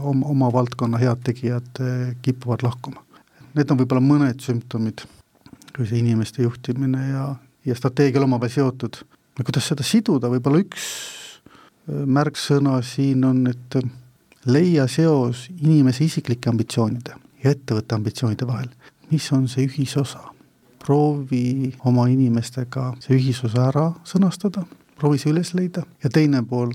oma, 0.00 0.26
oma 0.26 0.52
valdkonna 0.52 0.98
head 0.98 1.20
tegijad 1.24 1.80
eh, 1.80 2.16
kipuvad 2.22 2.62
lahkuma. 2.64 3.02
Need 3.56 3.70
on 3.70 3.78
võib-olla 3.80 4.00
mõned 4.04 4.40
sümptomid, 4.40 5.04
kui 5.76 5.84
see 5.88 6.00
inimeste 6.00 6.42
juhtimine 6.42 7.02
ja, 7.10 7.26
ja 7.64 7.76
strateegia 7.76 8.20
on 8.20 8.30
omavahel 8.30 8.52
seotud. 8.52 9.02
kuidas 9.44 9.68
seda 9.68 9.84
siduda, 9.84 10.30
võib-olla 10.32 10.62
üks 10.64 10.86
eh, 11.44 12.06
märksõna 12.06 12.80
siin 12.82 13.24
on, 13.24 13.46
et 13.52 13.76
leia 14.46 14.86
seos 14.88 15.48
inimese 15.60 16.04
isiklike 16.04 16.48
ambitsioonide 16.50 17.18
ja 17.44 17.52
ettevõtte 17.52 17.94
ambitsioonide 17.94 18.46
vahel. 18.46 18.72
mis 19.10 19.32
on 19.32 19.48
see 19.48 19.68
ühisosa? 19.68 20.32
proovi 20.86 21.74
oma 21.84 22.06
inimestega 22.06 22.92
see 23.02 23.16
ühisosa 23.18 23.68
ära 23.68 23.86
sõnastada, 24.06 24.62
proovi 24.94 25.18
see 25.18 25.32
üles 25.32 25.52
leida 25.58 25.82
ja 26.02 26.10
teine 26.10 26.44
pool, 26.46 26.72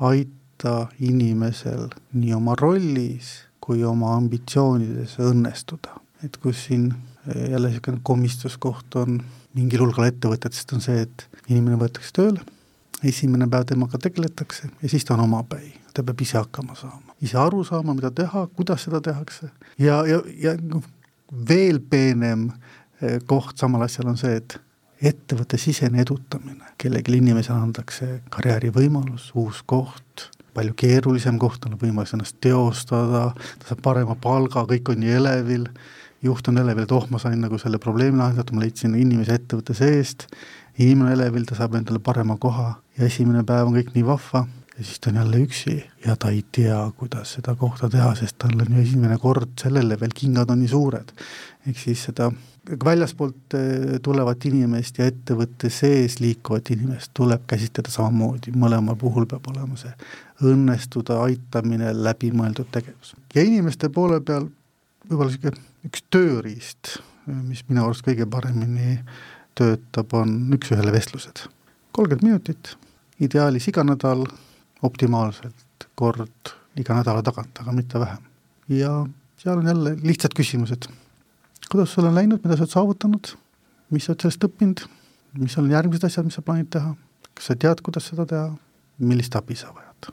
aita 0.00 0.41
aita 0.62 0.86
inimesel 1.00 1.88
nii 2.14 2.34
oma 2.34 2.54
rollis 2.58 3.42
kui 3.62 3.82
oma 3.84 4.14
ambitsioonides 4.16 5.18
õnnestuda. 5.18 5.98
et 6.22 6.36
kus 6.38 6.66
siin 6.68 6.92
eh, 7.26 7.50
jälle 7.50 7.68
niisugune 7.68 7.98
komistuskoht 8.02 8.94
on 8.94 9.16
mingil 9.54 9.82
hulgal 9.82 10.06
ettevõtetest, 10.06 10.72
on 10.72 10.80
see, 10.80 11.00
et 11.02 11.24
inimene 11.48 11.76
võetakse 11.80 12.12
tööle, 12.14 12.44
esimene 13.02 13.48
päev 13.50 13.66
temaga 13.66 13.98
tegeletakse 13.98 14.70
ja 14.82 14.88
siis 14.88 15.04
ta 15.04 15.16
on 15.16 15.24
omapäi, 15.24 15.72
ta 15.94 16.02
peab 16.02 16.20
ise 16.22 16.38
hakkama 16.38 16.76
saama, 16.78 17.16
ise 17.20 17.38
aru 17.38 17.64
saama, 17.66 17.94
mida 17.94 18.10
teha, 18.14 18.46
kuidas 18.54 18.86
seda 18.86 19.00
tehakse. 19.02 19.50
Ja, 19.78 20.04
ja, 20.06 20.20
ja 20.38 20.54
noh, 20.62 20.86
veel 21.48 21.80
peenem 21.80 22.52
eh, 23.00 23.18
koht 23.26 23.58
samal 23.58 23.82
asjal 23.88 24.14
on 24.14 24.20
see, 24.20 24.38
et 24.38 24.60
ettevõtte 25.02 25.58
sisene 25.58 26.04
edutamine, 26.06 26.76
kellelegi 26.78 27.18
inimesele 27.18 27.58
antakse 27.58 28.12
karjäärivõimalus, 28.30 29.32
uus 29.34 29.64
koht, 29.66 30.30
palju 30.54 30.76
keerulisem 30.78 31.38
koht, 31.40 31.60
tal 31.62 31.74
on 31.74 31.80
võimalus 31.80 32.14
ennast 32.16 32.38
teostada, 32.44 33.28
ta 33.34 33.70
saab 33.70 33.82
parema 33.84 34.16
palga, 34.20 34.66
kõik 34.68 34.92
on 34.92 35.02
nii 35.02 35.18
elevil, 35.18 35.68
juht 36.22 36.48
on 36.48 36.62
elevil, 36.62 36.86
et 36.86 36.96
oh, 36.96 37.06
ma 37.10 37.20
sain 37.22 37.38
nagu 37.42 37.58
selle 37.60 37.80
probleemi 37.82 38.20
lahendatud, 38.20 38.56
ma 38.56 38.64
leidsin 38.64 38.96
inimese 38.98 39.38
ettevõtte 39.40 39.76
seest, 39.76 40.28
inimene 40.78 41.16
elevil, 41.16 41.46
ta 41.48 41.58
saab 41.58 41.76
endale 41.80 42.02
parema 42.04 42.38
koha 42.40 42.74
ja 42.98 43.08
esimene 43.08 43.44
päev 43.48 43.70
on 43.70 43.80
kõik 43.80 43.94
nii 43.96 44.06
vahva 44.06 44.46
ja 44.78 44.84
siis 44.84 45.00
ta 45.00 45.10
on 45.10 45.16
jälle 45.16 45.36
üksi 45.36 45.84
ja 46.06 46.16
ta 46.16 46.30
ei 46.30 46.44
tea, 46.52 46.78
kuidas 46.96 47.34
seda 47.36 47.54
kohta 47.54 47.90
teha, 47.92 48.14
sest 48.16 48.38
tal 48.38 48.56
on 48.60 48.76
ju 48.76 48.82
esimene 48.82 49.18
kord 49.20 49.52
sellele 49.60 49.98
veel 50.00 50.14
kingad 50.16 50.50
on 50.50 50.62
nii 50.62 50.68
suured. 50.68 51.12
ehk 51.66 51.78
siis 51.78 52.04
seda 52.08 52.30
väljaspoolt 52.84 53.54
eh, 53.54 53.98
tulevat 54.02 54.44
inimest 54.44 54.98
ja 54.98 55.06
ettevõtte 55.10 55.70
sees 55.70 56.20
liikuvat 56.20 56.70
inimest 56.70 57.10
tuleb 57.14 57.44
käsitleda 57.46 57.90
samamoodi, 57.90 58.54
mõlemal 58.56 58.96
puhul 58.96 59.26
peab 59.26 59.46
olema 59.50 59.76
see 59.76 59.92
õnnestuda, 60.42 61.20
aitamine, 61.26 61.92
läbimõeldud 61.94 62.70
tegevus. 62.74 63.14
ja 63.34 63.44
inimeste 63.44 63.88
poole 63.88 64.20
peal 64.20 64.48
võib-olla 65.08 65.30
niisugune 65.30 65.88
üks 65.88 66.04
tööriist, 66.14 66.96
mis 67.26 67.64
minu 67.68 67.84
arust 67.84 68.04
kõige 68.06 68.26
paremini 68.30 68.98
töötab, 69.58 70.14
on 70.14 70.54
üks-ühele 70.56 70.92
vestlused. 70.94 71.46
kolmkümmend 71.92 72.28
minutit, 72.28 72.76
ideaalis 73.20 73.68
iga 73.68 73.84
nädal, 73.84 74.26
optimaalselt 74.82 75.88
kord 75.94 76.54
iga 76.78 76.96
nädala 76.96 77.22
tagant, 77.22 77.58
aga 77.60 77.72
mitte 77.72 78.00
vähem. 78.00 78.26
ja 78.68 79.06
seal 79.36 79.58
on 79.58 79.66
jälle 79.66 79.96
lihtsad 80.02 80.34
küsimused 80.34 80.90
kuidas 81.72 81.92
sul 81.92 82.04
on 82.04 82.14
läinud, 82.14 82.42
mida 82.44 82.56
sa 82.56 82.66
oled 82.66 82.74
saavutanud, 82.74 83.30
mis 83.94 84.04
sa 84.04 84.12
oled 84.12 84.24
sellest 84.24 84.44
õppinud, 84.44 84.82
mis 85.40 85.54
on 85.56 85.70
järgmised 85.72 86.04
asjad, 86.04 86.26
mis 86.28 86.36
sa 86.36 86.44
plaanid 86.44 86.68
teha, 86.74 86.92
kas 87.32 87.48
sa 87.48 87.56
tead, 87.56 87.80
kuidas 87.84 88.10
seda 88.10 88.26
teha, 88.28 88.50
millist 89.00 89.36
abi 89.38 89.56
sa 89.56 89.72
vajad. 89.72 90.10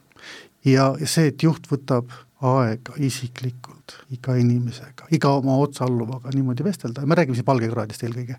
Ja, 0.65 0.91
see, 1.05 1.29
et 1.31 1.43
juht 1.43 1.69
võtab 1.71 2.11
aega 2.39 2.95
isiklikult 3.03 3.97
iga 4.15 4.35
inimesega, 4.39 5.09
iga 5.15 5.31
oma 5.39 5.57
otsaалluvaga 5.59 6.31
niimoodi 6.33 6.63
vestelda 6.63 7.05
me 7.05 7.17
räägime 7.19 7.35
siin 7.39 7.47
palgekraadist 7.47 8.05
eelkõige, 8.07 8.37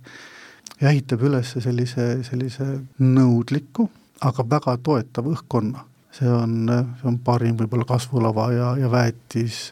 ja 0.80 0.92
ehitab 0.92 1.24
üles 1.28 1.52
sellise, 1.58 2.08
sellise 2.26 2.66
nõudliku, 3.02 3.88
aga 4.24 4.44
väga 4.56 4.76
toetava 4.84 5.34
õhkkonna. 5.34 5.86
See 6.16 6.26
on, 6.26 6.66
see 6.98 7.06
on 7.06 7.20
parim 7.22 7.54
võib-olla 7.60 7.86
kasvulava 7.86 8.48
ja, 8.50 8.72
ja 8.80 8.88
väetis 8.90 9.68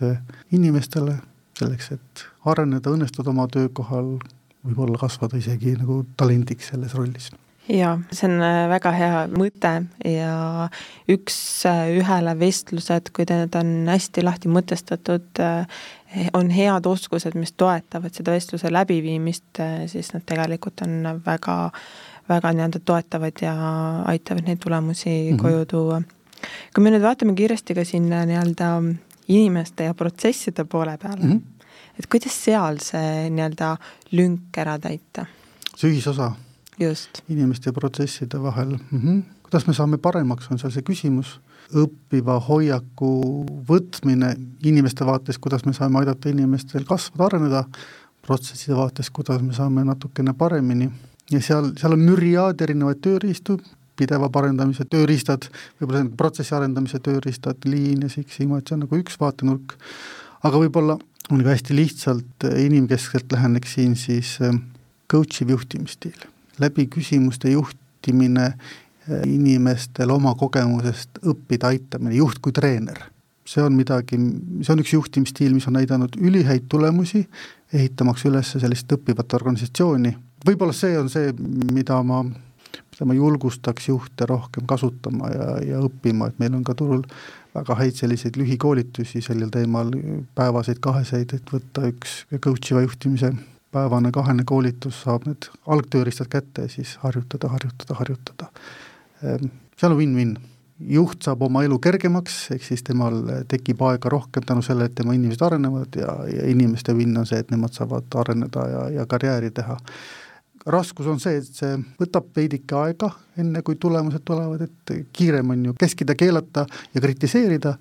inimestele 0.54 1.16
selleks, 1.58 1.90
et 1.96 2.24
areneda, 2.46 2.92
õnnestuda 2.94 3.32
oma 3.32 3.48
töökohal, 3.50 4.14
võib-olla 4.62 5.00
kasvada 5.00 5.40
isegi 5.40 5.74
nagu 5.80 6.04
talendiks 6.20 6.70
selles 6.70 6.94
rollis 6.94 7.32
jaa, 7.68 7.94
see 8.12 8.28
on 8.28 8.42
äh, 8.42 8.64
väga 8.70 8.92
hea 8.96 9.22
mõte 9.32 9.72
ja 10.08 10.34
üks-ühele 11.10 12.34
äh, 12.34 12.38
vestlused, 12.40 13.10
kui 13.16 13.26
need 13.28 13.56
on 13.58 13.72
hästi 13.90 14.24
lahti 14.24 14.52
mõtestatud, 14.52 15.42
äh, 15.42 15.80
on 16.36 16.52
head 16.54 16.88
oskused, 16.88 17.36
mis 17.36 17.52
toetavad 17.60 18.14
seda 18.16 18.32
vestluse 18.32 18.72
läbiviimist, 18.72 19.60
siis 19.92 20.14
nad 20.14 20.24
tegelikult 20.28 20.80
on 20.86 21.20
väga, 21.26 21.58
väga 22.30 22.54
nii-öelda 22.56 22.80
toetavad 22.80 23.44
ja 23.44 23.52
aitavad 24.08 24.48
neid 24.48 24.62
tulemusi 24.64 25.10
mm 25.10 25.36
-hmm. 25.36 25.42
koju 25.42 25.66
tuua. 25.66 26.02
kui 26.74 26.84
me 26.84 26.90
nüüd 26.90 27.02
vaatame 27.02 27.34
kiiresti 27.34 27.74
ka 27.74 27.84
sinna 27.84 28.24
nii-öelda 28.24 28.82
inimeste 29.28 29.84
ja 29.84 29.94
protsesside 29.94 30.64
poole 30.64 30.98
peale 30.98 31.24
mm, 31.24 31.32
-hmm 31.32 31.58
et 31.98 32.06
kuidas 32.06 32.44
seal 32.44 32.78
see 32.78 33.30
nii-öelda 33.30 33.76
lünk 34.10 34.58
ära 34.58 34.78
täita? 34.78 35.26
see 35.76 35.90
ühisosa 35.90 36.32
just. 36.80 37.22
inimeste 37.28 37.68
ja 37.68 37.72
protsesside 37.72 38.42
vahel 38.42 38.76
mm, 38.76 39.00
-hmm. 39.00 39.22
kuidas 39.42 39.66
me 39.66 39.74
saame 39.74 39.98
paremaks, 39.98 40.50
on 40.50 40.58
seal 40.58 40.72
see 40.72 40.82
küsimus, 40.82 41.38
õppiva 41.74 42.38
hoiaku 42.48 43.10
võtmine 43.68 44.36
inimeste 44.64 45.06
vaates, 45.06 45.38
kuidas 45.38 45.64
me 45.66 45.72
saame 45.72 45.98
aidata 45.98 46.28
inimestel 46.28 46.84
kasvada, 46.84 47.24
areneda, 47.26 47.64
protsesside 48.22 48.76
vaates, 48.76 49.10
kuidas 49.10 49.42
me 49.42 49.52
saame 49.52 49.84
natukene 49.84 50.32
paremini 50.32 50.90
ja 51.30 51.40
seal, 51.40 51.72
seal 51.76 51.92
on 51.92 52.06
müriaad 52.06 52.60
erinevaid 52.60 53.02
tööriistu, 53.04 53.58
pideva 53.98 54.30
parendamise 54.30 54.84
tööriistad, 54.84 55.48
võib-olla 55.80 55.98
see 55.98 56.06
on 56.06 56.16
protsessi 56.16 56.54
arendamise 56.54 57.00
tööriistad, 57.04 57.66
Lean 57.66 58.06
ja 58.06 58.08
Six 58.12 58.38
Sigma, 58.38 58.58
et 58.58 58.68
see 58.68 58.78
on 58.78 58.84
nagu 58.86 59.00
üks 59.00 59.18
vaatenurk, 59.20 59.74
aga 60.46 60.62
võib-olla 60.62 60.98
on 61.28 61.44
ka 61.44 61.52
hästi 61.52 61.76
lihtsalt 61.76 62.48
inimkeskselt 62.64 63.32
läheneksin 63.32 63.96
siis 63.98 64.38
äh, 64.40 64.54
coach 65.10 65.42
iv 65.42 65.52
juhtimisstiil. 65.56 66.16
Läbi 66.60 66.86
küsimuste 66.92 67.52
juhtimine 67.52 68.46
äh, 68.46 69.22
inimestel 69.26 70.10
oma 70.14 70.34
kogemusest 70.38 71.22
õppida 71.26 71.72
aitamine, 71.72 72.16
juht 72.18 72.42
kui 72.42 72.52
treener. 72.52 72.98
see 73.48 73.62
on 73.64 73.72
midagi, 73.72 74.18
see 74.60 74.72
on 74.74 74.82
üks 74.82 74.90
juhtimisstiil, 74.92 75.54
mis 75.56 75.64
on 75.70 75.78
näidanud 75.78 76.18
ülihäid 76.20 76.66
tulemusi, 76.68 77.22
ehitamaks 77.72 78.26
üles 78.28 78.50
sellist 78.60 78.92
õppivat 78.92 79.32
organisatsiooni, 79.38 80.12
võib-olla 80.44 80.76
see 80.76 80.98
on 81.00 81.08
see, 81.08 81.32
mida 81.72 82.02
ma 82.04 82.20
mida 82.98 83.06
ma 83.06 83.14
julgustaks 83.14 83.88
juhte 83.88 84.26
rohkem 84.26 84.66
kasutama 84.66 85.30
ja, 85.32 85.46
ja 85.64 85.82
õppima, 85.86 86.28
et 86.28 86.40
meil 86.42 86.56
on 86.58 86.64
ka 86.66 86.74
turul 86.78 87.04
väga 87.54 87.76
häid 87.78 87.96
selliseid 87.98 88.36
lühikoolitusi 88.36 89.22
sellel 89.24 89.52
teemal, 89.54 89.92
päevaseid, 90.38 90.80
kaheseid, 90.84 91.34
et 91.38 91.52
võtta 91.54 91.86
üks 91.88 92.24
coach'iva 92.44 92.82
juhtimise 92.84 93.32
päevane 93.72 94.12
kahene 94.14 94.44
koolitus, 94.48 95.02
saab 95.04 95.26
need 95.28 95.48
algtööriistad 95.66 96.30
kätte 96.32 96.66
ja 96.66 96.72
siis 96.72 96.96
harjutada, 97.02 97.50
harjutada, 97.52 97.96
harjutada. 97.98 98.52
Ehm, 99.22 99.50
seal 99.80 99.92
on 99.92 99.98
win-win, 99.98 100.36
juht 100.78 101.26
saab 101.26 101.42
oma 101.42 101.64
elu 101.66 101.78
kergemaks, 101.82 102.38
ehk 102.54 102.64
siis 102.64 102.84
temal 102.86 103.20
tekib 103.50 103.82
aega 103.82 104.12
rohkem 104.14 104.46
tänu 104.46 104.62
sellele, 104.62 104.88
et 104.88 104.94
tema 105.00 105.16
inimesed 105.16 105.42
arenevad 105.44 105.98
ja, 106.00 106.14
ja 106.30 106.46
inimeste 106.48 106.94
win 106.96 107.16
on 107.18 107.26
see, 107.26 107.42
et 107.42 107.50
nemad 107.50 107.76
saavad 107.76 108.18
areneda 108.22 108.68
ja, 108.72 108.86
ja 109.00 109.06
karjääri 109.10 109.50
teha 109.54 109.76
raskus 110.68 111.06
on 111.06 111.20
see, 111.20 111.38
et 111.40 111.60
see 111.60 111.76
võtab 112.00 112.28
veidike 112.36 112.76
aega, 112.76 113.10
enne 113.40 113.62
kui 113.66 113.78
tulemused 113.80 114.24
tulevad, 114.26 114.64
et 114.66 114.94
kiirem 115.16 115.54
on 115.54 115.68
ju 115.70 115.76
keskida, 115.80 116.16
keelata 116.18 116.66
ja 116.94 117.02
kritiseerida, 117.04 117.74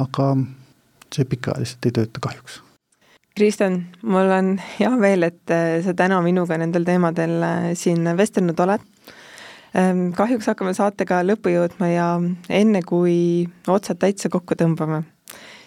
aga 0.00 0.30
see 1.14 1.26
pikaajaliselt 1.30 1.90
ei 1.90 1.96
tööta 2.00 2.22
kahjuks. 2.24 2.62
Kristjan, 3.34 3.80
mul 4.06 4.30
on 4.30 4.52
hea 4.76 4.90
meel, 4.94 5.26
et 5.26 5.52
sa 5.82 5.94
täna 5.98 6.20
minuga 6.22 6.54
nendel 6.60 6.84
teemadel 6.86 7.32
äh, 7.42 7.64
siin 7.74 8.06
vestelnud 8.14 8.60
oled. 8.62 8.84
Ähm, 9.74 10.12
kahjuks 10.14 10.46
hakkame 10.52 10.70
saatega 10.76 11.18
lõppu 11.26 11.50
jõudma 11.50 11.88
ja 11.90 12.06
enne, 12.46 12.84
kui 12.86 13.16
otsad 13.66 13.98
täitsa 14.04 14.30
kokku 14.30 14.54
tõmbame, 14.60 15.02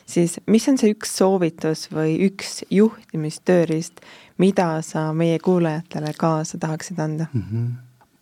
siis 0.07 0.37
mis 0.47 0.69
on 0.71 0.79
see 0.79 0.93
üks 0.95 1.11
soovitus 1.19 1.89
või 1.91 2.15
üks 2.29 2.61
juhtimistööriist, 2.71 3.99
mida 4.39 4.69
sa 4.79 5.09
meie 5.11 5.35
kuulajatele 5.43 6.15
kaasa 6.15 6.61
tahaksid 6.63 7.03
anda 7.03 7.27
mm? 7.33 7.43
-hmm 7.51 7.67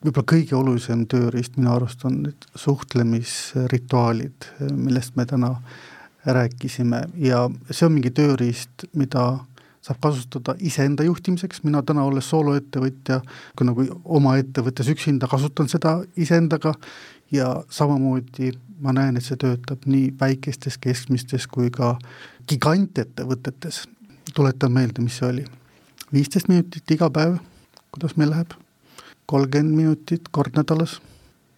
võib-olla 0.05 0.27
kõige 0.29 0.53
olulisem 0.53 1.07
tööriist 1.09 1.55
minu 1.57 1.71
arust 1.73 2.03
on 2.05 2.19
need 2.27 2.43
suhtlemisrituaalid, 2.61 4.45
millest 4.69 5.15
me 5.17 5.25
täna 5.25 5.55
rääkisime 6.25 7.03
ja 7.21 7.49
see 7.71 7.85
on 7.85 7.93
mingi 7.93 8.11
tööriist, 8.15 8.87
mida 8.93 9.25
saab 9.85 9.99
kasutada 10.01 10.55
iseenda 10.65 11.05
juhtimiseks, 11.05 11.61
mina 11.63 11.83
täna, 11.85 12.03
olles 12.07 12.29
sooloettevõtja, 12.29 13.19
kui 13.57 13.67
nagu 13.67 13.85
oma 14.17 14.37
ettevõttes 14.41 14.89
üksinda, 14.89 15.29
kasutan 15.29 15.69
seda 15.69 15.99
iseendaga 16.17 16.73
ja 17.31 17.51
samamoodi 17.69 18.51
ma 18.81 18.93
näen, 18.95 19.17
et 19.17 19.25
see 19.25 19.37
töötab 19.39 19.85
nii 19.89 20.11
väikestes, 20.19 20.79
keskmistes 20.81 21.47
kui 21.47 21.69
ka 21.73 21.95
gigantettevõtetes. 22.49 23.85
tuletan 24.35 24.71
meelde, 24.71 25.01
mis 25.01 25.17
see 25.17 25.27
oli. 25.29 25.45
viisteist 26.13 26.47
minutit 26.47 26.91
iga 26.91 27.09
päev, 27.09 27.37
kuidas 27.91 28.17
meil 28.17 28.29
läheb, 28.29 28.51
kolmkümmend 29.25 29.75
minutit 29.75 30.27
kord 30.31 30.57
nädalas, 30.57 30.99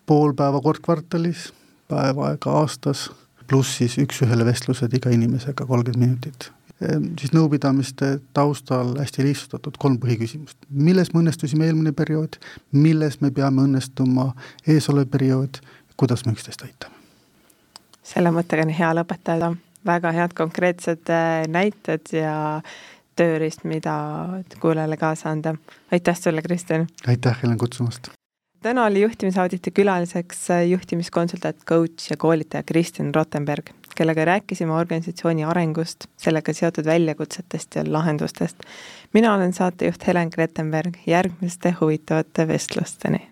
pool 0.05 0.34
päeva 0.34 0.61
kord 0.61 0.84
kvartalis, 0.84 1.53
päev 1.88 2.20
aega 2.20 2.51
aastas, 2.59 3.09
pluss 3.48 3.78
siis 3.80 3.98
üks-ühele 4.02 4.45
vestlused 4.45 4.93
iga 4.93 5.12
inimesega 5.14 5.66
kolmkümmend 5.66 6.04
minutit. 6.04 6.52
Ehm, 6.82 7.14
siis 7.20 7.34
nõupidamiste 7.34 8.18
taustal 8.38 8.93
hästi 9.00 9.26
lihtsustatud 9.26 9.80
kolm 9.82 9.98
põhiküsimust. 10.04 10.58
milles 10.70 11.14
me 11.14 11.24
õnnestusime 11.24 11.66
eelmine 11.66 11.91
periood, 11.91 12.38
milles 12.72 13.22
me 13.22 13.32
peame 13.32 13.64
õnnestuma 13.66 14.34
eesolev 14.68 15.10
periood, 15.10 15.62
kuidas 15.98 16.26
me 16.26 16.36
üksteist 16.38 16.62
aitame? 16.62 16.93
selle 18.08 18.32
mõttega 18.32 18.64
on 18.64 18.70
hea 18.72 18.91
lõpetada, 18.95 19.50
väga 19.86 20.12
head 20.16 20.36
konkreetsed 20.38 21.10
äh, 21.12 21.48
näited 21.52 22.14
ja 22.16 22.62
tööriist, 23.18 23.66
mida 23.68 23.98
kuulajale 24.62 24.98
kaasa 24.98 25.34
anda. 25.34 25.56
aitäh 25.91 26.20
sulle, 26.20 26.41
Kristjan! 26.41 26.88
aitäh, 27.08 27.41
Helen, 27.43 27.58
kutsumast! 27.58 28.16
Täna 28.62 28.86
oli 28.86 29.01
juhtimisauditi 29.01 29.72
külaliseks 29.72 30.47
juhtimiskonsultant, 30.70 31.64
coach 31.70 32.12
ja 32.12 32.18
koolitaja 32.18 32.64
Kristjan 32.64 33.16
Rottenberg, 33.16 33.70
kellega 33.95 34.26
rääkisime 34.26 34.74
organisatsiooni 34.74 35.43
arengust, 35.43 36.08
sellega 36.18 36.53
seotud 36.53 36.86
väljakutsetest 36.86 37.76
ja 37.76 37.84
lahendustest. 37.88 38.58
mina 39.14 39.34
olen 39.34 39.53
saatejuht 39.53 40.08
Helen 40.08 40.30
Krettenberg, 40.30 40.97
järgmiste 41.08 41.76
huvitavate 41.82 42.47
vestlusteni 42.47 43.20